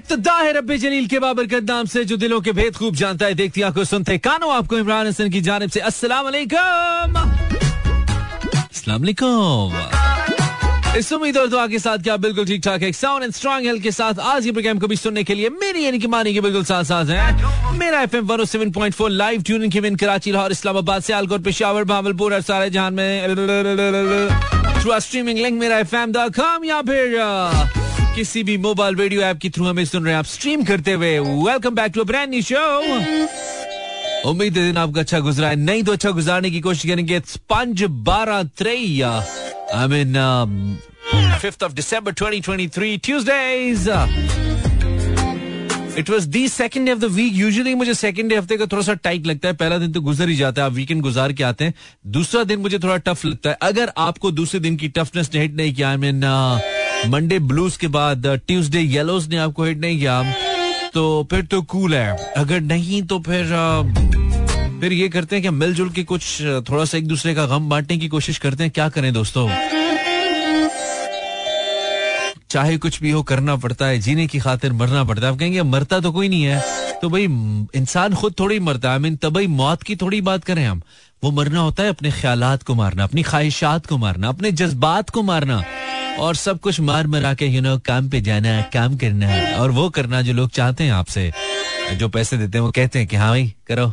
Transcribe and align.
इब्तदा 0.00 0.34
रब्बे 0.56 0.76
जलील 0.78 1.06
के 1.06 1.18
बाबरकत 1.18 1.64
नाम 1.68 1.86
से 1.86 2.04
जो 2.04 2.16
दिलों 2.16 2.40
के 2.40 2.52
भेद 2.52 2.76
खूब 2.76 2.94
जानता 2.96 3.26
है, 3.26 3.34
देखती 3.34 3.62
आँखों 3.62 3.84
सुनते 3.84 4.16
कानो, 4.18 4.48
आपको 4.50 4.78
इमरान 4.78 5.06
हसन 5.06 5.30
की 5.30 5.40
जानब 5.40 5.70
से 5.70 5.80
अस्सलाम 5.80 6.24
वालेकुम 6.24 7.18
इस 10.98 11.12
उम्मीद 11.12 11.36
और 11.36 11.46
दुआ 11.48 11.66
के 11.66 11.78
साथ 11.78 11.98
क्या 11.98 12.16
बिल्कुल 12.16 12.46
ठीक 12.46 12.62
ठाक 12.64 12.82
है। 12.82 12.92
साउंड 12.92 13.24
एंड 13.24 13.32
स्ट्रॉन्ग 13.32 13.66
हेल्थ 13.66 13.82
के 13.82 13.90
साथ 13.90 14.18
आज 14.20 14.46
ये 14.46 14.52
प्रोग्राम 14.52 14.78
को 14.78 14.86
भी 14.86 14.96
सुनने 14.96 15.24
के 15.24 15.34
लिए 15.34 15.48
मेरी 15.50 15.84
यानी 15.84 15.98
कि 15.98 16.06
मानी 16.06 16.32
के 16.34 16.40
बिल्कुल 16.40 16.64
साथ 16.64 16.84
साथ 16.84 17.06
है। 17.06 17.76
मेरा 17.78 18.00
एफएम 18.02 18.26
107.4 18.26 19.10
लाइव 19.10 19.42
ट्यूनिंग 19.42 19.72
की 19.72 19.80
कराची, 19.96 20.32
लाहौर, 20.32 20.52
इस्लामाबाद 20.52 21.02
सियालकोट 21.02 21.44
पेशावर, 21.44 21.84
भावलपुर 21.84 22.34
और 22.34 22.40
सारे 22.42 22.70
जहान 22.70 22.94
में। 22.94 23.36
स्ट्रीमिंग 25.00 25.38
लिंक 25.38 25.60
मेरा 25.60 25.82
कॉम 26.40 26.64
या 26.64 26.82
फिर 26.82 27.79
किसी 28.20 28.42
भी 28.44 28.56
मोबाइल 28.58 28.96
रेडियो 28.96 29.20
ऐप 29.22 29.38
के 29.42 29.48
थ्रू 29.50 29.64
हमें 29.66 29.84
सुन 29.84 30.04
रहे 30.04 30.12
हैं। 30.12 30.18
आप 30.18 30.24
स्ट्रीम 30.26 30.62
करते 30.64 30.92
हुए 30.92 31.18
welcome 31.18 31.74
back 31.74 31.92
to 31.92 32.04
brand 32.04 32.30
new 32.30 32.42
show 32.42 32.64
उम्मीद 34.30 34.56
है 34.58 34.64
दिन 34.64 34.76
आपका 34.76 35.00
अच्छा 35.00 35.18
गुजरा 35.18 35.48
है। 35.48 35.56
नहीं 35.56 35.82
तो 35.82 35.92
अच्छा 35.92 36.10
गुजारने 36.10 36.50
की 36.50 36.60
कोशिश 36.60 36.90
करेंगे। 36.90 37.20
पंज 37.50 37.82
बारह 38.08 38.42
त्रेई 38.58 39.00
I 39.02 39.86
mean 39.86 41.38
fifth 41.42 41.62
of 41.62 41.72
December 41.72 42.12
2023 42.14 42.98
Tuesdays 43.04 43.88
it 45.98 46.10
was 46.10 46.28
the 46.28 46.46
second 46.48 46.86
day 46.86 46.92
of 46.92 46.98
the 46.98 47.04
week 47.12 47.34
usually 47.34 47.74
मुझे 47.74 47.94
सेकेंड 47.94 48.28
डे 48.30 48.36
हफ़्ते 48.36 48.56
का 48.56 48.66
थोड़ा 48.66 48.82
सा 48.82 48.94
टाइट 48.94 49.26
लगता 49.26 49.48
है। 49.48 49.54
पहला 49.54 49.78
दिन 49.78 49.92
तो 49.92 50.00
गुजर 50.00 50.28
ही 50.28 50.36
जाता 50.36 50.62
है। 50.62 50.66
आप 50.66 50.74
वीकेंड 50.74 51.02
गुजार 51.02 51.32
के 51.32 51.44
आते 51.44 51.64
हैं। 51.64 51.74
दूसरा 52.08 52.44
दिन 52.44 52.60
मुझे 52.60 52.78
थोड़ा 52.78 52.96
टफ 52.98 53.24
लगता 53.24 53.50
है। 53.50 53.56
अगर 53.62 53.92
आपको 53.98 54.30
दूसरे 54.32 54.60
दिन 54.60 54.76
की 54.76 54.88
टफनेस 54.88 55.30
ने 55.34 55.40
हिट 55.40 55.56
नहीं 55.56 55.74
किया 55.74 55.90
आई 55.90 55.96
मीन 55.96 56.20
मंडे 57.08 57.38
ब्लूज 57.38 57.76
के 57.76 57.88
बाद 57.88 58.26
ट्यूसडे 58.46 58.80
येलोज 58.80 59.28
ने 59.28 59.36
आपको 59.38 59.64
हिट 59.64 59.78
नहीं 59.78 59.98
किया। 59.98 60.22
तो 60.94 61.26
फिर 61.30 61.42
तो 61.44 61.60
कूल 61.62 61.94
है। 61.94 62.32
अगर 62.36 62.60
नहीं 62.60 63.02
तो 63.02 63.18
फिर 63.20 63.46
फिर 64.80 64.92
ये 64.92 65.08
करते 65.08 65.36
हैं 65.36 65.42
कि 65.42 65.50
मिलजुल 65.50 65.90
के 65.90 66.02
कुछ 66.04 66.40
थोड़ा 66.70 66.84
सा 66.84 66.98
एक 66.98 67.06
दूसरे 67.08 67.34
का 67.34 67.46
गम 67.46 67.68
बांटने 67.68 67.96
की 67.98 68.08
कोशिश 68.08 68.38
करते 68.38 68.64
हैं। 68.64 68.72
क्या 68.72 68.88
करें 68.88 69.12
दोस्तों? 69.12 69.48
चाहे 72.50 72.78
कुछ 72.78 73.02
भी 73.02 73.10
हो, 73.10 73.22
करना 73.22 73.56
पड़ता 73.56 73.86
है, 73.86 73.98
जीने 73.98 74.26
की 74.26 74.38
खातिर 74.38 74.72
मरना 74.72 75.04
पड़ता 75.04 75.26
है। 75.26 75.32
आप 75.32 75.38
कहेंगे, 75.38 75.62
मरता 75.62 76.00
तो 76.00 76.12
कोई 76.12 76.28
नहीं 76.28 76.42
है। 76.42 76.64
तो 77.02 77.08
भाई, 77.08 77.24
इंसान 77.80 78.14
खुद 78.14 78.34
थोड़ी 78.38 78.60
मरता 78.60 78.92
है। 78.92 79.16
तबई 79.16 79.46
मौत 79.46 79.82
की 79.82 79.96
थोड़ी 79.96 80.20
बात 80.20 80.44
करें 80.44 80.66
हम। 80.66 80.82
वो 81.24 81.30
मरना 81.30 81.60
होता 81.60 81.82
है 81.82 81.88
अपने 81.88 82.10
ख्याल 82.10 82.56
को 82.56 82.74
मारना, 82.74 83.04
अपनी 83.04 83.22
ख्वाहिशात 83.22 83.86
को 83.86 83.98
मारना, 83.98 84.28
अपने 84.28 84.52
जज्बात 84.52 85.10
को 85.10 85.22
मारना। 85.22 85.64
और 86.18 86.34
सब 86.34 86.60
कुछ 86.60 86.80
मार 86.80 87.06
मरा 87.06 87.34
के 87.34 87.46
यू 87.46 87.62
नो 87.62 87.78
काम 87.78 88.08
पे 88.08 88.20
जाना 88.20 88.48
है, 88.48 88.70
काम 88.74 88.96
करना 88.96 89.26
है। 89.26 89.54
और 89.54 89.70
वो 89.70 89.90
करना 89.90 90.22
जो 90.22 90.32
लोग 90.32 90.50
चाहते 90.50 90.84
हैं 90.84 90.92
आपसे। 90.92 91.32
जो 91.92 92.08
पैसे 92.08 92.36
देते 92.36 92.58
हैं, 92.58 92.64
वो 92.64 92.70
कहते 92.70 92.98
हैं 92.98 93.08
कि 93.08 93.16
हाँ 93.16 93.28
भाई, 93.28 93.54
करो। 93.68 93.92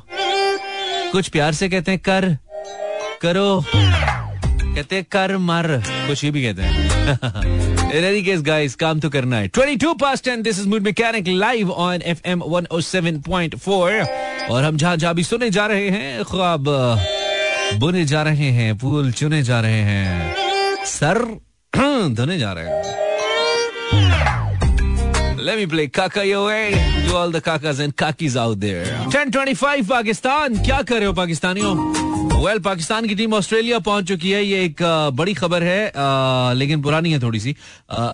कुछ 1.12 1.30
प्यार 1.30 1.54
से 1.54 1.70
कहते 1.70 1.92
हैं, 1.92 2.00
कर, 2.00 2.38
करो। 3.22 3.66
कहते 4.76 4.96
हैं, 4.96 5.06
कर, 5.12 5.38
मर। 5.38 5.84
कुछ 5.88 6.24
ये 6.24 6.32
भी 6.32 6.44
कहते 6.44 6.62
हैं। 6.62 6.97
In 7.08 8.04
any 8.04 8.22
case, 8.24 8.42
guys, 8.44 8.76
काम 8.76 9.00
तो 9.00 9.10
करना 9.10 9.38
है 9.40 9.50
22 9.58 9.94
past 10.04 10.26
10 10.30 10.42
this 10.48 10.58
is 10.62 10.66
Mood 10.72 10.84
Mechanic 10.88 11.28
live 11.44 11.70
on 11.72 12.02
FM 12.16 12.42
107.4 12.44 14.50
और 14.52 14.64
हम 14.64 14.78
जहाँ 14.78 14.96
जहाँ 14.98 15.14
भी 15.16 15.24
सुने 15.24 15.50
जा 15.58 15.66
रहे 15.68 15.90
हैं 15.90 16.24
ख्वाब 16.32 16.68
बुने 17.80 18.04
जा 18.12 18.22
रहे 18.24 18.50
हैं 18.60 18.78
फूल 18.82 19.12
चुने 19.22 19.42
जा 19.44 19.60
रहे 19.62 19.82
हैं 19.92 20.36
सर 20.98 21.24
धोने 22.20 22.38
जा 22.40 22.54
रहे 22.60 22.66
हैं 22.66 22.96
Let 25.48 25.58
me 25.60 25.66
play 25.66 25.88
Kaka 25.88 26.26
your 26.28 26.46
way 26.48 26.72
to 27.08 27.16
all 27.16 27.30
the 27.32 27.40
kakas 27.42 27.80
and 27.80 27.96
kakis 27.96 28.36
out 28.36 28.60
there. 28.60 28.84
1025 29.10 29.88
Pakistan 29.90 30.58
क्या 30.66 30.82
कर 30.90 30.98
रहे 30.98 31.06
हो 31.06 31.14
पाकिस्तानियों 31.20 31.76
वेल 32.38 32.60
पाकिस्तान 32.60 33.08
की 33.08 33.16
टीम 33.16 33.34
ऑस्ट्रेलिया 33.34 33.78
पहुँच 33.80 34.06
चुकी 34.08 34.32
है। 34.32 34.44
ये 34.46 34.64
एक 34.66 34.82
बड़ी 35.14 35.34
खबर 35.34 35.64
है 35.64 35.92
लेकिन 36.56 36.82
पुरानी 36.82 37.12
है 37.12 37.22
थोड़ी 37.22 37.40
सी। 37.40 37.56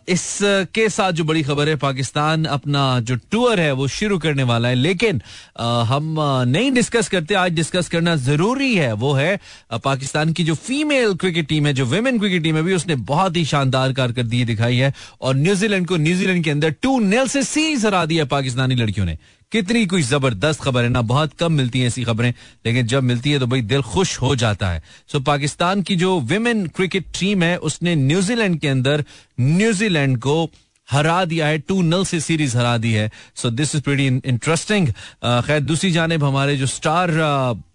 इसके 0.10 0.88
साथ 0.90 1.12
जो 1.12 1.24
बड़ी 1.24 1.42
खबर 1.44 1.70
है, 1.70 1.76
पाकिस्तान 1.76 2.46
अपना 2.46 2.84
जो 3.00 3.16
टूर 3.32 3.60
है, 3.60 3.72
वो 3.72 3.88
शुरू 3.88 4.18
करने 4.18 4.44
वाला 4.44 4.68
है। 4.68 4.76
लेकिन 4.76 5.22
हम 5.60 6.16
नहीं 6.48 6.72
डिस्कस 6.72 7.10
करते, 7.10 7.34
आज 7.34 7.52
डिस्कस 7.52 7.90
करना 7.90 8.16
ज़रूरी 8.16 8.74
है। 8.76 8.92
वो 8.94 9.14
है 9.14 9.40
पाकिस्तान 9.84 10.34
की 10.34 10.44
जो 10.44 10.56
फीमेल 10.56 11.14
क्रिकेट 11.16 11.48
टीम 11.48 11.68
है, 11.68 11.74
जो 11.74 11.86
वेमेन 11.86 12.20
क्रिकेट 12.20 12.44
टीम 12.44 12.56
है, 12.56 12.64
भी 12.64 12.74
उसने 12.74 12.96
बहुत 13.06 13.38
ही 13.38 13.46
शानदार 13.46 13.94
कारकर्दगी 13.94 14.44
दिखाई 14.46 14.78
है। 14.78 14.94
और 15.22 15.36
न्यूजीलैंड 15.36 15.88
को 15.88 15.98
न्यूजीलैंड 15.98 16.44
के 16.44 16.52
अंदर 16.52 16.76
टू 16.82 17.00
नेल 17.02 17.28
से 17.28 17.44
सीरीज़ 17.44 17.88
हरा 17.88 18.06
दिया 18.06 18.26
पाकिस्तानी 18.28 18.76
लड़कियों 18.76 19.06
ने। 19.06 19.18
कितनी 19.54 19.86
कोई 19.86 20.02
ज़बरदस्त 20.02 20.62
खबर 20.62 20.84
है 20.84 20.90
ना 20.90 21.02
बहुत 21.04 21.34
कम 21.40 21.52
मिलती 21.54 21.80
हैं 21.80 21.88
ऐसी 21.88 22.04
खबरें, 22.04 22.34
लेकिन 22.66 22.88
जब 22.88 23.04
मिलती 23.04 23.32
है 23.32 23.40
तो 23.40 23.48
भाई 23.48 23.62
दिल 23.64 23.82
खुश 23.84 24.18
हो 24.22 24.36
जाता 24.36 24.70
है। 24.70 24.82
सो 25.12 25.20
पाकिस्तान 25.22 25.82
की 25.82 25.96
जो 25.96 26.20
विमेन 26.22 26.66
क्रिकेट 26.76 27.06
टीम 27.20 27.44
है, 27.44 27.56
उसने 27.60 27.96
न्यूजीलैंड 27.96 28.60
के 28.60 28.68
अंदर 28.68 29.06
न्यूजीलैंड 29.40 30.18
को 30.20 30.50
हरा 30.88 31.24
दिया 31.26 31.48
है 31.48 31.58
टू 31.60 31.82
नल 31.82 32.04
से 32.06 32.20
सीरीज़ 32.20 32.58
हरा 32.58 32.78
दी 32.78 32.92
है। 32.94 33.10
So 33.36 33.50
this 33.50 33.76
is 33.76 33.84
very 33.88 34.08
interesting 34.08 34.88
खैर, 34.88 35.60
दूसरी 35.62 35.92
जानब 35.92 36.24
हमारे 36.24 36.58
जो 36.58 36.66
स्टार 36.68 37.12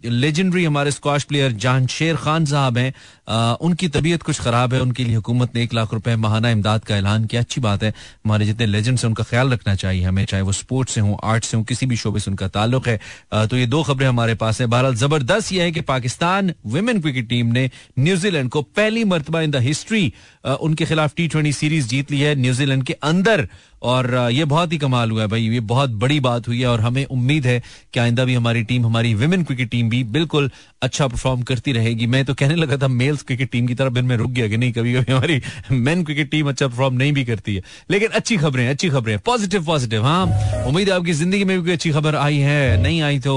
लेजेंडरी 0.04 0.64
हमारे 0.64 0.90
स्क्वाश 0.90 1.24
प्लेयर 1.24 1.52
जान 1.54 1.86
शेर 1.86 2.16
खान 2.16 2.44
साहब 2.46 2.78
हैं 2.78 2.92
उनकी 3.28 3.88
तबीयत 3.88 4.22
कुछ 4.22 4.40
खराब 4.40 4.74
है 4.74 4.80
उनके 4.82 5.04
लिए 5.04 5.16
हुकूमत 5.16 5.54
ने 5.54 5.62
एक 5.62 5.74
लाख 5.74 5.92
रुपए 5.94 6.14
महाना 6.16 6.50
इमदाद 6.50 6.84
का 6.84 6.96
ऐलान 6.96 7.24
किया। 7.24 7.40
अच्छी 7.42 7.60
बात 7.60 7.82
है 7.82 7.90
हमारे 7.90 8.46
जितने 8.46 8.66
लेजेंड्स 8.66 9.04
हैं 9.04 9.08
उनका 9.08 9.24
ख्याल 9.24 9.52
रखना 9.52 9.74
चाहिए 9.74 10.04
हमें 10.04 10.24
चाहे 10.24 10.42
वो 10.42 10.52
स्पोर्ट्स 10.52 10.94
से 10.94 11.00
हों 11.00 11.16
आर्ट 11.24 11.44
से 11.44 11.56
हों 11.56 11.64
किसी 11.64 11.86
भी 11.86 11.96
शोबे 11.96 12.20
से 12.20 12.30
उनका 12.30 12.48
ताल्लुक 12.48 12.88
है। 12.88 12.98
आ, 13.32 13.46
तो 13.46 13.56
ये 13.56 13.66
दो 13.66 13.82
खबरें 13.82 14.06
हमारे 14.08 14.34
पास 14.36 14.60
है। 14.60 14.66
बहरहाल 14.66 14.94
ज़बरदस्त 14.96 15.52
यह 15.52 15.62
है 15.62 15.72
कि 15.72 15.80
पाकिस्तान 15.84 16.52
वुमेन 16.66 17.00
क्रिकेट 17.00 17.28
टीम 17.28 17.52
ने 17.52 17.70
न्यूजीलैंड 17.98 18.50
को 18.50 18.62
पहली 18.62 19.04
मरतबा 19.04 19.40
इन 19.40 19.50
द 19.50 19.56
हिस्ट्री 19.62 20.12
उनके 20.60 20.84
खिलाफ 20.84 21.14
टी 21.16 21.28
ट्वेंटी 21.28 21.52
सीरीज़ 21.52 21.88
जीत 21.88 22.10
ली 22.10 22.20
है। 22.20 22.34
न्यूजीलैंड 22.36 22.84
के 22.84 22.92
अंदर 23.04 23.48
और 23.82 24.14
ये 24.32 24.44
बहुत 24.46 24.72
ही 24.72 24.78
कमाल 24.78 25.10
हुआ 25.10 25.22
है 25.22 25.28
भाई। 25.28 25.42
ये 25.42 25.60
बहुत 25.68 25.90
बड़ी 25.96 26.18
बात 26.20 26.48
हुई 26.48 26.60
है 26.60 26.66
और 26.68 26.80
हमें 26.80 27.04
उम्मीद 27.06 27.46
है 27.46 27.62
कि 27.94 28.00
आइंदा 28.00 28.24
भी 28.24 28.34
हमारी 28.34 28.62
टीम, 28.64 28.86
हमारी 28.86 29.14
विमेन 29.14 29.44
क्रिकेट 29.44 29.70
टीम 29.70 29.88
भी 29.90 30.02
बिल्कुल 30.06 30.50
अच्छा 30.82 31.06
परफॉर्म 31.06 31.42
करती 31.42 31.72
रहेगी। 31.72 32.06
मैं 32.06 32.24
तो 32.24 32.34
कहने 32.34 32.54
लगा 32.54 32.76
था 32.76 32.88
मेल्स 32.88 33.22
क्रिकेट 33.22 33.50
टीम 33.52 33.66
की 33.66 33.74
तरफ़ 33.74 33.98
में 34.00 34.16
रुक 34.16 34.30
गया 34.30 34.48
कि 34.48 34.56
नहीं 34.56 34.72
कभी 34.72 34.94
कभी 34.94 35.12
हमारी 35.12 35.40
मेन 35.70 36.04
क्रिकेट 36.04 36.30
टीम 36.30 36.48
अच्छा 36.48 36.66
परफॉर्म 36.66 36.94
नहीं 36.94 37.12
भी 37.12 37.24
करती 37.24 37.54
है। 37.54 37.62
लेकिन 37.90 38.08
अच्छी 38.14 38.36
खबरें 38.36 38.68
अच्छी 38.68 38.88
खबरें 38.90 39.18
पॉजिटिव 39.26 39.64
पॉजिटिव 39.66 40.04
हाँ। 40.04 40.24
उम्मीद 40.66 40.88
है 40.88 40.94
आपकी 40.94 41.12
ज़िंदगी 41.14 41.44
में 41.44 41.56
भी 41.56 41.64
कोई 41.64 41.72
अच्छी 41.72 41.90
खबर 41.92 42.16
आई 42.16 42.38
है, 42.38 42.82
नहीं 42.82 43.02
आई 43.02 43.18
तो 43.20 43.36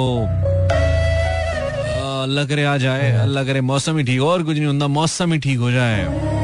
अल्लाह 2.21 2.45
करे 2.45 2.63
आ 2.63 2.75
जाए 2.77 3.11
अल्लाह 3.19 3.43
करे 3.43 3.61
मौसम 3.63 3.97
ही 3.97 4.03
ठीक 4.03 4.21
और 4.21 4.43
कुछ 4.43 4.57
नहीं 4.57 4.65
होता, 4.65 4.87
मौसम 4.89 5.33
ही 5.33 5.39
ठीक 5.39 5.57
हो 5.59 5.71
जाए। 5.71 6.40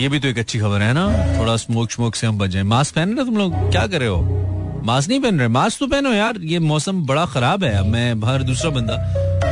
ये 0.00 0.08
भी 0.08 0.18
तो 0.18 0.28
एक 0.28 0.38
अच्छी 0.38 0.58
खबर 0.58 0.82
है 0.82 0.92
ना। 0.92 1.06
थोड़ा 1.38 1.56
स्मोक 1.56 1.90
स्मोक 1.90 2.14
से 2.14 2.26
हम 2.26 2.38
बच। 2.38 2.50
जाए 2.50 2.62
मास्क 2.64 2.94
पहन 2.94 3.16
रहे 3.16 3.24
तुम 3.24 3.36
लोग? 3.36 3.54
क्या 3.70 3.86
कर 3.86 4.00
रहे 4.00 4.08
हो? 4.08 4.82
मास्क 4.84 5.08
नहीं 5.08 5.20
पहन 5.20 5.38
रहे। 5.38 5.48
मास्क 5.48 5.78
तो 5.78 5.86
पहनो 5.86 6.12
यार। 6.12 6.38
ये 6.42 6.58
मौसम 6.58 7.02
बड़ा 7.06 7.24
खराब 7.26 7.64
है। 7.64 7.82
मैं 7.90 8.20
बाहर 8.20 8.42
दूसरा 8.42 8.70
बंदा। 8.70 8.94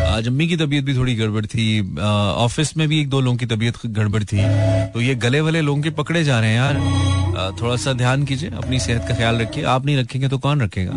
आज 0.09 0.29
अम्मी 0.29 0.47
की 0.49 0.57
तबीयत 0.57 0.85
भी 0.85 0.95
थोड़ी 0.95 1.15
गड़बड़ 1.15 1.45
थी। 1.47 1.97
ऑफ़िस 2.01 2.77
में 2.77 2.89
भी 2.89 3.01
एक 3.01 3.09
दो 3.11 3.21
लोगों 3.21 3.37
की 3.39 3.47
तबीयत 3.47 3.75
गड़बड़ 3.87 4.23
थी। 4.25 4.45
तो 4.89 5.01
ये 5.01 5.15
गले 5.15 5.41
वाले 5.41 5.61
लोगों 5.61 5.83
के 5.83 5.91
पकड़े 5.91 6.25
जा 6.25 6.41
रहे 6.41 6.51
हैं 6.51 6.57
यार। 6.57 6.77
आ, 7.37 7.51
थोड़ा 7.51 7.77
सा 7.77 7.93
ध्यान 7.93 8.25
कीजिए। 8.25 8.51
अपनी 8.51 8.81
सेहत 8.81 9.09
का 9.09 9.15
ख्याल 9.15 9.37
रखिए। 9.37 9.65
आप 9.65 9.87
नहीं 9.87 9.97
रखेंगे 9.97 10.29
तो 10.29 10.39
कौन 10.39 10.61
रखेगा? 10.61 10.93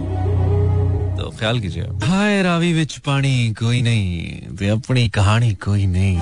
तो 1.16 1.30
ख्याल 1.40 1.60
कीजिए। 1.60 1.84
हाय 2.04 2.42
रावी 2.44 2.74
विच 2.74 2.98
पानी 2.98 3.54
कोई 3.60 3.82
नहीं। 3.82 4.70
अपनी 4.72 5.08
कहानी 5.10 5.54
कोई 5.54 5.86
नहीं। 5.86 6.18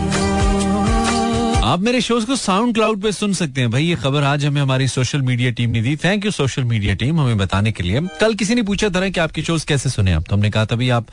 आप 1.64 1.80
मेरे 1.80 2.02
शोज़ 2.02 2.26
को 2.26 2.36
साउंड 2.36 2.74
क्लाउड 2.74 3.02
पे 3.02 3.12
सुन 3.12 3.34
सकते 3.34 3.62
हैं। 3.62 3.72
भाई, 3.72 3.84
ये 3.84 3.96
खबर 3.96 4.24
आज 4.24 4.46
हमें 4.46 4.62
हमारी 4.62 4.88
सोशल 4.88 5.22
मीडिया 5.22 5.52
टीम 5.52 5.70
ने 5.70 5.82
दी। 5.82 5.96
Thank 5.96 6.26
you 6.26 6.32
social 6.32 6.64
media 6.64 6.94
team 6.96 7.20
हमें 7.20 7.38
बताने 7.38 7.72
के 7.72 7.84
लिए। 7.84 8.02
कल 8.20 8.34
किसी 8.34 8.56
ने 8.56 8.62
पूछा 8.62 8.90
था 8.90 9.10
कि 9.10 9.20
आपके 9.20 9.42
शोज़ 9.42 9.66
कैसे 9.66 9.90
सुने 9.90 10.14
आप? 10.14 10.24
तो 10.30 10.36
हमने 10.36 10.50
कहा 10.50 10.66
था, 10.66 10.76
भाई, 10.76 10.90
आप 10.90 11.08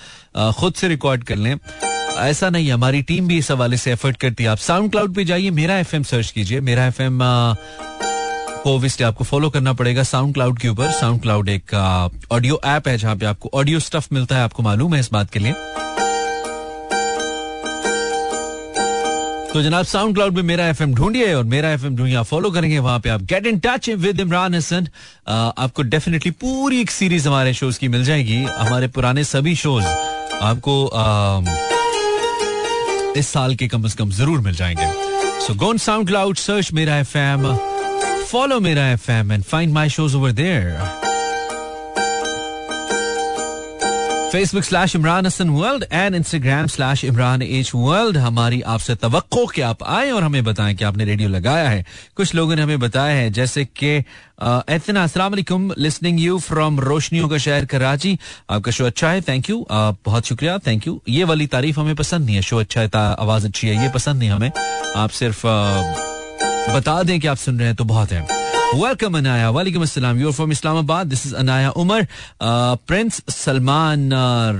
खुद 0.59 0.75
से 0.75 0.89
रिकॉर्ड 0.89 1.25
कर 1.25 1.37
लें। 1.37 1.55
ऐसा 2.19 2.51
नहीं, 2.51 2.71
हमारी 2.73 3.03
टीम 3.03 3.27
भी 3.27 3.39
इस 3.39 3.51
हवाले 3.51 3.77
से 3.77 3.93
एफर्ट 3.93 4.17
करती 4.17 4.45
है। 4.45 4.51
आप 4.51 4.59
साउंड 4.59 4.91
क्लाउड 4.91 5.15
पे 5.15 5.25
जाइए, 5.25 5.51
मेरा 5.51 5.79
एफएम 5.79 6.03
सर्च 6.03 6.31
कीजिए। 6.31 6.61
मेरा 6.61 6.87
एफ़ 6.87 7.03
को 8.61 9.05
आपको 9.05 9.25
फॉलो 9.25 9.51
करना 9.51 9.73
पड़ेगा 9.73 10.03
साउंड 10.03 10.35
क्लाउड 10.35 10.59
के 10.59 10.69
ऊपर। 10.69 10.91
साउंड 10.91 11.21
क्लाउड 11.23 11.49
एक 11.49 11.75
ऑडियो 12.31 12.61
ऐप 12.65 12.89
है 12.89 12.99
जहाँ 12.99 13.17
पे 13.17 13.27
आपको 13.27 13.51
ऑडियो 13.55 13.81
स्टफ़ 13.81 14.09
मिलता 14.13 14.37
है, 14.37 14.43
आपको 14.43 14.63
मालूम 14.63 14.95
है 14.95 15.01
इस 15.01 15.11
बात 15.13 15.31
के 15.31 15.39
लिए। 15.39 15.55
तो 19.57 19.61
जनाब 19.63 19.85
साउंड 19.85 20.15
क्लाउड 20.15 20.35
में 20.35 20.43
मेरा 20.43 20.67
एफएम 20.69 20.95
ढूंढिए 20.95 21.33
और 21.35 21.45
मेरा 21.45 21.69
एफ़ 21.73 21.85
एम 21.87 21.95
ढूंढिए 21.97 22.23
फॉलो 22.31 22.51
करेंगे, 22.51 22.79
वहाँ 22.79 22.99
पे 23.01 23.09
आप 23.11 23.23
get 23.31 23.47
in 23.47 23.59
touch 23.65 23.89
with 24.05 24.21
Imran 24.21 24.55
Hasan 24.55 24.89
आपको 25.29 25.83
डेफिनेटली 25.83 26.31
पूरी 26.41 26.81
एक 26.81 26.91
सीरीज़ 26.91 27.29
हमारे 27.29 27.55
शोज़ 27.55 27.79
की 27.79 27.89
मिल 27.89 28.05
जाएगी। 28.05 28.43
हमारे 28.43 28.89
पुराने 28.89 29.25
सभी 29.25 29.55
शोज़ 29.57 29.85
आपको 29.85 30.77
इस 33.19 33.29
साल 33.29 33.55
के 33.57 33.69
कम 33.69 33.87
से 33.89 33.97
कम 33.99 34.11
ज़रूर 34.21 34.41
मिल 34.41 34.55
जाएँगे। 34.55 34.93
So 35.47 35.55
go on 35.65 35.79
SoundCloud 36.09 36.37
search 36.37 36.73
Mera 36.73 36.99
F 36.99 37.17
Follow 38.29 38.61
Mera 38.61 38.87
FM 38.99 39.35
and 39.35 39.47
find 39.51 39.73
my 39.73 39.89
shows 39.97 40.15
over 40.21 40.33
there. 40.39 41.06
Facebook 44.33 44.65
slash 44.65 44.95
Imran 44.97 45.27
Hasan 45.27 45.49
world 45.49 45.85
and 45.93 46.15
Instagram 46.15 46.67
slash 46.67 47.05
Imran 47.05 47.43
H 47.43 47.71
world 47.75 48.17
हमारी 48.17 48.61
आपसे 48.63 48.95
तो 48.95 49.09
आप 49.63 49.83
आए 49.85 50.11
और 50.11 50.23
हमें 50.23 50.43
बताएँ 50.45 50.75
कि 50.75 50.85
आपने 50.85 51.05
रेडियो 51.05 51.29
लगाया 51.29 51.69
है। 51.69 51.85
कुछ 52.17 52.35
लोगों 52.35 52.57
ने 52.57 52.63
हमें 52.63 52.79
बताया 52.81 53.17
है, 53.17 53.31
जैसे 53.31 53.65
कि 53.65 53.99
वालेकुम 54.43 55.73
लिसनिंग 55.79 56.21
यू 56.21 56.39
फ्रॉम 56.39 56.81
रोशनियों 56.81 57.29
का 57.29 57.39
शहर 57.39 57.65
कराची। 57.65 58.19
आपका 58.51 58.73
शो 58.73 58.87
अच्छा 58.87 59.11
है 59.11 59.21
थैंक 59.21 59.51
यू 59.51 59.67
बहुत 59.71 60.27
शुक्रिया 60.27 60.59
थैंक 60.67 60.87
यू 60.87 61.01
ये 61.09 61.25
वाली 61.25 61.47
तारीफ़ 61.47 61.81
हमें 61.81 61.95
पसंद 61.97 62.27
नहीं 62.27 62.37
है 62.37 62.43
शो 62.43 62.59
अच्छा 62.59 62.81
है 62.81 62.91
आवाज़ 62.95 63.47
अच्छी 63.47 63.69
है, 63.69 63.83
ये 63.83 63.89
पसंद 63.91 64.19
नहीं 64.19 64.31
हमें। 64.31 64.51
आप 64.97 65.11
सिर्फ़ 65.13 65.47
बता 66.73 67.03
दें 67.03 67.19
कि 67.21 67.27
आप 67.27 67.37
सुन 67.39 67.59
रहे 67.59 67.67
हैं 67.69 67.77
तो 67.77 67.85
बहुत 67.87 68.13
है। 68.13 68.27
वेलकम 68.75 69.17
अनाया 69.19 69.51
वालेकुम 69.51 69.83
अस्सलाम 69.83 70.21
you 70.21 70.31
from 70.33 70.53
Islamabad 70.53 71.07
this 71.07 71.27
is 71.27 71.35
Anaya 71.35 71.71
Umar 71.83 72.07
prince 72.89 73.21
Salman 73.31 74.11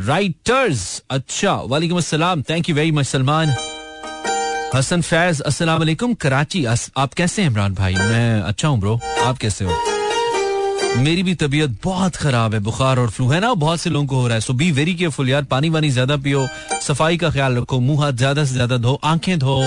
writers 0.07 0.85
अच्छा 1.11 1.55
वालेकुम 1.73 1.99
अस्सलाम 1.99 2.43
thank 2.51 2.69
you 2.69 2.75
very 2.77 2.93
much 2.99 3.07
Salman 3.07 3.55
Hasan 4.75 5.03
Faiz 5.03 5.41
अस्सलाम 5.51 6.15
कराची 6.21 6.65
आप 6.67 7.15
कैसे 7.15 7.43
हैं 7.43 7.51
इमरान 7.51 7.75
भाई 7.75 7.95
मैं 7.95 8.41
अच्छा 8.43 8.69
हूँ 8.69 8.81
ब्रो 8.81 8.99
आप 9.27 9.39
कैसे 9.39 9.65
हो 9.65 9.96
मेरी 10.97 11.23
भी 11.23 11.35
तबीयत 11.37 11.71
बहुत 11.85 12.17
खराब 12.17 12.55
है, 12.55 12.61
बुखार 12.61 12.99
और 12.99 13.11
फ्लू। 13.11 13.29
है 13.29 13.41
ना? 13.41 13.53
बहुत 13.57 13.81
से 13.81 13.91
लोगों 13.91 14.07
को 14.07 14.17
हो 14.17 14.27
रहा 14.27 14.35
है 14.35 14.41
सो 14.41 14.53
बी 14.53 14.71
वेरी 14.73 14.95
केयरफुल 14.95 15.29
यार। 15.29 15.45
पानी 15.47 15.69
वानी 15.71 15.91
ज़्यादा 15.91 16.17
पियो, 16.17 16.47
सफ़ाई 16.83 17.17
का 17.17 17.31
ख्याल 17.31 17.57
रखो, 17.57 17.81
मुँह 17.81 18.03
हाथ 18.03 18.13
ज़्यादा 18.15 18.45
से 18.45 18.55
ज़्यादा 18.55 18.77
धो, 18.79 18.95
आँखें 19.05 19.39
धो। 19.39 19.61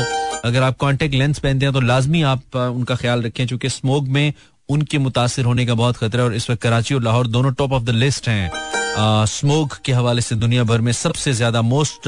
अगर 0.45 0.63
आप 0.63 0.77
कॉन्टेक्ट 0.77 1.15
लेंस 1.15 1.39
पहनते 1.39 1.65
हैं 1.65 1.73
तो 1.73 1.81
लाजमी 1.81 2.21
आप 2.23 2.55
उनका 2.55 2.95
ख्याल 2.95 3.21
रखें 3.23 3.45
चूँकि 3.47 3.69
स्मोक 3.69 4.07
में 4.07 4.33
उनके 4.69 4.97
मुतासर 4.97 5.45
होने 5.45 5.65
का 5.65 5.73
बहुत 5.75 5.97
खतरा 5.97 6.21
है 6.21 6.29
और 6.29 6.35
इस 6.35 6.49
वक्त 6.49 6.61
कराची 6.61 6.95
और 6.95 7.03
लाहौर 7.03 7.27
दोनों 7.27 7.51
टॉप 7.53 7.73
ऑफ़ 7.73 7.83
द 7.83 7.89
लिस्ट 7.89 8.27
हैं। 8.29 9.25
स्मोक 9.27 9.73
के 9.85 9.93
हवाले 9.93 10.21
से 10.21 10.35
दुनिया 10.35 10.63
भर 10.63 10.81
में 10.81 10.91
सबसे 10.93 11.33
ज़्यादा 11.33 11.61
मोस्ट 11.63 12.07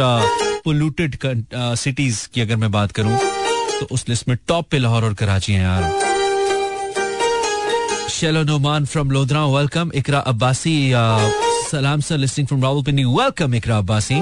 पोल्यूटेड 0.64 1.18
सिटीज़ 1.56 2.28
की 2.34 2.42
अगर 2.42 2.56
मैं 2.56 2.72
बात 2.72 2.92
करूँ 2.92 3.18
तो 3.80 3.88
उस 3.92 4.08
लिस्ट 4.10 4.28
में 4.28 4.38
टॉप 4.48 4.70
पे 4.72 4.78
लाहौर 4.80 5.06
और 5.06 5.14
कराची 5.14 5.54
हैं 5.54 5.64
यार। 5.64 6.20
शेलो 8.12 8.44
नोमान 8.44 8.86
फ्रॉम 8.86 9.12
लोधरा 9.12 9.46
वेलकम 9.48 9.92
इकरा 9.96 10.20
अब्बासी 10.32 10.74
सलाम 11.70 12.02
sir 12.08 12.18
listening 12.18 12.48
from 12.48 12.64
Rawalpindi 12.64 13.04
welcome 13.04 13.54
Iqra 13.56 13.78
Abbasi 13.78 14.18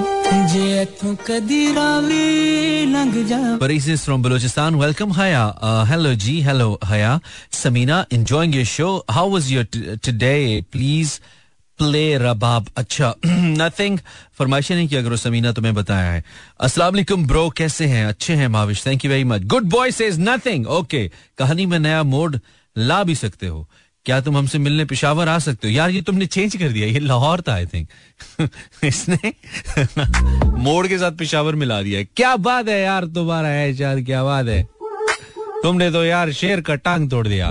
from 3.96 4.22
Balochistan 4.22 4.74
welcome 4.82 5.12
Haya 5.12 5.44
hello 5.88 6.14
ji. 6.24 6.40
Hello 6.42 6.78
Haya 6.84 7.18
Samina 7.62 8.04
enjoying 8.12 8.54
your 8.54 8.64
show 8.74 8.88
how 9.10 9.30
was 9.30 9.52
your 9.52 9.66
today 10.04 10.64
please 10.72 11.18
play 11.78 12.06
Rabab 12.18 12.66
अच्छा 12.76 13.14
नथिंग 13.26 13.98
फरमाइश 14.38 14.70
नहीं 14.72 14.88
की 14.88 14.96
अगर 14.96 15.16
समीना 15.16 15.52
तुम्हें 15.58 15.74
बताया 15.74 16.10
है 16.12 16.22
अस्सलाम 16.60 16.94
वालेकुम 16.94 17.26
ब्रो 17.26 17.48
कैसे 17.56 17.86
हैं 17.94 18.06
अच्छे 18.06 18.34
हैं 18.42 18.48
Mavish 18.56 18.86
thank 18.86 19.04
you 19.04 19.10
very 19.10 19.24
much 19.34 19.44
good 19.54 19.68
boy 19.76 19.90
says 19.98 20.20
nothing 20.20 20.66
okay 20.78 21.06
कहानी 21.38 21.66
में 21.66 21.78
नया 21.78 22.02
मोड 22.14 22.40
ला 22.76 23.02
भी 23.04 23.14
सकते 23.14 23.46
हो 23.46 23.66
क्या 24.04 24.20
तुम 24.20 24.36
हमसे 24.36 24.58
मिलने 24.58 24.84
पिशावर 24.84 25.28
आ 25.28 25.38
सकते 25.38 25.68
हो? 25.68 25.74
यार, 25.74 25.90
ये 25.90 26.00
तुमने 26.00 26.26
चेंज 26.26 26.56
कर 26.56 26.68
दिया, 26.68 26.86
ये 26.86 26.98
लाहौर 26.98 27.40
था 27.40 27.54
आई 27.54 27.66
थिंक 27.66 27.88
इसने 28.84 29.32
मोड़ 30.58 30.86
के 30.86 30.98
साथ 30.98 31.12
पिशावर 31.12 31.54
मिला 31.54 31.82
दिया। 31.82 32.02
क्या 32.16 32.36
बात 32.36 32.68
है 32.68 32.80
यार, 32.82 33.04
तुम्हारा 33.04 33.48
है 33.48 33.76
यार 33.76 34.00
क्या 34.00 34.24
बात 34.24 34.46
है? 34.46 34.62
तुमने 35.62 35.90
तो 35.90 36.04
यार 36.04 36.32
शेर 36.32 36.60
का 36.60 36.74
टांग 36.74 37.10
तोड़ 37.10 37.26
दिया। 37.28 37.50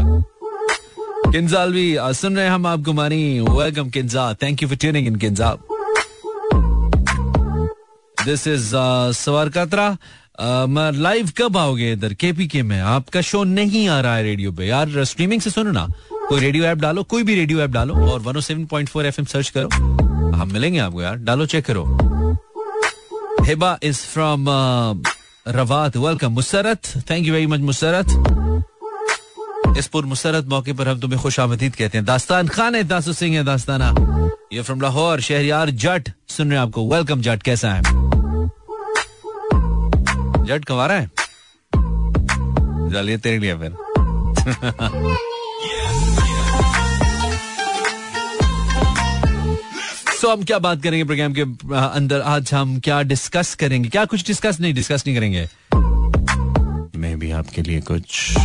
किंजाल 1.31 1.73
भी 1.73 1.97
सुन 2.01 2.37
रहे 2.37 2.47
हम 2.47 2.67
आपको, 2.67 2.93
Mani 2.93 3.39
welcome 3.39 3.89
Kinza. 3.89 4.33
Thank 4.33 4.63
you 4.63 4.69
for 4.69 4.77
tuning 4.77 5.07
in 5.07 5.15
Kinza. 5.15 5.55
This 8.25 8.47
is 8.47 8.71
Sawar 9.17 9.49
Qatra. 9.49 9.97
Live 10.91 11.31
कब 11.37 11.57
आओगे 11.57 11.91
इधर? 11.93 12.13
केपी 12.13 12.47
के 12.47 12.63
में। 12.63 12.79
आपका 12.79 13.21
शो 13.21 13.43
नहीं 13.43 13.87
आ 13.87 13.99
रहा 14.01 14.15
है 14.15 14.23
रेडियो 14.23 14.51
पे। 14.51 14.65
यार 14.65 15.03
स्ट्रीमिंग 15.03 15.41
से 15.41 15.49
सुनो 15.49 15.71
ना। 15.71 15.87
कोई 16.29 16.39
रेडियो 16.39 16.63
ऐप 16.63 16.77
डालो, 16.77 17.03
कोई 17.03 17.23
भी 17.23 17.35
रेडियो 17.35 17.59
ऐप 17.59 17.69
डालो 17.69 17.95
और 17.95 18.21
107.4 18.21 19.05
एफएम 19.05 19.25
सर्च 19.25 19.49
करो। 19.57 19.67
हम 20.31 20.49
मिलेंगे 20.53 20.79
आपको 20.79 21.01
यार, 21.01 21.15
डालो 21.15 21.45
चेक 21.45 21.65
करो। 21.65 21.83
Hiba 23.41 23.79
is 23.83 23.97
from 23.97 24.45
Rawat 25.47 25.97
welcome 25.97 26.31
Musarrat 26.31 26.79
thank 26.97 27.27
you 27.27 27.33
very 27.33 27.47
much 27.47 27.59
Musarrat 27.59 28.05
इस 29.77 29.87
पुर 29.87 30.05
मुसरत 30.05 30.45
मौके 30.45 30.73
पर 30.73 30.87
हम 30.87 30.99
तुम्हें 30.99 31.21
खुश 31.21 31.39
आमदीद 31.39 31.75
कहते 31.75 31.97
हैं। 31.97 32.05
दास्तान 32.05 32.47
खान 32.47 32.75
है, 32.75 32.83
दासु 32.83 33.13
सिंह 33.13 33.35
है, 33.35 33.43
दास्ताना। 33.43 33.95
ये 34.53 34.61
फ्रॉम 34.61 34.81
लाहौर, 34.81 35.21
शहरियार, 35.21 35.69
जट। 35.69 36.09
सुन 36.27 36.49
रहे 36.49 36.59
हैं 36.59 36.65
आपको। 36.65 36.89
वेलकम 36.89 37.21
जट, 37.21 37.43
कैसा 37.43 37.73
है? 37.73 37.81
जट 40.45 40.65
कमा 40.65 40.87
है? 40.87 41.11
चलिए 42.93 43.17
तेरे 43.17 43.37
लिए 43.37 43.55
फिर। 43.55 43.75
सो 50.21 50.29
हम 50.29 50.43
क्या 50.43 50.57
बात 50.59 50.81
करेंगे 50.83 51.03
प्रोग्राम 51.03 51.33
के 51.33 51.41
अंदर? 51.75 52.21
आज 52.21 52.53
हम 52.53 52.79
क्या 52.79 53.01
डिस्कस 53.01 53.53
करेंगे? 53.55 53.89
क्या 53.89 54.03
कुछ 54.05 54.25
डिस्कस 54.27 54.57
नहीं 54.59 54.73
डिस्कस 54.73 55.03
नहीं 55.07 55.15
करेंगे। 55.17 55.47
मैं 56.99 57.19
भी 57.19 57.31
आपके 57.31 57.61
लिए 57.61 57.81
कुछ 57.81 58.35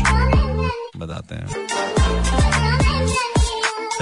बताते 0.96 1.34
हैं। 1.34 1.46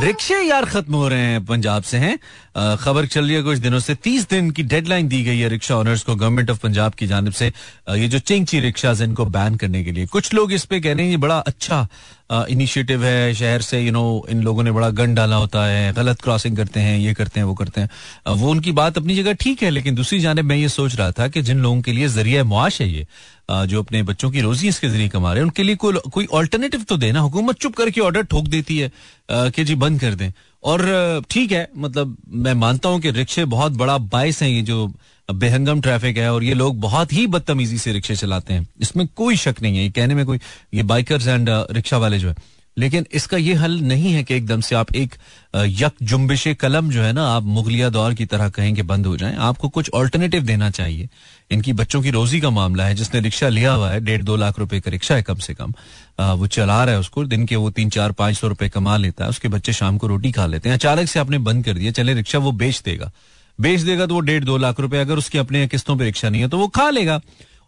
रिक्शे 0.02 0.34
यार 0.34 0.64
खत्म 0.64 0.94
हो 0.94 1.08
रहे 1.08 1.18
हैं, 1.20 1.44
पंजाब 1.46 1.82
से 1.82 1.96
हैं। 1.96 2.76
खबर 2.76 3.06
चल 3.06 3.24
रही 3.24 3.34
है 3.34 3.42
कुछ 3.42 3.58
दिनों 3.58 3.78
से। 3.78 3.94
तीस 3.94 4.28
दिन 4.28 4.50
की 4.50 4.62
डेडलाइन 4.62 5.08
दी 5.08 5.22
गई 5.24 5.38
है 5.38 5.48
रिक्शा 5.48 5.76
ओनर्स 5.76 6.02
को 6.02 6.14
गवर्नमेंट 6.14 6.50
ऑफ़ 6.50 6.58
पंजाब 6.58 6.94
की 6.94 7.06
जानब 7.06 7.32
से। 7.32 7.46
ये 7.46 8.08
जो 8.08 8.18
चिंगची 8.18 8.60
रिक्शा 8.60 8.92
इनको 9.02 9.24
बैन 9.26 9.56
करने 9.56 9.84
के 9.84 9.92
लिए। 9.92 10.06
कुछ 10.06 10.32
लोग 10.34 10.52
इस 10.52 10.64
पे 10.64 10.80
कह 10.80 10.94
रहे 10.94 11.04
हैं, 11.04 11.10
ये 11.10 11.16
बड़ा 11.16 11.38
अच्छा 11.38 11.86
इनिशिएटिव 12.32 13.04
है। 13.04 13.34
शहर 13.34 13.62
से 13.62 13.80
यू 13.80 13.92
नो 13.92 14.26
इन 14.30 14.42
लोगों 14.42 14.62
ने 14.62 14.72
बड़ा 14.72 14.88
गन 14.90 15.14
डाला 15.14 15.36
होता 15.36 15.64
है। 15.66 15.92
गलत 15.92 16.20
क्रॉसिंग 16.20 16.56
करते 16.56 16.80
हैं, 16.80 16.98
ये 16.98 17.14
करते 17.14 17.40
हैं, 17.40 17.44
वो 17.44 17.54
करते 17.54 17.80
हैं। 17.80 18.34
वो 18.34 18.50
उनकी 18.50 18.72
बात 18.72 18.98
अपनी 18.98 19.14
जगह 19.14 19.32
ठीक 19.32 19.62
है, 19.62 19.70
लेकिन 19.70 19.94
दूसरी 19.94 20.20
जानब 20.20 20.44
मैं 20.44 20.56
ये 20.56 20.68
सोच 20.68 20.94
रहा 20.96 21.10
था 21.12 21.28
कि 21.28 21.42
जिन 21.42 21.58
लोगों 21.58 21.80
के 21.82 21.92
लिए 21.92 22.08
ज़रिया 22.08 22.44
मुआश 22.44 22.80
है 22.80 22.88
ये 22.88 23.06
जो 23.48 23.82
अपने 23.82 24.02
बच्चों 24.02 24.30
की 24.30 24.40
रोजी 24.40 24.68
इसके 24.68 24.88
ज़रिए 24.88 25.08
कमा 25.08 25.32
रहे 25.32 25.38
हैं, 25.38 25.44
उनके 25.44 25.62
लिए 25.62 25.76
कोई 25.76 25.94
कोई 26.12 26.26
ऑल्टरनेटिव 26.32 26.82
तो 26.82 26.96
देना, 26.96 27.20
हुकूमत 27.20 27.56
चुप 27.56 27.74
करके 27.76 28.00
ऑर्डर 28.00 28.22
ठोक 28.24 28.46
देती 28.46 28.78
है 28.78 28.90
कि 29.30 29.64
जी 29.64 29.74
बंद 29.76 30.00
कर 30.00 30.14
दें। 30.14 30.30
और 30.64 31.22
ठीक 31.30 31.52
है 31.52 31.68
मतलब 31.76 32.16
मैं 32.28 32.54
मानता 32.54 32.88
हूँ 32.88 33.00
कि 33.00 33.10
रिक्शे 33.10 33.44
बहुत 33.46 33.72
बड़ा 33.72 33.96
बायस 33.98 34.42
है, 34.42 34.50
ये 34.52 34.62
जो 34.62 34.92
बेहंगम 35.28 35.80
ट्रैफ़िक 35.80 36.16
है, 36.16 36.32
और 36.32 36.44
ये 36.44 36.54
लोग 36.54 36.80
बहुत 36.80 37.12
ही 37.12 37.26
बदतमीजी 37.26 37.78
से 37.78 37.92
रिक्शे 37.92 38.16
चलाते 38.16 38.54
हैं। 38.54 38.66
इसमें 38.80 39.06
कोई 39.06 39.36
शक 39.36 39.62
नहीं 39.62 39.76
है, 39.76 39.82
ये 39.82 39.90
कहने 39.90 40.14
में 40.14 40.24
कोई, 40.26 40.40
ये 40.74 40.82
बाइकर्स 40.84 41.26
एंड 41.26 41.48
रिक्शा 41.50 41.98
वाले 41.98 42.18
जो 42.18 42.28
है। 42.28 42.34
लेकिन 42.76 43.06
इसका 43.12 43.36
ये 43.36 43.54
हल 43.54 43.78
नहीं 43.82 44.12
है 44.12 44.22
कि 44.24 44.34
एकदम 44.34 44.60
से 44.60 44.74
आप 44.76 44.94
एक 44.96 45.14
यक 45.56 45.92
जुम्बिश 46.02 46.46
कलम 46.60 46.90
जो 46.90 47.02
है 47.02 47.12
ना 47.12 47.26
आप 47.28 47.42
मुगलिया 47.44 47.88
दौर 47.90 48.14
की 48.14 48.26
तरह 48.26 48.48
कहें 48.50 48.74
कि 48.74 48.82
बंद 48.84 49.06
हो 49.06 49.16
जाएँ। 49.16 49.36
आपको 49.38 49.68
कुछ 49.68 49.90
ऑल्टरनेटिव 49.90 50.42
देना 50.42 50.70
चाहिए। 50.70 51.08
इनकी 51.50 51.72
बच्चों 51.72 52.00
की 52.02 52.10
रोजी 52.10 52.40
का 52.40 52.50
मामला 52.50 52.84
है 52.84 52.94
जिसने 52.94 53.20
रिक्शा 53.20 53.48
लिया 53.48 53.72
हुआ 53.72 53.90
है 53.90 54.00
डेढ़ 54.00 54.22
दो 54.22 54.36
लाख 54.36 54.58
रुपए 54.58 54.80
का 54.80 54.90
रिक्शा 54.90 55.14
है 55.14 55.22
कम 55.22 55.36
से 55.36 55.54
कम। 55.54 55.74
आ, 56.20 56.32
वो 56.32 56.46
चला 56.48 56.82
रहा 56.84 56.94
है 56.94 57.00
उसको 57.00 57.24
दिन 57.26 57.46
के 57.46 57.56
वो 57.56 57.70
तीन 57.70 57.90
चार 57.90 58.12
पाँच 58.12 58.36
सौ 58.36 58.48
रुपए 58.48 58.68
कमा 58.68 58.96
लेता 58.96 59.24
है 59.24 59.30
उसके 59.30 59.48
बच्चे 59.48 59.72
शाम 59.72 59.98
को 59.98 60.06
रोटी 60.06 60.32
खा 60.32 60.46
लेते 60.46 60.68
हैं। 60.68 60.76
अचानक 60.76 61.08
से 61.08 61.20
आपने 61.20 61.38
बंद 61.40 61.64
कर 61.64 61.74
दिया 61.74 61.92
चले 61.92 62.14
रिक्शा 62.14 62.38
वो 62.38 62.52
बेच 62.54 62.82
देगा। 62.84 63.10
बेच 63.58 63.80
देगा 63.80 64.06
तो 64.06 64.14
वो 64.14 64.20
डेढ़ 64.22 64.44
दो 64.44 64.56
लाख 64.58 64.80
रुपए 64.80 64.98
अगर 64.98 65.18
उसके 65.18 65.38
अपने 65.38 65.66
किस्तों 65.68 65.96
पर 65.96 66.04
रिक्शा 66.04 66.28
नहीं 66.28 66.42
है 66.42 66.48
तो 66.48 66.58
वो 66.58 66.68
खा 66.70 66.90
लेगा। 66.90 67.20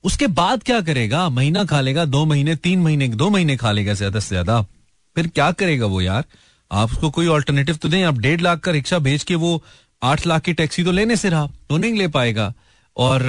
उसके 0.04 0.26
बाद 0.28 0.62
क्या 0.62 0.80
करेगा? 0.82 1.28
महीना 1.30 1.64
खा 1.64 1.80
लेगा 1.80 2.04
दो 2.06 2.24
महीने 2.26 2.54
तीन 2.56 2.80
महीने 2.80 3.08
दो 3.10 3.28
महीने 3.30 3.56
खा 3.56 3.72
लेगा 3.72 3.94
ज़्यादा 3.94 4.20
से 4.20 4.28
ज़्यादा। 4.28 4.64
फिर 5.16 5.26
क्या 5.26 5.50
करेगा 5.52 5.86
वो 5.86 6.00
यार? 6.00 6.24
आप 6.70 6.92
उसको 6.92 7.10
कोई 7.10 7.26
ऑल्टरनेटिव 7.26 7.76
तो 7.76 7.88
दें, 7.88 8.02
आप 8.02 8.18
डेढ़ 8.18 8.40
लाख 8.40 8.58
का 8.58 8.72
रिक्शा 8.72 8.98
बेच 8.98 9.22
के 9.22 9.34
वो 9.36 9.62
आठ 10.02 10.26
लाख 10.26 10.42
की 10.42 10.52
टैक्सी 10.52 10.84
तो 10.84 10.92
लेने 10.92 11.16
से 11.16 11.28
रहा 11.30 11.46
तो 11.68 11.76
नहीं 11.76 11.92
ले 11.94 12.08
पाएगा। 12.08 12.52
और 12.96 13.20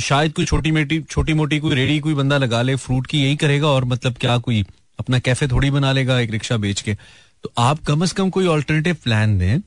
शायद 0.00 0.32
कोई 0.32 0.44
छोटी 0.44 0.70
मोटी 0.72 1.00
छोटी 1.02 1.34
मोटी 1.34 1.58
कोई 1.58 1.74
रेडी 1.74 1.98
कोई 2.00 2.14
बंदा 2.14 2.38
लगा 2.38 2.62
ले 2.62 2.76
फ्रूट 2.76 3.06
की 3.06 3.22
यही 3.22 3.36
करेगा 3.36 3.68
और 3.68 3.84
मतलब 3.84 4.16
क्या 4.20 4.36
कोई 4.38 4.64
अपना 4.98 5.18
कैफ़े 5.18 5.48
थोड़ी 5.48 5.70
बना 5.70 5.92
लेगा 5.92 6.18
एक 6.20 6.30
रिक्शा 6.30 6.56
बेच 6.56 6.80
के। 6.80 6.94
तो 7.44 7.52
आप 7.58 7.82
कम 7.84 8.04
से 8.04 8.14
कम 8.14 8.30
कोई 8.30 8.46
ऑल्टरनेटिव 8.46 8.96
प्लान 9.04 9.38
दें। 9.38 9.58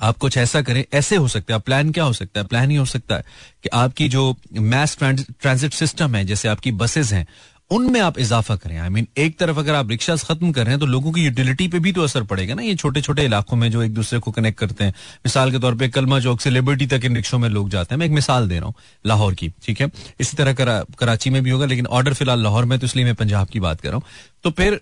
आप 0.00 0.16
कुछ 0.18 0.36
ऐसा 0.36 0.60
करें, 0.62 0.84
ऐसे 0.94 1.16
हो 1.16 1.28
सकता 1.28 1.54
है। 1.54 1.60
प्लान 1.60 1.90
क्या 1.92 2.04
हो 2.04 2.12
सकता 2.12 2.40
है? 2.40 2.46
प्लान 2.46 2.70
ही 2.70 2.76
हो 2.76 2.84
सकता 2.84 3.14
है 3.14 3.24
कि 3.62 3.68
आपकी 3.68 4.08
जो 4.08 4.36
मैस 4.52 4.96
ट्रांजिट 4.98 5.72
सिस्टम 5.72 6.14
है, 6.14 6.24
जैसे 6.24 6.48
आपकी 6.48 6.72
बसेस 6.72 7.12
हैं 7.12 7.26
उनमें 7.72 8.00
आप 8.00 8.18
इजाफा 8.18 8.54
करें। 8.56 8.76
आई 8.76 8.88
I 8.88 8.92
मीन 8.92 9.04
mean, 9.04 9.18
एक 9.18 9.38
तरफ़ 9.38 9.58
अगर 9.58 9.74
आप 9.74 9.90
रिक्शा 9.90 10.16
खत्म 10.18 10.50
कर 10.52 10.64
रहे 10.64 10.70
हैं 10.70 10.80
तो 10.80 10.86
लोगों 10.86 11.12
की 11.12 11.24
यूटिलिटी 11.24 11.68
पे 11.68 11.78
भी 11.78 11.92
तो 11.92 12.02
असर 12.04 12.22
पड़ेगा 12.22 12.54
ना। 12.54 12.62
ये 12.62 12.74
छोटे 12.74 13.00
छोटे 13.02 13.24
इलाकों 13.24 13.56
में 13.56 13.70
जो 13.70 13.82
एक 13.82 13.94
दूसरे 13.94 14.18
को 14.18 14.30
कनेक्ट 14.30 14.58
करते 14.58 14.84
हैं। 14.84 14.92
मिसाल 15.26 15.52
के 15.52 15.58
तौर 15.58 15.74
पे 15.74 15.88
कलमा 15.88 16.18
चौक 16.20 16.40
से 16.40 16.50
लिबर्टी 16.50 16.86
तक 16.86 17.04
इन 17.04 17.16
रिक्शों 17.16 17.38
में 17.38 17.48
लोग 17.48 17.70
जाते 17.70 17.94
हैं। 17.94 17.98
मैं 17.98 18.06
एक 18.06 18.12
मिसाल 18.12 18.48
दे 18.48 18.58
रहा 18.58 18.66
हूँ 18.66 18.74
लाहौर 19.04 19.34
की 19.34 19.48
ठीक 19.64 19.80
है? 19.80 19.90
इसी 20.20 20.36
तरह 20.36 20.52
करा, 20.52 20.82
कराची 20.98 21.30
में 21.30 21.42
भी 21.42 21.50
होगा 21.50 21.66
लेकिन 21.66 21.86
ऑर्डर 21.88 22.14
फ़िलहाल 22.14 22.42
लाहौर 22.42 22.64
में 22.64 22.78
तो 22.78 22.86
इसलिए 22.86 23.04
मैं 23.04 23.14
पंजाब 23.14 23.48
की 23.48 23.60
बात 23.60 23.80
कर 23.80 23.88
रहा 23.88 23.96
हूँ। 23.96 24.04
तो 24.44 24.50
फिर 24.50 24.80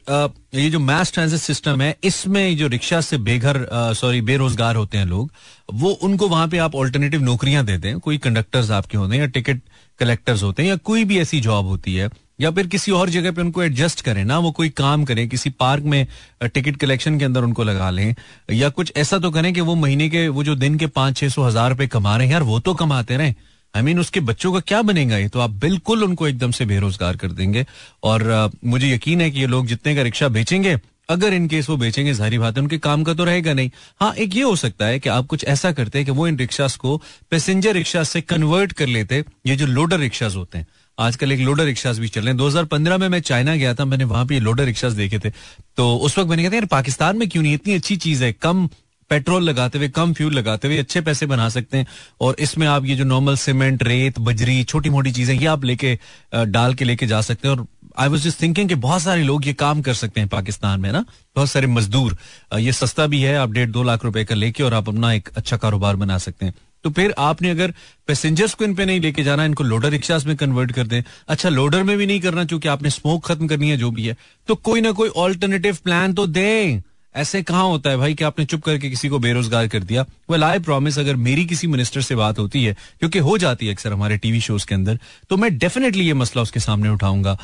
ये 0.55 0.69
जो 0.71 0.79
मैस 0.81 1.13
ट्रांजिट 1.13 1.41
सिस्टम 1.41 1.81
है 1.83 1.95
इसमें 2.05 2.57
जो 2.57 2.67
रिक्शा 2.69 3.01
से 3.01 3.19
बेघर 3.21 3.67
सॉरी 3.97 4.21
बेरोजगार 4.23 4.77
होते 4.77 4.99
हैं 4.99 5.07
लोग 5.07 5.31
वो 5.75 5.91
उनको 6.03 6.29
वहाँ 6.29 6.49
पे 6.49 6.59
आप 6.59 6.75
ऑल्टरनेटिव 6.75 7.23
नौकरियाँ 7.23 7.65
देते 7.67 7.89
हैं 7.89 7.99
कोई 8.01 8.19
कंडक्टर्स 8.19 8.71
आपके 8.71 8.99
होते 8.99 9.15
हैं 9.15 9.23
या 9.23 9.29
टिकट 9.29 9.61
कलेक्टर्स 10.01 10.43
होते 10.43 10.63
हैं 10.63 10.69
या 10.69 10.77
कोई 10.85 11.05
भी 11.05 11.19
ऐसी 11.19 11.41
जॉब 11.41 11.67
होती 11.67 11.95
है 11.95 12.09
या 12.41 12.51
फिर 12.51 12.67
किसी 12.67 12.93
और 12.93 13.11
जगह 13.11 13.33
पे 13.33 13.43
उनको 13.43 13.63
एडजस्ट 13.63 14.01
करें 14.01 14.25
ना 14.25 14.39
वो 14.39 14.51
कोई 14.53 14.69
काम 14.77 15.05
करें 15.05 15.29
किसी 15.29 15.51
पार्क 15.61 15.85
में 15.85 16.07
टिकट 16.45 16.77
कलेक्शन 16.77 17.19
के 17.19 17.25
अंदर 17.25 17.43
उनको 17.43 17.65
लगा 17.65 17.91
लें 17.91 18.15
या 18.53 18.69
कुछ 18.71 18.93
ऐसा 18.97 19.19
तो 19.19 19.31
करें 19.31 19.53
कि 19.55 19.61
वो 19.61 19.75
महीने 19.77 20.09
के 20.09 20.27
वो 20.29 20.45
जो 20.45 20.55
दिन 20.57 20.79
के 20.79 20.87
पाँच 20.89 21.17
छह 21.17 21.29
सौ 21.29 21.43
हज़ार 21.43 21.71
रुपए 21.71 21.87
कमा 21.89 22.17
रहे 22.17 22.27
हैं 22.27 22.33
यार 22.33 22.43
वो 22.43 22.61
तो 22.61 22.75
कमाते 22.75 23.17
रहे। 23.17 23.35
आई 23.75 23.83
I 23.83 23.85
मीन 23.85 23.93
mean, 23.93 24.01
उसके 24.01 24.21
बच्चों 24.21 24.53
का 24.53 24.61
क्या 24.61 24.81
बनेगा 24.83 25.17
ये? 25.17 25.29
तो 25.29 25.41
आप 25.41 25.51
बिल्कुल 25.61 26.03
उनको 26.05 26.29
एकदम 26.29 26.51
से 26.51 26.65
बेरोजगार 26.67 27.17
कर 27.17 27.33
देंगे। 27.33 27.65
और 28.05 28.51
मुझे 28.65 28.89
यकीन 28.89 29.21
है 29.21 29.31
कि 29.31 29.41
ये 29.41 29.47
लोग 29.47 29.67
जितने 29.67 29.95
का 29.97 30.03
रिक्शा 30.03 30.29
बेचेंगे 30.29 30.79
अगर 31.09 31.35
इन 31.35 31.47
केस 31.49 31.69
वो 31.71 31.77
बेचेंगे 31.77 32.15
सारी 32.15 32.39
बात 32.39 32.57
है 32.57 32.63
उनके 32.63 32.79
काम 32.79 33.05
का 33.05 33.15
तो 33.15 33.25
रहेगा 33.25 33.53
नहीं। 33.55 33.71
हाँ 34.01 34.13
एक 34.15 34.37
ये 34.37 34.43
हो 34.43 34.57
सकता 34.57 34.87
है 34.87 34.99
कि 34.99 35.09
आप 35.09 35.27
कुछ 35.27 35.45
ऐसा 35.45 35.73
करते 35.73 35.99
हैं 35.99 36.07
कि 36.07 36.13
वो 36.13 36.27
इन 36.29 36.39
रिक्शास 36.39 36.77
को 36.77 36.97
पैसेंजर 37.31 37.75
रिक्शा 37.75 38.03
से 38.05 38.21
कन्वर्ट 38.23 38.73
कर 38.73 38.87
लेते 38.89 39.25
ये 39.47 39.57
जो 39.57 39.67
लोडर 39.67 39.99
रिक्शाज 39.99 40.37
होते 40.37 40.59
हैं। 40.59 40.67
आजकल 41.01 41.33
एक 41.33 41.41
लोडर 41.41 41.65
रिक्शास 41.65 41.99
भी 41.99 42.09
चल 42.09 42.21
रहे 42.21 42.29
हैं। 42.29 42.37
2015 42.37 42.99
में 42.99 43.09
मैं 43.09 43.21
चाइना 43.23 43.55
गया 43.57 43.75
था, 43.75 43.85
मैंने 43.85 44.05
वहाँ 44.05 44.25
पे 44.27 44.39
लोडर 44.41 44.65
रिक्शास 44.65 44.93
देखे 44.93 45.19
थे। 45.19 45.31
तो 45.77 45.95
उस 45.97 46.19
वक्त 46.19 46.29
मैंने 46.31 46.43
कहा 46.43 46.55
यार, 46.55 46.65
पाकिस्तान 46.67 47.17
में 47.17 47.29
क्यों 47.29 47.43
नहीं? 47.43 47.55
इतनी 47.55 47.75
अच्छी 47.75 47.97
चीज़ 47.97 48.25
है। 48.25 48.33
कम 48.33 48.69
पेट्रोल 49.11 49.43
लगाते 49.43 49.79
हुए, 49.79 49.89
कम 49.89 50.13
फ्यूल 50.13 50.35
लगाते 50.35 50.69
हुए 50.69 50.79
अच्छे 50.79 51.01
पैसे 51.01 51.27
बना 51.27 51.49
सकते 51.49 51.79
हैं। 51.79 51.87
और 52.21 52.37
इसमें 52.39 52.67
आप 52.67 52.85
ये 52.85 52.97
जो 52.97 53.05
नॉर्मल 53.05 53.37
सीमेंट 53.37 53.83
रेत, 53.83 54.19
बजरी 54.19 54.63
छोटी 54.65 54.91
मोटी 54.91 55.13
चीज़ें, 55.13 55.35
ये 55.35 55.47
आप 55.47 55.65
लेके 55.65 55.99
डाल 56.35 56.75
के 56.75 56.85
लेके 56.85 57.07
जा 57.07 57.21
सकते 57.21 57.49
हैं। 57.49 57.57
और 57.57 57.67
आई 57.99 58.09
वॉज़ 58.09 58.23
जस्ट 58.23 58.43
थिंकिंग 58.43 58.69
कि 58.69 58.75
बहुत 58.77 59.03
सारे 59.03 59.23
लोग 59.23 59.47
ये 59.47 59.53
काम 59.53 59.83
कर 59.83 59.95
सकते 59.95 60.21
हैं 60.21 60.29
पाकिस्तान 60.29 60.81
में 60.81 60.93
ना? 60.93 61.05
बहुत 61.37 61.51
सारे 61.51 61.67
मजदूर 61.69 62.17
ये 62.59 62.73
सस्ता 62.73 63.07
भी 63.07 63.23
है, 63.23 63.37
आप 63.37 63.51
डेढ़ 63.51 63.71
दो 63.71 63.83
लाख 63.83 64.05
रुपए 64.05 64.25
का 64.25 64.35
लेके 64.35 64.63
और 64.63 64.75
आप 64.75 64.89
अपना 64.89 65.13
एक 65.13 65.29
अच्छा 65.37 65.57
कारोबार 65.57 65.97
बना 65.97 66.19
सकते 66.19 66.47
हैं। 66.47 66.55
तो 66.85 66.91
फिर 66.91 67.15
आपने 67.19 67.51
अगर 67.51 67.75
पैसेंजर्स 68.07 68.55
को 68.55 68.65
इन 68.65 68.75
पे 68.75 68.85
नहीं 68.85 69.01
लेके 69.01 69.23
जाना, 69.23 69.45
इनको 69.45 69.65
लोडर 69.65 69.91
रिक्शा 69.91 70.19
में 70.27 70.37
कन्वर्ट 70.37 70.73
कर 70.73 70.87
दें। 70.87 71.03
अच्छा 71.29 71.49
लोडर 71.49 71.83
में 71.83 71.99
भी 71.99 72.07
नहीं 72.07 72.21
करना 72.21 72.45
चूँकि 72.45 72.69
आपने 72.69 72.91
स्मोक 72.91 73.27
खत्म 73.27 73.49
करनी 73.49 73.71
है, 73.71 73.77
जो 73.77 73.91
भी 73.91 74.07
है। 74.07 74.17
तो 74.49 74.55
कोई 74.55 74.81
ना 74.81 74.93
कोई 74.93 75.09
ऑल्टरनेटिव 75.09 75.79
प्लान 75.85 76.13
तो 76.13 76.27
दें। 76.27 76.83
ऐसे 77.15 77.43
कहा 77.43 77.61
होता 77.61 77.91
है 77.91 77.97
भाई 77.97 78.15
कि 78.15 78.25
आपने 78.25 78.45
चुप 78.45 78.63
करके 78.63 78.89
किसी 78.91 79.09
को 79.09 79.19
बेरोजगार 79.19 79.67
कर 79.69 79.83
दिया? 79.83 80.05
वेल 80.31 80.45
आई 80.45 80.59
प्रॉमिस 80.59 80.99
अगर 80.99 81.17
मेरी 81.19 81.45
किसी 81.45 81.67
मिनिस्टर 81.67 82.01
से 82.01 82.15
बात 82.15 82.39
होती 82.39 82.63
है 82.65 82.73
क्योंकि 83.01 83.19
हो 83.19 83.37
जाती 83.39 83.67
है 83.67 83.73
अक्सर 83.73 83.93
हमारे 83.93 84.17
टीवी 84.19 84.41
शोज़ 84.41 84.67
के 84.67 84.75
अंदर 84.75 84.99
तो 85.31 85.37
मैं 85.37 85.57
डेफिनेटली 85.59 86.05
ये 86.07 86.15
मसला 86.15 86.43
उसके 86.43 86.61
सामने 86.61 86.89
उठाऊँगा। 86.89 87.37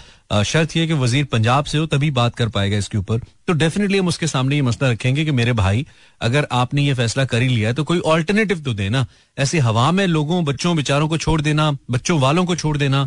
शर्त 0.44 0.76
यह 0.76 0.86
कि 0.86 0.92
वज़ीर 0.94 1.24
पंजाब 1.24 1.64
से 1.64 1.78
हो 1.78 1.86
तभी 1.86 2.10
बात 2.10 2.34
कर 2.36 2.48
पाएगा 2.48 2.76
इसके 2.76 2.98
ऊपर। 2.98 3.18
तो 3.18 3.52
डेफिनेटली 3.54 3.98
हम 3.98 4.08
उसके 4.08 4.26
सामने 4.26 4.56
ये 4.56 4.62
मसला 4.62 4.90
रखेंगे 4.90 5.24
कि 5.24 5.30
मेरे 5.30 5.52
भाई 5.54 5.86
अगर 6.20 6.46
आपने 6.52 6.82
ये 6.82 6.94
फैसला 6.94 7.24
कर 7.24 7.42
ही 7.42 7.48
लिया 7.48 7.68
है 7.68 7.74
तो 7.74 7.84
कोई 7.84 7.98
ऑल्टरनेटिव 8.06 8.60
तो 8.60 8.74
देना। 8.74 9.06
ऐसे 9.38 9.58
हवा 9.58 9.90
में 9.92 10.06
लोगों 10.06 10.44
बच्चों 10.44 10.76
बेचारों 10.76 11.08
को 11.08 11.18
छोड़ 11.18 11.40
देना 11.40 11.70
बच्चों 11.90 12.20
वालों 12.20 12.44
को 12.44 12.56
छोड़ 12.56 12.76
देना। 12.78 13.06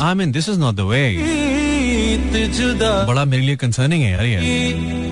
I 0.00 0.14
mean 0.14 0.32
this 0.32 0.48
is 0.48 0.58
not 0.58 0.74
the 0.74 0.80
way 0.90 1.04
बड़ा 3.06 3.24
मेरे 3.24 3.42
लिए 3.42 3.56
कंसर्निंग 3.56 4.02
है 4.02 4.30
यार 4.30 5.06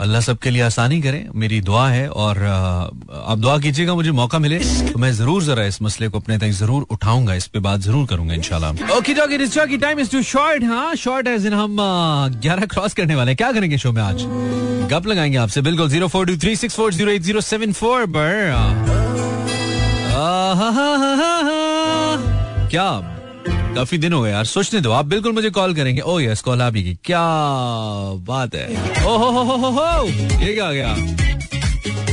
अल्लाह 0.00 0.20
सबके 0.20 0.50
लिए 0.50 0.62
आसानी 0.62 1.00
करे। 1.02 1.24
मेरी 1.34 1.60
दुआ 1.60 1.88
है 1.88 2.08
और 2.08 2.38
आप 2.42 3.38
दुआ 3.38 3.58
कीजिएगा, 3.58 3.94
मुझे 3.94 4.10
मौका 4.10 4.38
मिले। 4.38 4.58
तो 4.92 4.98
मैं 4.98 5.12
ज़रूर 5.12 5.42
जरा 5.44 5.64
इस 5.64 5.80
मसले 5.82 6.08
को 6.08 6.18
अपने 6.18 6.38
तक 6.38 6.50
ज़रूर 6.58 6.86
उठाऊँगा। 6.90 7.34
इस 7.34 7.46
पे 7.46 7.58
बात 7.58 7.80
ज़रूर 7.80 8.06
करूँगा, 8.06 8.34
इंशाल्लाह। 8.34 8.96
ओके 8.96 9.14
डॉगी 9.14 9.36
हाँ 10.64 10.94
इन 12.26 12.66
क्रॉस 12.66 12.94
करने 12.94 13.14
वाले 13.14 13.34
क्या 13.34 13.52
करेंगे 13.52 13.78
शो 13.78 13.92
में 13.92 14.02
आज? 14.02 14.24
गप 14.90 15.06
लगाएँगे 15.06 15.36
आपसे। 15.36 15.60
बिल्कुल 15.62 15.88
zero 15.88 16.08
four 16.08 16.26
two 16.26 16.36
three 16.36 16.56
six 16.56 16.74
four 16.76 16.92
zero 16.94 17.10
eight 17.10 17.22
zero 17.22 17.40
seven 17.40 17.72
four 17.72 18.06
पर 18.16 18.52
क्या 22.70 22.90
काफ़ी 23.74 23.98
दिन 23.98 24.12
हो 24.12 24.20
गए 24.22 24.30
यार 24.30 24.44
सोचने 24.44 24.80
दो 24.80 24.92
आप 24.92 25.06
बिल्कुल 25.06 25.32
मुझे 25.32 25.50
कॉल 25.50 25.74
करेंगे। 25.74 26.00
ओ 26.00 26.18
यस 26.20 26.40
कॉल 26.42 26.62
आप 26.62 26.76
ही 26.76 26.94
क्या 27.04 27.20
बात 28.28 28.54
है। 28.54 29.04
ओ 29.06 29.16
हो 29.16 29.30
हो 29.30 29.42
हो 29.42 29.56
हो, 29.56 29.70
हो 29.70 30.06
ये 30.42 30.52
क्या 30.54 30.70
गया? 30.72 30.92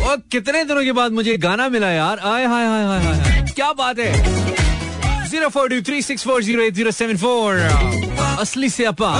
ओ 0.05 0.15
कितने 0.31 0.63
दिनों 0.63 0.83
के 0.83 0.91
बाद 0.91 1.11
मुझे 1.11 1.37
गाना 1.37 1.67
मिला 1.69 1.89
यार। 1.91 2.19
आय 2.19 2.45
हाय 2.45 2.65
हाय 2.65 2.83
हाय 2.85 3.15
हाय 3.15 3.45
क्या 3.55 3.71
बात 3.73 3.99
है। 3.99 4.11
Zero 5.29 5.49
four 5.49 5.69
two 5.69 5.81
three 5.81 6.01
six 6.01 6.23
four 6.23 6.43
zero 6.43 6.61
eight 6.63 6.73
zero 6.73 6.91
seven 6.91 7.17
four 7.17 7.55
असली 8.39 8.69
स्यापा। 8.69 9.11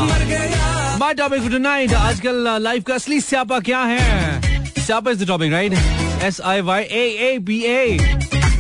माय 1.00 1.14
टॉपिक 1.14 1.42
फॉर 1.42 1.52
टुनाइट 1.52 1.94
आजकल 1.94 2.48
लाइफ 2.62 2.84
का 2.88 2.96
असली 2.96 3.20
स्यापा 3.22 3.60
क्या 3.60 3.80
है? 3.84 4.42
स्यापा 4.86 5.12
is 5.12 5.24
the 5.24 5.28
topic 5.28 5.52
right 5.54 5.74
S 6.24 6.42
I 6.42 6.62
Y 6.62 6.84
A 6.84 7.06
A 7.30 7.38
B 7.40 7.64
A 7.66 7.98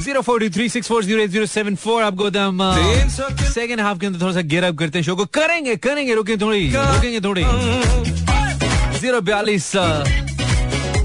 zero 0.07 0.21
four 0.23 0.39
two 0.39 0.47
three 0.55 0.67
six 0.69 0.87
four 0.87 1.03
zero 1.03 1.25
zero 1.27 1.45
seven 1.45 1.75
four 1.75 2.03
आपको 2.03 2.25
हम 2.39 2.59
सेकेंड 3.51 3.79
हाफ़ 3.81 3.97
के 3.99 4.05
अंदर 4.07 4.19
थोड़ा 4.21 4.33
सा 4.33 4.41
गेयर 4.41 4.63
अप 4.63 4.75
करते 4.79 4.97
हैं 4.97 5.05
शो 5.05 5.15
को। 5.15 5.25
करेंगे 5.35 5.75
करेंगे 5.75 6.13
रुके 6.15 6.37
थोड़ी 6.37 6.67
रुकेंगे 6.71 7.19
थोड़ी। 7.21 7.43
ज़ीरो 8.99 9.19
बयालीस 9.21 9.71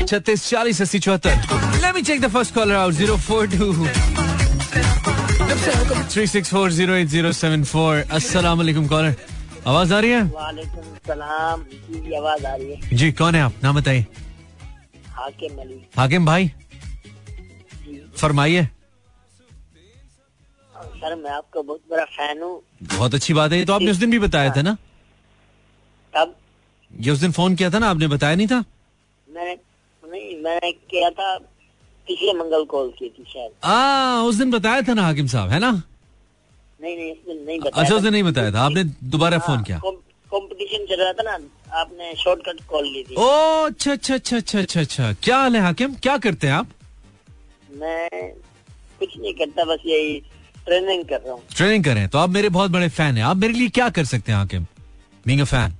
छत्तीस 0.06 0.48
चालीस 0.48 0.82
अस्सी 0.82 0.98
चौहत्तर। 0.98 1.34
Let 1.82 1.94
me 1.94 2.02
check 2.02 2.20
the 2.20 2.28
first 2.32 2.54
caller 2.54 2.74
out 2.74 2.92
zero 2.94 3.16
four 3.26 3.46
two 3.46 3.72
three 6.12 6.26
six 6.26 6.50
four 6.50 6.70
zero 6.72 6.94
eight 6.94 7.08
zero 7.08 7.32
seven 7.32 7.64
four 7.72 8.04
अस्सलाम 8.10 8.58
वालेकुम 8.58 8.86
कॉलर 8.86 9.14
आवाज़ 9.66 9.94
आ 9.94 9.98
रही 9.98 10.10
है? 10.10 10.28
सलाम। 11.08 11.64
जी 11.90 12.14
आवाज़ 12.16 12.46
आ 12.46 12.54
रही 12.54 12.70
है। 12.70 12.96
जी 12.96 13.10
कौन 13.12 13.34
है 13.34 13.42
आप? 13.42 13.54
नाम 13.64 13.76
बताइए। 13.76 14.06
हाकिम 15.16 15.60
अली। 15.60 15.80
हाकिम 15.96 16.26
भाई? 16.26 16.50
फरमाइए। 18.16 18.68
सर 21.02 21.14
मैं 21.22 21.30
आपका 21.30 21.60
बहुत 21.60 21.80
बड़ा 21.90 22.04
फ़ैन 22.16 22.42
हूँ। 22.42 22.60
बहुत 22.96 23.14
अच्छी 23.14 23.34
बात 23.34 23.52
है 23.52 23.64
तो 23.64 23.72
आपने 23.72 23.90
उस 23.90 23.96
दिन 23.96 24.10
भी 24.10 24.18
बताया 24.18 24.50
था 24.56 24.62
ना? 24.62 24.76
तब 26.14 26.34
ये 26.90 27.10
उस 27.10 27.18
दिन 27.18 27.32
फ़ोन 27.32 27.54
किया 27.56 27.70
था 27.70 27.78
ना 27.78 27.88
आपने 27.90 28.08
बताया 28.08 28.36
नहीं 28.36 28.46
था? 28.46 28.64
मैंने 29.28 29.54
नहीं 30.02 30.36
मैंने 30.42 30.70
किया 30.72 31.10
था 31.10 31.36
पिछले 32.08 32.32
मंगल 32.38 32.64
कॉल 32.72 32.90
की 32.98 33.08
थी 33.08 33.24
शायद। 33.32 33.52
आ 33.64 34.22
उस 34.28 34.36
दिन 34.36 34.50
बताया 34.50 34.82
था 34.88 34.94
ना 34.94 35.02
हाकिम 35.02 35.26
साहब 35.34 35.50
है 35.50 35.58
ना? 35.58 35.70
नहीं 36.80 36.96
नहीं 36.96 37.10
उस 37.12 37.18
दिन 37.26 37.44
नहीं 37.46 37.58
बताया 37.60 37.82
अच्छा 37.82 37.94
उस 37.96 38.02
दिन 38.02 38.12
नहीं 38.12 38.22
बताया 38.22 38.52
था 38.52 38.60
आपने 38.60 38.84
दोबारा 39.14 39.38
हाँ, 39.38 39.46
फ़ोन 39.46 39.62
किया। 39.64 39.78
कंपटीशन 40.32 40.86
चल 40.86 41.00
रहा 41.02 41.12
था 41.12 41.22
ना 41.22 41.38
आपने 41.80 42.14
शॉर्टकट 42.22 42.60
कॉल 42.68 42.84
ली 42.84 43.02
थी। 43.04 43.14
ओ 43.14 43.26
अच्छा 43.66 43.92
अच्छा 43.92 44.14
अच्छा 44.14 44.36
अच्छा 44.36 44.60
अच्छा 44.60 44.80
अच्छा 44.80 45.12
क्या 45.24 45.38
हाल 45.38 45.56
है 45.56 45.62
हाकिम? 45.62 45.94
क्या 46.02 46.16
करते 46.26 46.46
हैं 46.46 46.54
आप? 46.54 46.68
मैं 47.80 48.08
कुछ 49.00 49.16
नहीं 49.18 49.34
करता 49.34 49.64
बस 49.64 49.82
यही 49.86 50.18
ट्रेनिंग 50.66 51.04
कर 51.04 51.20
रहा 51.20 51.32
हूँ। 51.32 51.42
ट्रेनिंग 51.56 51.84
कर 51.84 51.92
रहे 51.92 52.00
हैं। 52.00 52.10
तो 52.10 52.18
आप 52.18 52.30
मेरे 52.30 52.48
बहुत 52.48 52.70
बड़े 52.70 52.88
फ़ैन 52.90 53.16
हैं। 53.16 53.24
आप 53.24 53.36
मेरे 53.36 53.52
लिए 53.52 53.68
क्या 53.70 53.88
कर 53.90 54.04
सकते 54.04 54.32
हैं 54.32 54.38
हाकिम 54.38 54.66
बीइंग 55.26 55.40
अ 55.40 55.44
फ़ैन 55.44 55.74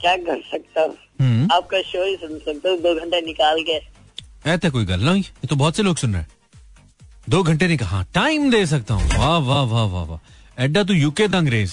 क्या 0.00 0.16
कर 0.18 0.40
सकता 0.50 0.80
हूँ? 0.80 1.48
आपका 1.52 1.80
शो 1.82 2.04
ही 2.04 2.16
सुन 2.16 2.38
सकता 2.38 2.68
हूँ। 2.68 2.78
दो 2.80 2.94
घंटे 2.94 3.20
निकाल 3.26 3.62
के। 3.62 3.78
ऐसा 4.50 4.68
कोई 4.70 4.84
गल 4.84 5.00
नहीं। 5.00 5.22
ये 5.22 5.46
तो 5.46 5.56
बहुत 5.56 5.76
से 5.76 5.82
लोग 5.82 5.96
सुन 5.96 6.12
रहे 6.12 6.22
हैं। 6.22 6.28
दो 7.28 7.42
घंटे 7.42 7.68
निकाल 7.68 7.88
हाँ 7.88 8.04
टाइम 8.14 8.50
दे 8.50 8.64
सकता 8.66 8.94
हूँ। 8.94 9.08
वाह 9.10 9.36
वाह 9.38 9.62
वाह 9.64 9.84
वाह 9.84 10.04
वाह। 10.04 10.64
एड्डा 10.64 10.82
तो 10.82 10.94
यूके 10.94 11.28
का 11.28 11.38
अंग्रेज़ 11.38 11.72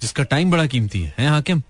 जिसका 0.00 0.22
टाइम 0.24 0.50
बड़ा 0.50 0.66
कीमती 0.66 1.00
है, 1.02 1.14
है 1.18 1.28
हाकिम 1.28 1.62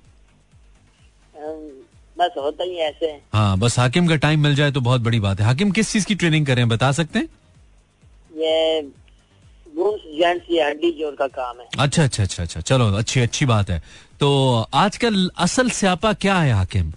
बस 2.17 2.35
होता 2.39 2.65
ही 2.65 2.77
ऐसे 2.81 3.07
हाँ। 3.33 3.57
बस 3.59 3.79
हाकिम 3.79 4.07
का 4.09 4.17
टाइम 4.17 4.43
मिल 4.43 4.55
जाए 4.55 4.71
तो 4.73 4.81
बहुत 4.81 5.01
बड़ी 5.01 5.21
बात 5.21 5.41
है। 5.41 5.47
हाकिम 5.47 5.71
किस 5.71 5.93
चीज़ 5.93 6.07
की 6.07 6.15
ट्रेनिंग 6.15 6.47
करें 6.47 6.69
बता 6.69 6.91
सकते 6.93 7.19
हैं? 7.19 7.29
ये 8.37 8.81
हड्डी 10.63 10.91
जोड़ 10.93 11.15
का 11.15 11.27
काम 11.27 11.61
है। 11.61 11.67
अच्छा 11.79 12.05
अच्छा 12.05 12.23
अच्छा 12.23 12.43
अच्छा। 12.43 12.61
चलो 12.61 12.91
अच्छी 12.97 13.21
अच्छी 13.21 13.47
बात 13.47 13.71
है। 13.71 13.83
तो 14.21 14.29
आजकल 14.75 15.31
असल 15.39 15.71
स्यापा 15.71 16.13
क्या 16.13 16.39
है 16.39 16.53
हाकिम? 16.53 16.93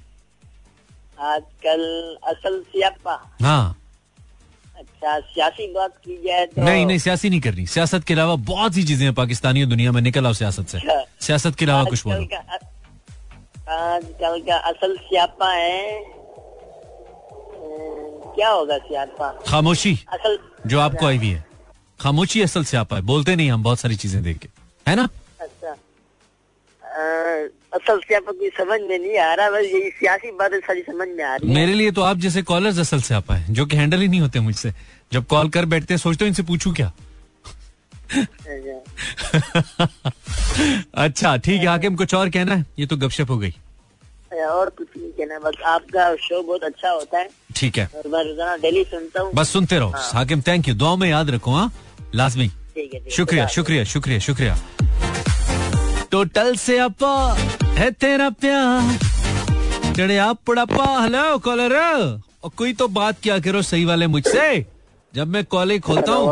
आजकल 1.19 1.81
असल 2.23 2.61
स्यापा? 2.61 3.15
हाँ। 3.41 3.75
अच्छा 4.77 5.19
सियासी 5.19 5.67
बात 5.73 5.97
की 5.97 6.15
जाए 6.23 6.45
तो 6.45 6.61
नहीं 6.61 6.85
नहीं 6.85 6.97
सियासी 6.97 7.29
नहीं 7.29 7.41
करनी। 7.41 7.65
सियासत 7.67 8.03
के 8.03 8.13
अलावा 8.13 8.35
बहुत 8.35 8.73
सी 8.73 8.83
चीज़ें 8.83 9.13
पाकिस्तानी 9.13 9.65
दुनिया 9.65 9.91
में। 9.91 10.01
निकल 10.01 10.25
आओ 10.25 10.33
सियासत 10.33 10.67
से। 10.67 10.77
अच्छा। 10.77 11.05
सियासत 11.21 11.55
के 11.55 11.65
अलावा 11.65 11.83
कुछ 11.83 12.03
बोलो। 12.03 12.23
आजकल 13.69 14.39
का 14.41 14.57
असल 14.69 14.95
स्यापा 14.97 15.51
है 15.53 16.19
क्या 18.35 18.49
होगा 18.49 18.77
स्यापा 18.77 19.29
खामोशी 19.47 19.93
असल 20.13 20.37
जो 20.67 20.79
आपको 20.79 21.05
आई 21.05 21.17
हुई 21.17 21.29
है। 21.29 21.43
खामोशी 21.99 22.41
असल 22.41 22.63
स्यापा 22.63 22.95
है। 22.95 23.01
बोलते 23.03 23.35
नहीं 23.35 23.51
हम 23.51 23.63
बहुत 23.63 23.79
सारी 23.79 23.95
चीज़ें 23.95 24.21
देख 24.23 24.37
के। 24.37 24.47
है 24.87 24.95
ना? 24.95 25.07
अच्छा। 25.41 25.75
असल 27.73 27.99
से 27.99 28.15
आपको 28.15 28.31
कोई 28.33 28.49
समझ 28.49 28.79
में 28.81 28.97
नहीं 28.97 29.17
आ 29.19 29.33
रहा 29.33 29.49
बस 29.49 29.65
यही 29.65 29.89
सियासी 29.89 30.31
बातें 30.37 30.59
सारी 30.59 30.81
समझ 30.81 31.07
में 31.07 31.23
आ 31.23 31.35
रही 31.35 31.47
है। 31.49 31.53
मेरे 31.55 31.73
लिए 31.73 31.91
तो 31.91 32.01
आप 32.01 32.17
जैसे 32.17 32.41
कॉलर्स 32.41 32.79
असल 32.79 33.01
से 33.01 33.13
आपा 33.15 33.35
है 33.35 33.53
जो 33.53 33.65
कि 33.65 33.77
हैंडल 33.77 33.99
ही 34.01 34.07
नहीं 34.07 34.21
होते 34.21 34.39
मुझसे। 34.39 34.73
जब 35.13 35.25
कॉल 35.25 35.49
कर 35.49 35.65
बैठते 35.65 35.93
हैं 35.93 35.99
सोचते 35.99 36.25
हो 36.25 36.27
इनसे 36.27 36.43
पूछूँ 36.43 36.73
क्या? 36.73 36.91
अच्छा। 40.97 41.35
ठीक 41.37 41.59
है। 41.61 41.65
हाकिम 41.67 41.95
कुछ 41.95 42.13
और 42.15 42.29
कहना 42.29 42.55
है? 42.55 42.65
ये 42.79 42.85
तो 42.85 42.97
गपशप 42.97 43.29
हो 43.29 43.37
गई। 43.37 43.53
और 44.41 44.69
कुछ 44.69 44.87
नहीं 44.97 45.11
कहना 45.11 45.39
बस 45.39 45.61
आपका 45.67 46.15
शो 46.17 46.41
बहुत 46.43 46.63
अच्छा 46.63 46.89
होता 46.89 47.17
है। 47.19 47.29
ठीक 47.55 47.77
है। 47.77 47.89
और 47.95 48.07
मैं 48.07 48.23
रोज़ाना 48.23 48.55
डेली 48.57 48.83
सुनता 48.85 49.21
हूँ। 49.21 49.31
बस 49.33 49.49
सुनते 49.49 49.79
रहो। 49.79 49.93
हाकिम 50.13 50.41
थैंक 50.47 50.67
यू 50.67 50.75
दुआ 50.75 50.95
में 50.95 51.09
याद 51.09 51.29
रखो 51.29 51.51
हाँ। 51.51 51.71
लाजमी। 52.15 52.47
ठीक 52.47 52.93
है 52.93 53.09
शुक्रिया 53.11 53.47
शुक्रिया 53.49 53.83
शुक्रिया 53.85 54.19
शुक्रिया। 54.19 54.57
टोटल 56.11 56.55
से 56.57 56.77
अपा 56.79 57.13
है 57.77 57.91
तेरा 57.93 58.29
प्यार। 58.41 58.97
चढ़िया 59.95 60.31
पड़ापा 60.47 60.85
हेलो 61.01 61.37
कॉलर 61.39 61.75
और 61.75 62.49
कोई 62.57 62.73
तो 62.73 62.87
बात 62.89 63.17
क्या 63.23 63.39
करो 63.39 63.61
सही 63.63 63.85
वाले 63.85 64.07
मुझसे। 64.07 64.65
जब 65.13 65.27
मैं 65.27 65.43
कॉलेज 65.45 65.81
खोलता 65.81 66.11
हूँ। 66.11 66.27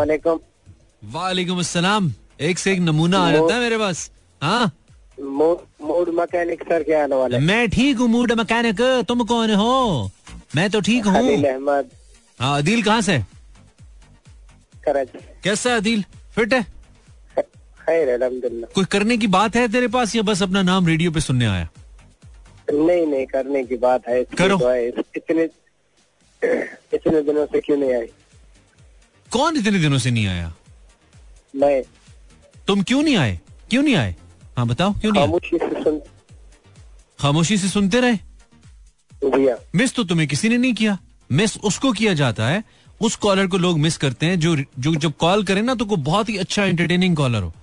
वालेकुम। 1.03 1.59
अस्सलाम 1.59 2.11
एक 2.41 2.59
से 2.59 2.71
एक 2.73 2.79
नमूना 2.79 3.19
आ 3.19 3.31
जाता 3.31 3.53
है 3.55 3.59
मेरे 3.61 3.77
पास। 3.77 4.09
हाँ? 4.41 4.71
मूड 5.17 6.09
मैकेनिक 6.15 6.63
सर 6.63 6.83
क्या 6.83 7.03
आने 7.03 7.15
वाले 7.15 7.39
मैं 7.39 7.67
ठीक 7.69 7.97
हूँ 7.97 8.07
मूड 8.09 8.31
मैकेनिक 8.39 8.81
तुम 9.07 9.23
कौन 9.25 9.53
हो? 9.53 10.11
मैं 10.55 10.69
तो 10.69 10.79
ठीक 10.81 11.05
हूँ। 11.05 11.15
अहमद। 11.15 11.89
हाँ 12.39 12.57
अदील 12.57 12.83
कहाँ 12.83 13.01
से? 13.01 13.17
कराची 14.85 15.19
कैसा 15.43 15.75
अदील? 15.75 16.03
फिट 16.35 16.53
है? 16.53 16.65
कोई 17.89 18.85
करने 18.91 19.17
की 19.17 19.27
बात 19.27 19.55
है 19.55 19.67
तेरे 19.71 19.87
पास 19.87 20.15
या 20.15 20.21
बस 20.21 20.41
अपना 20.43 20.61
नाम 20.61 20.87
रेडियो 20.87 21.11
पे 21.11 21.19
सुनने 21.21 21.45
आया? 21.45 21.67
नहीं 22.73 23.05
नहीं 23.07 23.25
करने 23.25 23.63
की 23.63 23.77
बात 23.77 24.07
है। 24.09 24.23
करो। 24.37 24.57
तो 24.57 24.69
है। 24.69 24.87
इतने 24.87 25.43
इतने 26.93 27.21
दिनों 27.21 27.45
से 27.45 27.59
क्यों 27.61 27.77
नहीं 27.77 27.93
आई? 27.93 28.07
कौन 29.31 29.57
इतने 29.57 29.79
दिनों 29.79 29.97
से 29.97 30.11
नहीं 30.11 30.27
आया? 30.27 30.53
मैं। 31.55 31.81
तुम 32.67 32.83
क्यों 32.83 33.01
नहीं 33.03 33.15
आए? 33.17 33.39
क्यों 33.69 33.83
नहीं 33.83 33.95
आए? 33.95 34.15
हाँ 34.57 34.65
बताओ 34.67 34.93
क्यों 34.93 35.11
नहीं 35.11 35.23
खामोशी 35.23 35.57
से 35.57 35.83
सुन 35.83 35.99
खामोशी 37.19 37.57
से 37.57 37.67
सुनते 37.67 37.99
रहे? 37.99 38.17
मिस 39.75 39.93
तो 39.95 40.03
तुम्हें 40.03 40.27
किसी 40.27 40.49
ने 40.49 40.57
नहीं 40.57 40.73
किया। 40.73 40.97
मिस 41.29 41.57
उसको 41.59 41.91
किया 41.91 42.13
जाता 42.13 42.47
है। 42.47 42.63
उस 43.01 43.15
कॉलर 43.15 43.47
को 43.47 43.57
लोग 43.57 43.79
मिस 43.79 43.97
करते 43.97 44.25
हैं 44.25 44.39
जो 44.39 44.55
जो 44.55 44.93
जब 44.95 45.13
कॉल 45.19 45.43
करें 45.43 45.61
ना 45.61 45.75
तो 45.75 45.85
को 45.85 45.95
बहुत 46.07 46.29
ही 46.29 46.37
अच्छा 46.37 46.63
एंटरटेनिंग 46.65 47.15
कॉलर 47.15 47.43
हो। 47.43 47.53